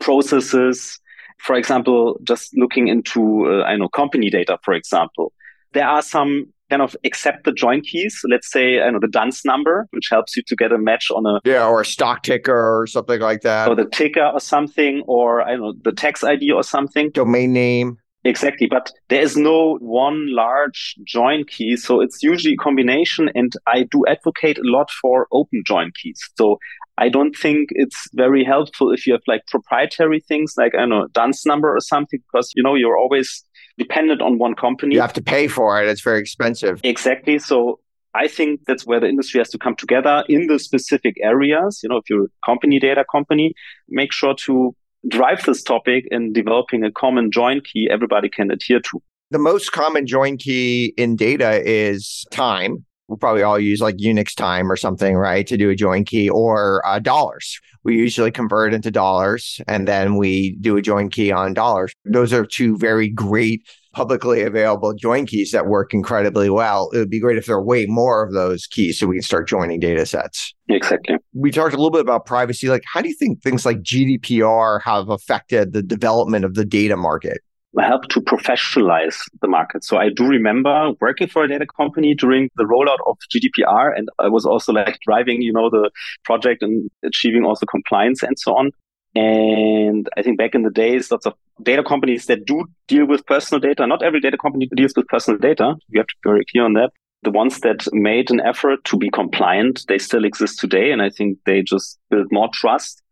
processes, 0.00 0.98
for 1.42 1.56
example, 1.56 2.18
just 2.22 2.56
looking 2.56 2.88
into, 2.88 3.46
uh, 3.46 3.64
I 3.64 3.76
know, 3.76 3.88
company 3.88 4.30
data, 4.30 4.58
for 4.62 4.74
example, 4.74 5.32
there 5.72 5.86
are 5.86 6.02
some 6.02 6.52
kind 6.70 6.82
of 6.82 6.96
accepted 7.04 7.56
join 7.56 7.80
keys. 7.80 8.18
Let's 8.30 8.50
say, 8.50 8.80
I 8.80 8.90
know, 8.90 9.00
the 9.00 9.08
DUNS 9.08 9.44
number, 9.44 9.86
which 9.90 10.08
helps 10.10 10.36
you 10.36 10.42
to 10.46 10.56
get 10.56 10.72
a 10.72 10.78
match 10.78 11.10
on 11.10 11.26
a. 11.26 11.40
Yeah, 11.44 11.66
or 11.66 11.80
a 11.80 11.84
stock 11.84 12.22
ticker 12.22 12.80
or 12.80 12.86
something 12.86 13.20
like 13.20 13.40
that. 13.42 13.68
Or 13.68 13.74
the 13.74 13.86
ticker 13.86 14.24
or 14.24 14.40
something, 14.40 15.02
or 15.06 15.42
I 15.42 15.56
know, 15.56 15.74
the 15.82 15.92
tax 15.92 16.22
ID 16.22 16.52
or 16.52 16.62
something. 16.62 17.10
Domain 17.10 17.52
name. 17.52 17.98
Exactly. 18.24 18.68
But 18.68 18.92
there 19.08 19.20
is 19.20 19.36
no 19.36 19.78
one 19.80 20.32
large 20.32 20.94
join 21.04 21.44
key. 21.44 21.76
So 21.76 22.00
it's 22.00 22.22
usually 22.22 22.54
a 22.54 22.56
combination. 22.56 23.30
And 23.34 23.52
I 23.66 23.82
do 23.90 24.04
advocate 24.06 24.58
a 24.58 24.62
lot 24.64 24.90
for 24.90 25.26
open 25.32 25.62
join 25.66 25.90
keys. 26.00 26.20
So 26.38 26.58
I 26.98 27.08
don't 27.08 27.34
think 27.34 27.70
it's 27.72 28.08
very 28.14 28.44
helpful 28.44 28.92
if 28.92 29.06
you 29.06 29.12
have 29.14 29.22
like 29.26 29.46
proprietary 29.48 30.20
things 30.20 30.54
like, 30.56 30.74
I 30.74 30.80
don't 30.80 30.90
know, 30.90 31.08
DUNS 31.08 31.46
number 31.46 31.74
or 31.74 31.80
something, 31.80 32.20
because, 32.30 32.52
you 32.54 32.62
know, 32.62 32.74
you're 32.74 32.96
always 32.96 33.44
dependent 33.78 34.22
on 34.22 34.38
one 34.38 34.54
company. 34.54 34.94
You 34.94 35.00
have 35.00 35.14
to 35.14 35.22
pay 35.22 35.48
for 35.48 35.82
it. 35.82 35.88
It's 35.88 36.02
very 36.02 36.20
expensive. 36.20 36.80
Exactly. 36.84 37.38
So 37.38 37.80
I 38.14 38.28
think 38.28 38.60
that's 38.66 38.86
where 38.86 39.00
the 39.00 39.08
industry 39.08 39.40
has 39.40 39.48
to 39.50 39.58
come 39.58 39.74
together 39.74 40.22
in 40.28 40.46
the 40.46 40.58
specific 40.58 41.16
areas. 41.22 41.80
You 41.82 41.88
know, 41.88 41.96
if 41.96 42.04
you're 42.10 42.24
a 42.24 42.28
company 42.44 42.78
data 42.78 43.04
company, 43.10 43.54
make 43.88 44.12
sure 44.12 44.34
to 44.44 44.76
drive 45.08 45.44
this 45.44 45.62
topic 45.62 46.06
in 46.10 46.32
developing 46.32 46.84
a 46.84 46.90
common 46.90 47.30
join 47.30 47.60
key 47.60 47.88
everybody 47.90 48.28
can 48.28 48.50
adhere 48.50 48.80
to. 48.80 49.02
The 49.30 49.38
most 49.38 49.72
common 49.72 50.06
join 50.06 50.36
key 50.36 50.94
in 50.96 51.16
data 51.16 51.62
is 51.64 52.24
time 52.30 52.84
we'll 53.08 53.18
probably 53.18 53.42
all 53.42 53.58
use 53.58 53.80
like 53.80 53.96
Unix 53.96 54.34
time 54.34 54.70
or 54.70 54.76
something, 54.76 55.16
right, 55.16 55.46
to 55.46 55.56
do 55.56 55.70
a 55.70 55.74
join 55.74 56.04
key 56.04 56.28
or 56.28 56.82
uh, 56.86 56.98
dollars. 56.98 57.60
We 57.84 57.96
usually 57.96 58.30
convert 58.30 58.72
into 58.74 58.90
dollars 58.90 59.60
and 59.66 59.88
then 59.88 60.16
we 60.16 60.56
do 60.60 60.76
a 60.76 60.82
join 60.82 61.10
key 61.10 61.32
on 61.32 61.54
dollars. 61.54 61.92
Those 62.04 62.32
are 62.32 62.46
two 62.46 62.76
very 62.76 63.08
great 63.08 63.66
publicly 63.92 64.42
available 64.42 64.94
join 64.94 65.26
keys 65.26 65.50
that 65.52 65.66
work 65.66 65.92
incredibly 65.92 66.48
well. 66.48 66.90
It 66.92 66.98
would 66.98 67.10
be 67.10 67.20
great 67.20 67.36
if 67.36 67.46
there 67.46 67.56
were 67.56 67.64
way 67.64 67.86
more 67.86 68.22
of 68.22 68.32
those 68.32 68.66
keys 68.66 68.98
so 68.98 69.06
we 69.06 69.16
can 69.16 69.22
start 69.22 69.48
joining 69.48 69.80
data 69.80 70.06
sets. 70.06 70.54
Exactly. 70.68 71.16
We 71.34 71.50
talked 71.50 71.74
a 71.74 71.76
little 71.76 71.90
bit 71.90 72.00
about 72.00 72.24
privacy. 72.24 72.68
Like, 72.68 72.84
how 72.90 73.02
do 73.02 73.08
you 73.08 73.14
think 73.14 73.42
things 73.42 73.66
like 73.66 73.78
GDPR 73.78 74.80
have 74.82 75.10
affected 75.10 75.72
the 75.72 75.82
development 75.82 76.44
of 76.44 76.54
the 76.54 76.64
data 76.64 76.96
market? 76.96 77.42
Help 77.80 78.08
to 78.08 78.20
professionalize 78.20 79.16
the 79.40 79.48
market. 79.48 79.82
So 79.82 79.96
I 79.96 80.10
do 80.10 80.26
remember 80.26 80.92
working 81.00 81.28
for 81.28 81.44
a 81.44 81.48
data 81.48 81.66
company 81.66 82.14
during 82.14 82.50
the 82.56 82.64
rollout 82.64 82.98
of 83.06 83.16
GDPR. 83.34 83.96
And 83.96 84.08
I 84.18 84.28
was 84.28 84.44
also 84.44 84.72
like 84.72 84.98
driving, 85.06 85.40
you 85.40 85.52
know, 85.52 85.70
the 85.70 85.90
project 86.24 86.62
and 86.62 86.90
achieving 87.02 87.44
also 87.44 87.64
compliance 87.64 88.22
and 88.22 88.38
so 88.38 88.54
on. 88.54 88.72
And 89.14 90.08
I 90.16 90.22
think 90.22 90.38
back 90.38 90.54
in 90.54 90.62
the 90.62 90.70
days, 90.70 91.10
lots 91.10 91.26
of 91.26 91.34
data 91.62 91.82
companies 91.82 92.26
that 92.26 92.44
do 92.44 92.64
deal 92.88 93.06
with 93.06 93.26
personal 93.26 93.60
data. 93.60 93.86
Not 93.86 94.02
every 94.02 94.20
data 94.20 94.38
company 94.38 94.68
deals 94.74 94.92
with 94.96 95.06
personal 95.08 95.38
data. 95.38 95.74
You 95.88 96.00
have 96.00 96.06
to 96.06 96.14
be 96.22 96.28
very 96.30 96.44
clear 96.50 96.64
on 96.64 96.74
that. 96.74 96.90
The 97.22 97.30
ones 97.30 97.60
that 97.60 97.86
made 97.92 98.30
an 98.30 98.40
effort 98.40 98.84
to 98.84 98.96
be 98.96 99.10
compliant, 99.10 99.84
they 99.86 99.98
still 99.98 100.24
exist 100.24 100.58
today. 100.58 100.92
And 100.92 101.00
I 101.00 101.08
think 101.10 101.38
they 101.46 101.62
just 101.62 101.98
build 102.10 102.28
more 102.30 102.48
trust. 102.52 103.02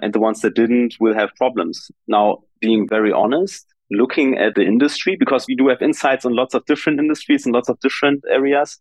And 0.00 0.12
the 0.12 0.20
ones 0.20 0.40
that 0.40 0.54
didn't 0.54 0.96
will 1.00 1.14
have 1.14 1.34
problems. 1.36 1.90
Now, 2.06 2.38
being 2.60 2.88
very 2.88 3.12
honest, 3.12 3.66
looking 3.92 4.36
at 4.38 4.54
the 4.54 4.62
industry 4.62 5.16
because 5.18 5.46
we 5.46 5.54
do 5.54 5.68
have 5.68 5.82
insights 5.82 6.24
on 6.24 6.34
lots 6.34 6.54
of 6.54 6.64
different 6.66 6.98
industries 6.98 7.44
and 7.44 7.54
lots 7.54 7.68
of 7.68 7.78
different 7.80 8.24
areas. 8.30 8.78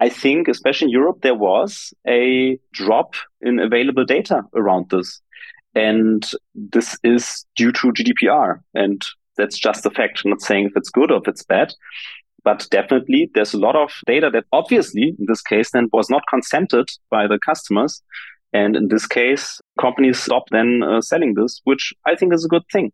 I 0.00 0.08
think, 0.08 0.48
especially 0.48 0.86
in 0.86 0.92
Europe, 0.92 1.18
there 1.22 1.34
was 1.34 1.92
a 2.06 2.58
drop 2.72 3.14
in 3.42 3.58
available 3.58 4.04
data 4.04 4.42
around 4.54 4.90
this. 4.90 5.20
And 5.74 6.28
this 6.54 6.98
is 7.04 7.44
due 7.54 7.70
to 7.72 7.92
GDPR. 7.92 8.60
And 8.74 9.02
that's 9.36 9.58
just 9.58 9.86
a 9.86 9.90
fact. 9.90 10.22
I'm 10.24 10.30
not 10.30 10.40
saying 10.40 10.66
if 10.66 10.76
it's 10.76 10.90
good 10.90 11.10
or 11.10 11.18
if 11.18 11.28
it's 11.28 11.44
bad, 11.44 11.74
but 12.42 12.66
definitely 12.70 13.30
there's 13.34 13.52
a 13.52 13.58
lot 13.58 13.76
of 13.76 13.92
data 14.06 14.30
that 14.32 14.44
obviously 14.52 15.14
in 15.18 15.26
this 15.26 15.42
case 15.42 15.70
then 15.72 15.88
was 15.92 16.08
not 16.08 16.22
consented 16.30 16.88
by 17.10 17.26
the 17.26 17.38
customers. 17.44 18.02
And 18.52 18.74
in 18.74 18.88
this 18.88 19.06
case, 19.06 19.60
companies 19.78 20.18
stopped 20.18 20.50
then 20.50 20.82
uh, 20.82 21.02
selling 21.02 21.34
this, 21.34 21.60
which 21.64 21.92
I 22.06 22.16
think 22.16 22.32
is 22.32 22.44
a 22.44 22.48
good 22.48 22.64
thing 22.72 22.90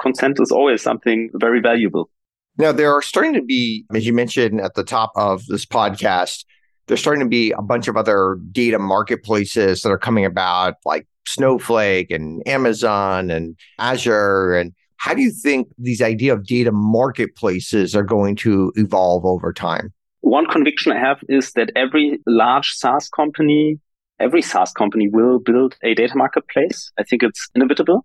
consent 0.00 0.38
is 0.40 0.50
always 0.50 0.82
something 0.82 1.30
very 1.34 1.60
valuable. 1.60 2.10
Now, 2.58 2.72
there 2.72 2.92
are 2.92 3.02
starting 3.02 3.34
to 3.34 3.42
be, 3.42 3.84
as 3.94 4.06
you 4.06 4.12
mentioned 4.12 4.60
at 4.60 4.74
the 4.74 4.84
top 4.84 5.12
of 5.16 5.46
this 5.46 5.64
podcast, 5.64 6.44
there's 6.86 7.00
starting 7.00 7.24
to 7.24 7.28
be 7.28 7.52
a 7.52 7.62
bunch 7.62 7.88
of 7.88 7.96
other 7.96 8.38
data 8.50 8.78
marketplaces 8.78 9.82
that 9.82 9.90
are 9.90 9.98
coming 9.98 10.24
about, 10.24 10.74
like 10.84 11.06
Snowflake 11.26 12.10
and 12.10 12.46
Amazon 12.46 13.30
and 13.30 13.56
Azure. 13.78 14.54
And 14.54 14.72
how 14.96 15.14
do 15.14 15.22
you 15.22 15.30
think 15.30 15.68
these 15.78 16.02
idea 16.02 16.32
of 16.32 16.44
data 16.44 16.72
marketplaces 16.72 17.94
are 17.94 18.02
going 18.02 18.36
to 18.36 18.72
evolve 18.76 19.24
over 19.24 19.52
time? 19.52 19.92
One 20.20 20.46
conviction 20.46 20.92
I 20.92 20.98
have 20.98 21.20
is 21.28 21.52
that 21.52 21.70
every 21.76 22.20
large 22.26 22.72
SaaS 22.72 23.08
company, 23.08 23.78
every 24.18 24.42
SaaS 24.42 24.72
company 24.72 25.08
will 25.08 25.38
build 25.38 25.76
a 25.82 25.94
data 25.94 26.16
marketplace. 26.16 26.92
I 26.98 27.04
think 27.04 27.22
it's 27.22 27.48
inevitable. 27.54 28.04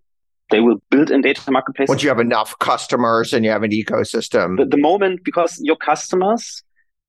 They 0.51 0.59
will 0.59 0.77
build 0.91 1.09
a 1.11 1.21
data 1.21 1.49
marketplace. 1.49 1.89
Once 1.89 2.03
you 2.03 2.09
have 2.09 2.19
enough 2.19 2.57
customers 2.59 3.33
and 3.33 3.43
you 3.43 3.51
have 3.51 3.63
an 3.63 3.71
ecosystem. 3.71 4.57
The, 4.57 4.65
the 4.65 4.77
moment, 4.77 5.21
because 5.23 5.59
your 5.61 5.75
customers, 5.75 6.61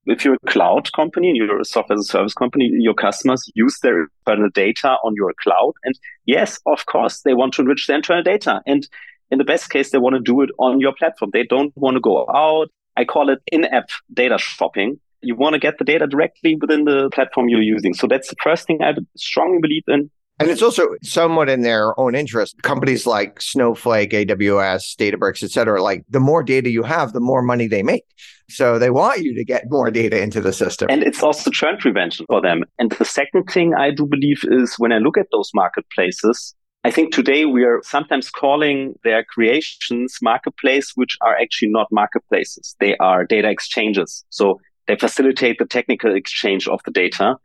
if 0.06 0.24
you're 0.24 0.34
a 0.42 0.50
cloud 0.50 0.90
company 0.92 1.28
and 1.28 1.36
you're 1.36 1.60
a 1.60 1.64
software 1.64 1.98
as 1.98 2.06
a 2.06 2.10
service 2.10 2.32
company, 2.32 2.70
your 2.72 2.94
customers 2.94 3.44
use 3.54 3.78
their 3.82 4.08
internal 4.26 4.48
data 4.54 4.96
on 5.04 5.14
your 5.16 5.34
cloud. 5.42 5.72
And 5.84 5.94
yes, 6.24 6.58
of 6.66 6.86
course, 6.86 7.20
they 7.22 7.34
want 7.34 7.54
to 7.54 7.62
enrich 7.62 7.86
their 7.86 7.96
internal 7.96 8.22
data. 8.22 8.62
And 8.66 8.88
in 9.30 9.38
the 9.38 9.44
best 9.44 9.68
case, 9.68 9.90
they 9.90 9.98
want 9.98 10.14
to 10.14 10.20
do 10.20 10.40
it 10.40 10.50
on 10.58 10.80
your 10.80 10.94
platform. 10.94 11.30
They 11.32 11.44
don't 11.44 11.72
want 11.76 11.96
to 11.96 12.00
go 12.00 12.26
out. 12.34 12.68
I 12.96 13.04
call 13.04 13.28
it 13.28 13.40
in-app 13.52 13.90
data 14.12 14.38
shopping. 14.38 14.98
You 15.20 15.34
want 15.34 15.54
to 15.54 15.58
get 15.58 15.78
the 15.78 15.84
data 15.84 16.06
directly 16.06 16.56
within 16.58 16.84
the 16.84 17.10
platform 17.12 17.48
you're 17.48 17.60
using. 17.60 17.92
So 17.92 18.06
that's 18.06 18.28
the 18.28 18.36
first 18.42 18.66
thing 18.66 18.78
I 18.82 18.94
strongly 19.16 19.58
believe 19.60 19.82
in. 19.88 20.10
And 20.38 20.50
it's 20.50 20.62
also 20.62 20.88
somewhat 21.02 21.48
in 21.48 21.62
their 21.62 21.98
own 21.98 22.14
interest. 22.14 22.62
Companies 22.62 23.06
like 23.06 23.40
Snowflake, 23.40 24.10
AWS, 24.10 24.94
Databricks, 24.96 25.42
et 25.42 25.50
cetera, 25.50 25.82
like 25.82 26.04
the 26.10 26.20
more 26.20 26.42
data 26.42 26.70
you 26.70 26.82
have, 26.82 27.12
the 27.12 27.20
more 27.20 27.40
money 27.40 27.66
they 27.66 27.82
make. 27.82 28.04
So 28.50 28.78
they 28.78 28.90
want 28.90 29.22
you 29.22 29.34
to 29.34 29.44
get 29.44 29.64
more 29.70 29.90
data 29.90 30.20
into 30.22 30.40
the 30.40 30.52
system. 30.52 30.88
And 30.90 31.02
it's 31.02 31.22
also 31.22 31.50
churn 31.50 31.78
prevention 31.78 32.26
for 32.28 32.40
them. 32.40 32.64
And 32.78 32.92
the 32.92 33.04
second 33.04 33.44
thing 33.44 33.74
I 33.74 33.90
do 33.90 34.06
believe 34.06 34.44
is 34.44 34.74
when 34.78 34.92
I 34.92 34.98
look 34.98 35.16
at 35.16 35.26
those 35.32 35.50
marketplaces, 35.54 36.54
I 36.84 36.90
think 36.90 37.12
today 37.12 37.46
we 37.46 37.64
are 37.64 37.80
sometimes 37.82 38.30
calling 38.30 38.94
their 39.02 39.24
creations 39.24 40.18
marketplace, 40.22 40.92
which 40.94 41.16
are 41.22 41.36
actually 41.36 41.70
not 41.70 41.88
marketplaces. 41.90 42.76
They 42.78 42.96
are 42.98 43.24
data 43.24 43.48
exchanges. 43.48 44.24
So 44.30 44.60
they 44.86 44.96
facilitate 44.96 45.58
the 45.58 45.66
technical 45.66 46.14
exchange 46.14 46.68
of 46.68 46.80
the 46.84 46.92
data 46.92 47.36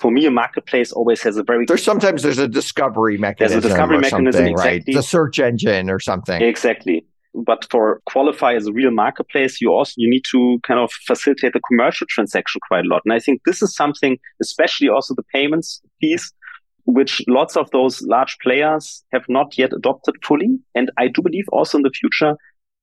for 0.00 0.10
me, 0.10 0.24
a 0.26 0.30
marketplace 0.30 0.92
always 0.92 1.22
has 1.22 1.36
a 1.36 1.42
very. 1.42 1.66
There's 1.66 1.84
sometimes 1.84 2.22
there's 2.22 2.38
a 2.38 2.48
discovery 2.48 3.18
mechanism. 3.18 3.60
There's 3.60 3.64
a 3.64 3.68
discovery 3.68 3.98
mechanism, 3.98 4.46
exactly. 4.46 4.72
right? 4.72 4.84
The 4.86 5.02
search 5.02 5.38
engine 5.38 5.90
or 5.90 6.00
something. 6.00 6.40
Exactly. 6.40 7.04
But 7.34 7.66
for 7.70 8.00
qualify 8.06 8.54
as 8.54 8.66
a 8.66 8.72
real 8.72 8.90
marketplace, 8.90 9.60
you 9.60 9.72
also 9.72 9.92
you 9.96 10.08
need 10.08 10.22
to 10.32 10.58
kind 10.66 10.80
of 10.80 10.90
facilitate 11.06 11.52
the 11.52 11.60
commercial 11.68 12.06
transaction 12.08 12.60
quite 12.66 12.84
a 12.86 12.88
lot. 12.88 13.02
And 13.04 13.12
I 13.12 13.20
think 13.20 13.42
this 13.44 13.62
is 13.62 13.74
something, 13.74 14.18
especially 14.42 14.88
also 14.88 15.14
the 15.14 15.22
payments 15.32 15.80
piece, 16.00 16.32
which 16.86 17.22
lots 17.28 17.56
of 17.56 17.70
those 17.70 18.02
large 18.02 18.36
players 18.42 19.04
have 19.12 19.24
not 19.28 19.56
yet 19.56 19.72
adopted 19.72 20.16
fully. 20.24 20.58
And 20.74 20.90
I 20.98 21.06
do 21.08 21.22
believe 21.22 21.44
also 21.52 21.78
in 21.78 21.82
the 21.82 21.90
future 21.90 22.36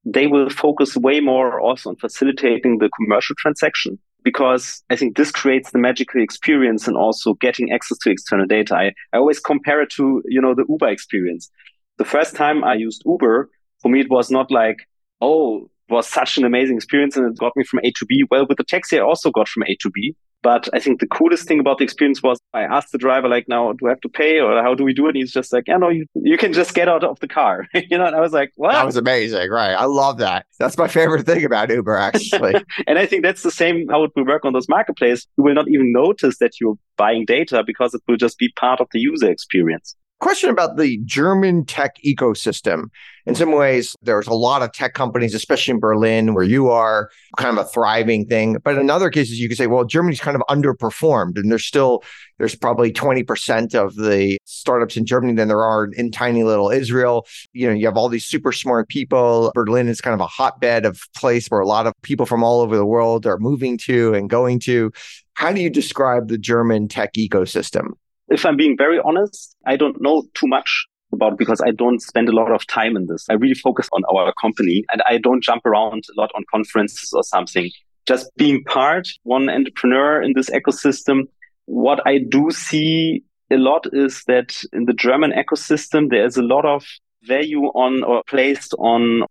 they 0.05 0.28
will 0.28 0.49
focus 0.49 0.95
way 0.95 1.20
more 1.20 1.59
also 1.59 1.89
on 1.89 1.97
facilitating 1.97 2.78
the 2.78 2.89
commercial 2.97 3.36
transaction 3.38 3.99
because 4.24 4.84
I 4.89 4.95
think 4.95 5.15
this 5.15 5.32
creates 5.32 5.72
the 5.72 5.80
magical 5.80 6.22
experience 6.22 6.88
and 6.88 6.97
also 6.97 7.34
getting 7.36 7.72
access 7.72 7.97
to 7.99 8.11
external 8.11 8.45
data. 8.45 8.76
I, 8.76 8.93
I 9.13 9.18
always 9.18 9.39
compare 9.39 9.82
it 9.82 9.89
to, 9.91 10.22
you 10.26 10.41
know, 10.41 10.53
the 10.53 10.65
Uber 10.68 10.89
experience. 10.89 11.49
The 11.97 12.05
first 12.05 12.36
time 12.36 12.63
I 12.63 12.76
used 12.76 13.03
Uber, 13.05 13.49
for 13.82 13.89
me, 13.89 14.01
it 14.01 14.09
was 14.09 14.30
not 14.30 14.51
like, 14.51 14.78
oh, 15.22 15.70
was 15.89 16.07
such 16.07 16.38
an 16.38 16.43
amazing 16.43 16.76
experience 16.76 17.15
and 17.15 17.32
it 17.32 17.39
got 17.39 17.53
me 17.55 17.63
from 17.63 17.80
A 17.84 17.91
to 17.91 18.05
B. 18.05 18.24
Well, 18.30 18.45
with 18.47 18.57
the 18.57 18.63
taxi, 18.63 18.99
I 18.99 19.01
also 19.01 19.32
got 19.32 19.47
from 19.47 19.63
A 19.63 19.76
to 19.82 19.89
B. 19.89 20.15
But 20.44 20.70
I 20.74 20.80
think 20.80 21.00
the 21.00 21.08
coolest 21.08 21.48
thing 21.48 21.60
about 21.60 21.80
the 21.80 21.84
experience 21.84 22.22
was 22.22 22.40
I 22.54 22.62
asked 22.62 22.92
the 22.92 22.98
driver, 22.98 23.28
like, 23.28 23.48
now 23.48 23.74
do 23.74 23.88
I 23.88 23.90
have 23.90 24.02
to 24.02 24.10
pay 24.10 24.40
or 24.40 24.62
how 24.62 24.76
do 24.76 24.84
we 24.84 24.94
do 24.94 25.06
it? 25.06 25.10
And 25.10 25.18
he's 25.18 25.32
just 25.32 25.52
like, 25.52 25.66
yeah, 25.68 25.78
no, 25.78 25.90
you, 25.90 26.06
you 26.16 26.38
can 26.38 26.54
just 26.54 26.74
get 26.74 26.88
out 26.88 27.04
of 27.04 27.20
the 27.20 27.28
car. 27.28 27.68
you 27.74 27.98
know, 27.98 28.06
and 28.06 28.16
I 28.16 28.22
was 28.22 28.34
like, 28.34 28.52
what? 28.56 28.74
That 28.74 28.86
was 28.86 28.98
amazing. 28.98 29.50
Right. 29.50 29.74
I 29.74 29.86
love 29.86 30.20
that. 30.20 30.46
That's 30.60 30.78
my 30.78 30.88
favorite 30.88 31.26
thing 31.26 31.44
about 31.44 31.70
Uber, 31.70 31.98
actually. 31.98 32.56
and 32.88 33.00
I 33.00 33.06
think 33.06 33.24
that's 33.24 33.44
the 33.44 33.52
same 33.52 33.88
how 33.90 34.04
it 34.04 34.12
will 34.16 34.26
work 34.26 34.46
on 34.46 34.54
those 34.54 34.70
marketplaces. 34.70 35.28
You 35.38 35.44
will 35.44 35.56
not 35.56 35.68
even 35.68 35.92
notice 35.92 36.38
that 36.40 36.60
you're 36.62 36.78
buying 36.98 37.26
data 37.26 37.64
because 37.66 37.94
it 37.94 38.02
will 38.08 38.18
just 38.18 38.38
be 38.38 38.50
part 38.56 38.80
of 38.80 38.88
the 38.92 39.00
user 39.00 39.30
experience 39.30 39.96
question 40.20 40.49
about 40.49 40.78
the 40.78 40.99
German 41.05 41.65
tech 41.65 41.97
ecosystem. 42.05 42.86
In 43.26 43.36
some 43.36 43.51
ways, 43.51 43.95
there's 44.01 44.28
a 44.28 44.34
lot 44.34 44.61
of 44.61 44.72
tech 44.72 44.93
companies, 44.93 45.36
especially 45.36 45.74
in 45.74 45.80
Berlin, 45.80 46.34
where 46.34 46.45
you 46.45 46.70
are 46.70 47.09
kind 47.38 47.57
of 47.57 47.65
a 47.65 47.68
thriving 47.68 48.26
thing. 48.26 48.57
But 48.63 48.78
in 48.78 48.89
other 48.89 49.09
cases, 49.09 49.39
you 49.39 49.49
could 49.49 49.57
say, 49.57 49.68
well, 49.68 49.84
Germany's 49.84 50.22
kind 50.22 50.36
of 50.36 50.43
underperformed, 50.49 51.38
and 51.38 51.51
there's 51.51 51.65
still 51.65 52.03
there's 52.38 52.55
probably 52.55 52.93
20% 52.93 53.76
of 53.76 53.95
the 53.95 54.38
startups 54.45 54.95
in 54.95 55.05
Germany 55.05 55.34
than 55.34 55.47
there 55.47 55.63
are 55.63 55.86
in 55.86 56.11
tiny 56.11 56.43
little 56.43 56.70
Israel. 56.70 57.28
You 57.53 57.68
know, 57.68 57.74
you 57.74 57.86
have 57.86 57.97
all 57.97 58.09
these 58.09 58.26
super 58.26 58.51
smart 58.51 58.88
people. 58.88 59.51
Berlin 59.53 59.88
is 59.88 60.01
kind 60.01 60.13
of 60.13 60.22
a 60.22 60.28
hotbed 60.28 60.86
of 60.86 61.01
place 61.15 61.47
where 61.47 61.61
a 61.61 61.68
lot 61.68 61.88
of 61.88 61.93
people 62.03 62.26
from 62.26 62.43
all 62.43 62.61
over 62.61 62.78
the 62.78 62.86
world 62.86 63.26
are 63.26 63.39
moving 63.39 63.78
to 63.80 64.13
and 64.13 64.30
going 64.30 64.59
to. 64.61 64.91
How 65.34 65.51
do 65.51 65.61
you 65.61 65.70
describe 65.70 66.28
the 66.28 66.38
German 66.38 66.88
tech 66.88 67.13
ecosystem? 67.13 67.93
If 68.30 68.46
I'm 68.46 68.58
being 68.58 68.76
very 68.78 69.00
honest, 69.04 69.56
I 69.66 69.78
don't 69.78 70.02
know 70.02 70.24
too 70.34 70.48
much 70.48 70.88
about 71.14 71.38
because 71.38 71.62
I 71.62 71.72
don't 71.72 72.02
spend 72.02 72.28
a 72.28 72.36
lot 72.36 72.52
of 72.52 72.68
time 72.68 72.98
in 72.98 73.08
this. 73.08 73.26
I 73.30 73.34
really 73.34 73.54
focus 73.54 73.88
on 73.94 74.04
our 74.14 74.34
company 74.34 74.84
and 74.92 75.02
I 75.08 75.18
don't 75.18 75.44
jump 75.44 75.66
around 75.66 76.04
a 76.10 76.20
lot 76.20 76.32
on 76.36 76.44
conferences 76.52 77.12
or 77.14 77.24
something. 77.24 77.72
Just 78.06 78.30
being 78.38 78.64
part, 78.64 79.08
one 79.24 79.50
entrepreneur 79.50 80.22
in 80.22 80.34
this 80.36 80.50
ecosystem, 80.50 81.24
what 81.66 82.06
I 82.06 82.20
do 82.20 82.50
see 82.52 83.24
a 83.52 83.58
lot 83.58 83.86
is 83.94 84.24
that 84.28 84.62
in 84.74 84.86
the 84.86 84.94
German 84.94 85.32
ecosystem, 85.32 86.10
there's 86.10 86.38
a 86.38 86.44
lot 86.44 86.66
of 86.66 86.86
value 87.24 87.64
on 87.68 88.04
or 88.04 88.24
placed 88.28 88.74
on 88.78 89.24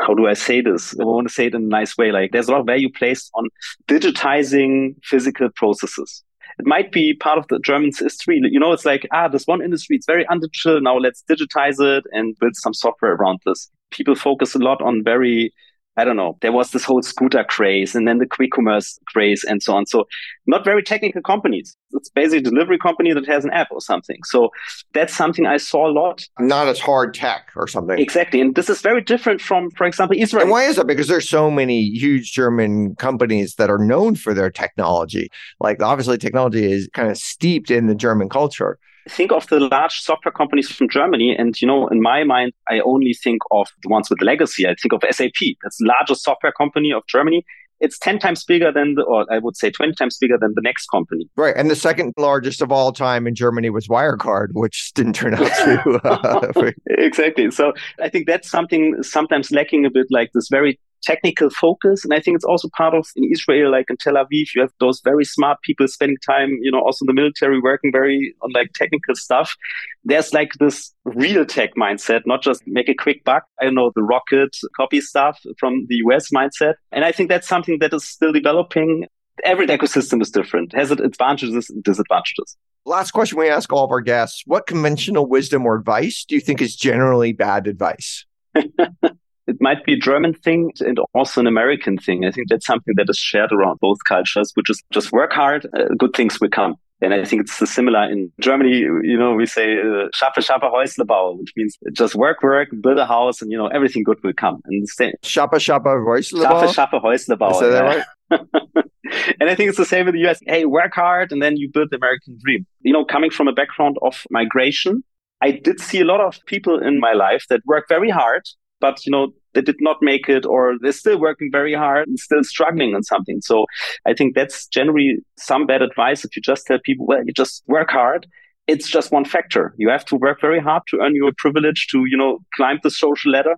how 0.00 0.14
do 0.14 0.26
I 0.26 0.34
say 0.34 0.60
this? 0.60 0.94
I 0.98 1.04
want 1.04 1.28
to 1.28 1.32
say 1.32 1.46
it 1.46 1.54
in 1.54 1.62
a 1.62 1.66
nice 1.66 1.96
way. 1.96 2.12
Like 2.12 2.32
there's 2.32 2.48
a 2.48 2.52
lot 2.52 2.60
of 2.60 2.66
value 2.66 2.90
placed 2.92 3.30
on 3.34 3.48
digitizing 3.86 4.96
physical 5.02 5.48
processes 5.54 6.24
it 6.58 6.66
might 6.66 6.90
be 6.90 7.14
part 7.14 7.38
of 7.38 7.46
the 7.48 7.58
German's 7.60 7.98
history. 7.98 8.40
You 8.42 8.58
know, 8.58 8.72
it's 8.72 8.84
like, 8.84 9.06
ah, 9.12 9.28
this 9.28 9.44
one 9.46 9.62
industry, 9.62 9.96
it's 9.96 10.06
very 10.06 10.24
undigital. 10.26 10.82
Now 10.82 10.98
let's 10.98 11.22
digitize 11.30 11.76
it 11.80 12.04
and 12.12 12.36
build 12.38 12.56
some 12.56 12.74
software 12.74 13.12
around 13.12 13.40
this. 13.46 13.70
People 13.90 14.14
focus 14.14 14.54
a 14.54 14.58
lot 14.58 14.82
on 14.82 15.04
very 15.04 15.52
I 15.98 16.04
don't 16.04 16.16
know, 16.16 16.38
there 16.42 16.52
was 16.52 16.70
this 16.70 16.84
whole 16.84 17.02
scooter 17.02 17.42
craze 17.42 17.96
and 17.96 18.06
then 18.06 18.18
the 18.18 18.26
quick 18.26 18.52
commerce 18.52 19.00
craze 19.08 19.42
and 19.42 19.60
so 19.60 19.74
on. 19.74 19.84
So 19.86 20.06
not 20.46 20.64
very 20.64 20.80
technical 20.80 21.20
companies. 21.22 21.76
It's 21.92 22.08
basically 22.08 22.38
a 22.38 22.42
delivery 22.42 22.78
company 22.78 23.12
that 23.12 23.26
has 23.26 23.44
an 23.44 23.50
app 23.50 23.66
or 23.72 23.80
something. 23.80 24.18
So 24.24 24.50
that's 24.94 25.12
something 25.12 25.44
I 25.44 25.56
saw 25.56 25.90
a 25.90 25.92
lot. 25.92 26.24
Not 26.38 26.68
as 26.68 26.78
hard 26.78 27.14
tech 27.14 27.50
or 27.56 27.66
something. 27.66 27.98
Exactly. 27.98 28.40
And 28.40 28.54
this 28.54 28.70
is 28.70 28.80
very 28.80 29.00
different 29.00 29.40
from, 29.40 29.72
for 29.72 29.88
example, 29.88 30.16
Israel. 30.16 30.42
And 30.42 30.52
why 30.52 30.62
is 30.62 30.76
that? 30.76 30.86
Because 30.86 31.08
there's 31.08 31.28
so 31.28 31.50
many 31.50 31.82
huge 31.82 32.32
German 32.32 32.94
companies 32.94 33.56
that 33.56 33.68
are 33.68 33.78
known 33.78 34.14
for 34.14 34.32
their 34.32 34.50
technology. 34.50 35.30
Like 35.58 35.82
obviously 35.82 36.16
technology 36.16 36.70
is 36.70 36.88
kind 36.94 37.10
of 37.10 37.18
steeped 37.18 37.72
in 37.72 37.88
the 37.88 37.96
German 37.96 38.28
culture 38.28 38.78
think 39.08 39.32
of 39.32 39.46
the 39.48 39.60
large 39.60 40.00
software 40.00 40.32
companies 40.32 40.70
from 40.70 40.88
Germany. 40.88 41.34
And, 41.36 41.60
you 41.60 41.66
know, 41.66 41.88
in 41.88 42.00
my 42.00 42.24
mind, 42.24 42.52
I 42.68 42.80
only 42.80 43.14
think 43.14 43.42
of 43.50 43.68
the 43.82 43.88
ones 43.88 44.10
with 44.10 44.18
the 44.18 44.24
legacy. 44.24 44.66
I 44.66 44.74
think 44.74 44.92
of 44.92 45.02
SAP. 45.10 45.56
That's 45.62 45.78
the 45.78 45.86
largest 45.86 46.22
software 46.22 46.52
company 46.52 46.92
of 46.92 47.02
Germany. 47.08 47.44
It's 47.80 47.98
10 47.98 48.18
times 48.18 48.44
bigger 48.44 48.72
than 48.72 48.96
the, 48.96 49.02
or 49.02 49.24
I 49.32 49.38
would 49.38 49.56
say 49.56 49.70
20 49.70 49.92
times 49.92 50.18
bigger 50.18 50.36
than 50.36 50.52
the 50.56 50.60
next 50.60 50.86
company. 50.88 51.28
Right. 51.36 51.54
And 51.56 51.70
the 51.70 51.76
second 51.76 52.12
largest 52.16 52.60
of 52.60 52.72
all 52.72 52.92
time 52.92 53.26
in 53.26 53.36
Germany 53.36 53.70
was 53.70 53.86
Wirecard, 53.86 54.48
which 54.52 54.92
didn't 54.94 55.12
turn 55.12 55.34
out 55.34 55.46
to. 55.46 56.00
Uh, 56.04 56.70
exactly. 56.86 57.50
So 57.52 57.72
I 58.00 58.08
think 58.08 58.26
that's 58.26 58.50
something 58.50 59.00
sometimes 59.02 59.52
lacking 59.52 59.86
a 59.86 59.90
bit 59.90 60.06
like 60.10 60.30
this 60.34 60.48
very 60.50 60.80
technical 61.02 61.50
focus. 61.50 62.04
And 62.04 62.12
I 62.12 62.20
think 62.20 62.36
it's 62.36 62.44
also 62.44 62.68
part 62.76 62.94
of 62.94 63.06
in 63.16 63.24
Israel, 63.30 63.70
like 63.70 63.86
in 63.90 63.96
Tel 63.96 64.14
Aviv, 64.14 64.54
you 64.54 64.60
have 64.60 64.72
those 64.80 65.00
very 65.00 65.24
smart 65.24 65.60
people 65.62 65.86
spending 65.88 66.18
time, 66.24 66.58
you 66.62 66.70
know, 66.70 66.80
also 66.80 67.04
in 67.04 67.06
the 67.06 67.12
military 67.12 67.60
working 67.60 67.92
very 67.92 68.34
on 68.42 68.50
like 68.52 68.72
technical 68.74 69.14
stuff. 69.14 69.56
There's 70.04 70.32
like 70.32 70.52
this 70.58 70.92
real 71.04 71.44
tech 71.44 71.74
mindset, 71.76 72.22
not 72.26 72.42
just 72.42 72.62
make 72.66 72.88
a 72.88 72.94
quick 72.94 73.24
buck. 73.24 73.44
I 73.60 73.64
don't 73.64 73.74
know, 73.74 73.92
the 73.94 74.02
rocket 74.02 74.56
copy 74.76 75.00
stuff 75.00 75.40
from 75.58 75.86
the 75.88 75.96
US 76.06 76.30
mindset. 76.30 76.74
And 76.92 77.04
I 77.04 77.12
think 77.12 77.28
that's 77.28 77.48
something 77.48 77.78
that 77.80 77.94
is 77.94 78.04
still 78.04 78.32
developing. 78.32 79.06
Every 79.44 79.66
ecosystem 79.68 80.20
is 80.20 80.30
different, 80.30 80.74
has 80.74 80.90
its 80.90 81.00
advantages 81.00 81.70
and 81.70 81.82
disadvantages. 81.84 82.56
Last 82.84 83.10
question 83.10 83.38
we 83.38 83.48
ask 83.50 83.72
all 83.72 83.84
of 83.84 83.90
our 83.90 84.00
guests 84.00 84.42
What 84.46 84.66
conventional 84.66 85.26
wisdom 85.26 85.66
or 85.66 85.76
advice 85.76 86.24
do 86.26 86.34
you 86.34 86.40
think 86.40 86.62
is 86.62 86.74
generally 86.74 87.32
bad 87.32 87.66
advice? 87.66 88.24
it 89.48 89.56
might 89.60 89.84
be 89.84 89.94
a 89.94 89.98
German 89.98 90.34
thing 90.34 90.72
and 90.80 90.98
also 91.14 91.40
an 91.40 91.46
American 91.46 91.96
thing. 91.96 92.24
I 92.24 92.30
think 92.30 92.48
that's 92.48 92.66
something 92.66 92.94
that 92.96 93.08
is 93.08 93.18
shared 93.18 93.50
around 93.50 93.80
both 93.80 93.98
cultures, 94.06 94.52
which 94.54 94.70
is 94.70 94.82
just 94.92 95.10
work 95.10 95.32
hard, 95.32 95.66
uh, 95.74 95.94
good 95.98 96.14
things 96.14 96.40
will 96.40 96.50
come. 96.50 96.74
And 97.00 97.14
I 97.14 97.24
think 97.24 97.42
it's 97.42 97.70
similar 97.70 98.10
in 98.10 98.30
Germany. 98.40 98.76
You 98.78 99.16
know, 99.16 99.32
we 99.32 99.46
say 99.46 99.78
uh, 99.78 100.08
"Schaffe, 100.18 100.40
schaffe, 100.42 100.62
Häusle 100.62 101.06
bauen," 101.06 101.38
which 101.38 101.52
means 101.56 101.78
just 101.92 102.16
work, 102.16 102.42
work, 102.42 102.70
build 102.80 102.98
a 102.98 103.06
house, 103.06 103.40
and 103.40 103.52
you 103.52 103.56
know 103.56 103.68
everything 103.68 104.02
good 104.02 104.18
will 104.24 104.32
come. 104.32 104.60
And 104.64 104.82
the 104.82 104.88
same. 104.88 105.12
Schaffe, 105.22 105.58
schaffe, 105.60 105.84
Häusle 105.84 106.42
bauen. 106.42 106.68
Schaffe, 106.68 106.74
schaffe, 106.74 107.00
Häusle 107.00 107.38
bauen. 107.38 107.52
Is 107.52 107.60
that 107.60 107.84
right? 107.84 108.04
and 109.40 109.48
I 109.48 109.54
think 109.54 109.68
it's 109.68 109.78
the 109.78 109.84
same 109.84 110.08
in 110.08 110.14
the 110.14 110.28
US. 110.28 110.40
Hey, 110.46 110.64
work 110.64 110.92
hard, 110.92 111.30
and 111.30 111.40
then 111.40 111.56
you 111.56 111.70
build 111.70 111.90
the 111.92 111.98
American 111.98 112.36
dream. 112.42 112.66
You 112.80 112.92
know, 112.92 113.04
coming 113.04 113.30
from 113.30 113.46
a 113.46 113.52
background 113.52 113.96
of 114.02 114.24
migration, 114.30 115.04
I 115.40 115.52
did 115.52 115.80
see 115.80 116.00
a 116.00 116.04
lot 116.04 116.20
of 116.20 116.44
people 116.46 116.80
in 116.82 116.98
my 116.98 117.12
life 117.12 117.44
that 117.48 117.60
work 117.64 117.84
very 117.88 118.10
hard, 118.10 118.42
but 118.80 119.04
you 119.04 119.12
know 119.12 119.28
they 119.54 119.60
did 119.60 119.76
not 119.80 119.98
make 120.00 120.28
it 120.28 120.44
or 120.46 120.74
they're 120.80 120.92
still 120.92 121.18
working 121.18 121.48
very 121.50 121.74
hard 121.74 122.06
and 122.06 122.18
still 122.18 122.44
struggling 122.44 122.94
on 122.94 123.02
something. 123.02 123.40
So 123.40 123.66
i 124.06 124.14
think 124.14 124.34
that's 124.34 124.66
generally 124.66 125.18
some 125.36 125.66
bad 125.66 125.82
advice 125.82 126.24
if 126.24 126.36
you 126.36 126.42
just 126.42 126.66
tell 126.66 126.78
people 126.84 127.06
well 127.06 127.24
you 127.24 127.32
just 127.32 127.62
work 127.66 127.90
hard. 127.90 128.26
It's 128.66 128.90
just 128.90 129.12
one 129.12 129.24
factor. 129.24 129.74
You 129.78 129.88
have 129.88 130.04
to 130.06 130.16
work 130.16 130.42
very 130.42 130.60
hard 130.60 130.82
to 130.88 130.98
earn 131.00 131.14
your 131.14 131.32
privilege 131.38 131.86
to 131.90 132.04
you 132.06 132.16
know 132.16 132.40
climb 132.56 132.78
the 132.82 132.90
social 132.90 133.32
ladder. 133.32 133.56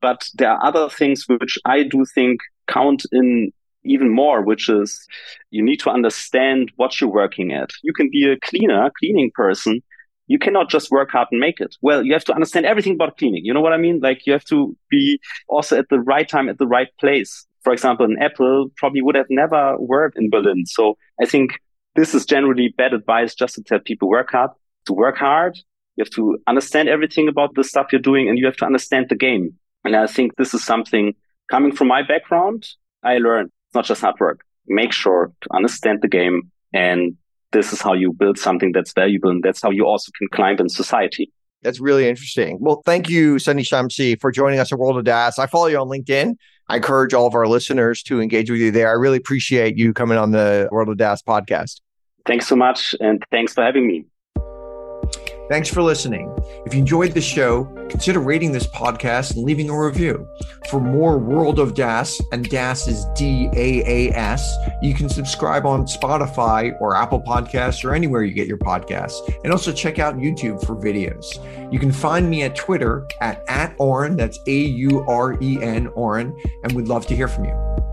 But 0.00 0.28
there 0.34 0.50
are 0.50 0.64
other 0.64 0.88
things 0.88 1.24
which 1.28 1.58
i 1.64 1.82
do 1.82 2.04
think 2.14 2.40
count 2.66 3.04
in 3.12 3.52
even 3.84 4.10
more, 4.14 4.42
which 4.42 4.68
is 4.68 5.06
you 5.50 5.62
need 5.62 5.80
to 5.80 5.90
understand 5.90 6.70
what 6.76 7.00
you're 7.00 7.10
working 7.10 7.52
at. 7.52 7.70
You 7.82 7.92
can 7.92 8.10
be 8.10 8.30
a 8.30 8.38
cleaner, 8.38 8.90
cleaning 8.98 9.30
person, 9.34 9.82
you 10.30 10.38
cannot 10.38 10.70
just 10.70 10.92
work 10.92 11.10
hard 11.10 11.26
and 11.32 11.40
make 11.40 11.60
it. 11.60 11.74
Well, 11.82 12.04
you 12.04 12.12
have 12.12 12.22
to 12.26 12.32
understand 12.32 12.64
everything 12.64 12.94
about 12.94 13.18
cleaning. 13.18 13.44
You 13.44 13.52
know 13.52 13.60
what 13.60 13.72
I 13.72 13.78
mean? 13.78 13.98
Like 14.00 14.26
you 14.26 14.32
have 14.32 14.44
to 14.44 14.76
be 14.88 15.18
also 15.48 15.76
at 15.76 15.88
the 15.88 15.98
right 15.98 16.28
time, 16.28 16.48
at 16.48 16.58
the 16.58 16.68
right 16.68 16.86
place. 17.00 17.44
For 17.64 17.72
example, 17.72 18.06
an 18.06 18.16
Apple 18.22 18.68
probably 18.76 19.02
would 19.02 19.16
have 19.16 19.26
never 19.28 19.76
worked 19.78 20.16
in 20.16 20.30
Berlin. 20.30 20.66
So 20.66 20.96
I 21.20 21.26
think 21.26 21.58
this 21.96 22.14
is 22.14 22.24
generally 22.24 22.72
bad 22.78 22.94
advice 22.94 23.34
just 23.34 23.56
to 23.56 23.62
tell 23.64 23.80
people 23.80 24.08
work 24.08 24.30
hard, 24.30 24.50
to 24.86 24.92
work 24.92 25.16
hard. 25.16 25.56
You 25.96 26.04
have 26.04 26.10
to 26.10 26.38
understand 26.46 26.88
everything 26.88 27.26
about 27.26 27.56
the 27.56 27.64
stuff 27.64 27.88
you're 27.90 28.00
doing 28.00 28.28
and 28.28 28.38
you 28.38 28.46
have 28.46 28.56
to 28.58 28.66
understand 28.66 29.06
the 29.08 29.16
game. 29.16 29.54
And 29.84 29.96
I 29.96 30.06
think 30.06 30.36
this 30.36 30.54
is 30.54 30.64
something 30.64 31.12
coming 31.50 31.72
from 31.72 31.88
my 31.88 32.02
background. 32.06 32.68
I 33.02 33.18
learned 33.18 33.50
it's 33.66 33.74
not 33.74 33.84
just 33.84 34.02
hard 34.02 34.20
work. 34.20 34.42
Make 34.68 34.92
sure 34.92 35.32
to 35.40 35.48
understand 35.52 36.02
the 36.02 36.08
game 36.08 36.52
and 36.72 37.16
this 37.52 37.72
is 37.72 37.80
how 37.80 37.92
you 37.92 38.12
build 38.12 38.38
something 38.38 38.72
that's 38.72 38.92
valuable 38.92 39.30
and 39.30 39.42
that's 39.42 39.60
how 39.60 39.70
you 39.70 39.86
also 39.86 40.10
can 40.18 40.28
climb 40.28 40.56
in 40.58 40.68
society. 40.68 41.32
That's 41.62 41.80
really 41.80 42.08
interesting. 42.08 42.58
Well, 42.60 42.82
thank 42.86 43.10
you, 43.10 43.38
Sunny 43.38 43.62
Shamsi, 43.62 44.18
for 44.18 44.32
joining 44.32 44.60
us 44.60 44.72
at 44.72 44.78
World 44.78 44.96
of 44.96 45.04
DaaS. 45.04 45.38
I 45.38 45.46
follow 45.46 45.66
you 45.66 45.78
on 45.78 45.88
LinkedIn. 45.88 46.36
I 46.68 46.76
encourage 46.76 47.12
all 47.12 47.26
of 47.26 47.34
our 47.34 47.46
listeners 47.46 48.02
to 48.04 48.20
engage 48.20 48.50
with 48.50 48.60
you 48.60 48.70
there. 48.70 48.88
I 48.88 48.92
really 48.92 49.18
appreciate 49.18 49.76
you 49.76 49.92
coming 49.92 50.16
on 50.16 50.30
the 50.30 50.68
World 50.70 50.88
of 50.88 50.96
DaaS 50.96 51.22
podcast. 51.22 51.80
Thanks 52.26 52.46
so 52.46 52.56
much. 52.56 52.94
And 53.00 53.22
thanks 53.30 53.52
for 53.52 53.62
having 53.62 53.86
me. 53.86 54.04
Thanks 55.50 55.68
for 55.68 55.82
listening. 55.82 56.32
If 56.64 56.74
you 56.74 56.78
enjoyed 56.78 57.10
the 57.10 57.20
show, 57.20 57.64
consider 57.88 58.20
rating 58.20 58.52
this 58.52 58.68
podcast 58.68 59.34
and 59.34 59.44
leaving 59.44 59.68
a 59.68 59.76
review. 59.76 60.28
For 60.68 60.80
more 60.80 61.18
World 61.18 61.58
of 61.58 61.74
DaaS, 61.74 62.20
and 62.30 62.48
DaaS 62.48 62.86
is 62.86 63.04
D 63.16 63.50
A 63.52 63.82
A 63.84 64.14
S, 64.14 64.56
you 64.80 64.94
can 64.94 65.08
subscribe 65.08 65.66
on 65.66 65.86
Spotify 65.86 66.80
or 66.80 66.94
Apple 66.94 67.20
Podcasts 67.20 67.84
or 67.84 67.96
anywhere 67.96 68.22
you 68.22 68.32
get 68.32 68.46
your 68.46 68.58
podcasts. 68.58 69.18
And 69.42 69.52
also 69.52 69.72
check 69.72 69.98
out 69.98 70.18
YouTube 70.18 70.64
for 70.64 70.76
videos. 70.76 71.26
You 71.72 71.80
can 71.80 71.90
find 71.90 72.30
me 72.30 72.44
at 72.44 72.54
Twitter 72.54 73.08
at, 73.20 73.42
at 73.48 73.76
Auren, 73.78 74.16
that's 74.16 74.38
A 74.46 74.56
U 74.56 75.04
R 75.08 75.36
E 75.42 75.60
N, 75.60 75.88
Auren, 75.88 76.32
and 76.62 76.72
we'd 76.74 76.86
love 76.86 77.08
to 77.08 77.16
hear 77.16 77.26
from 77.26 77.46
you. 77.46 77.89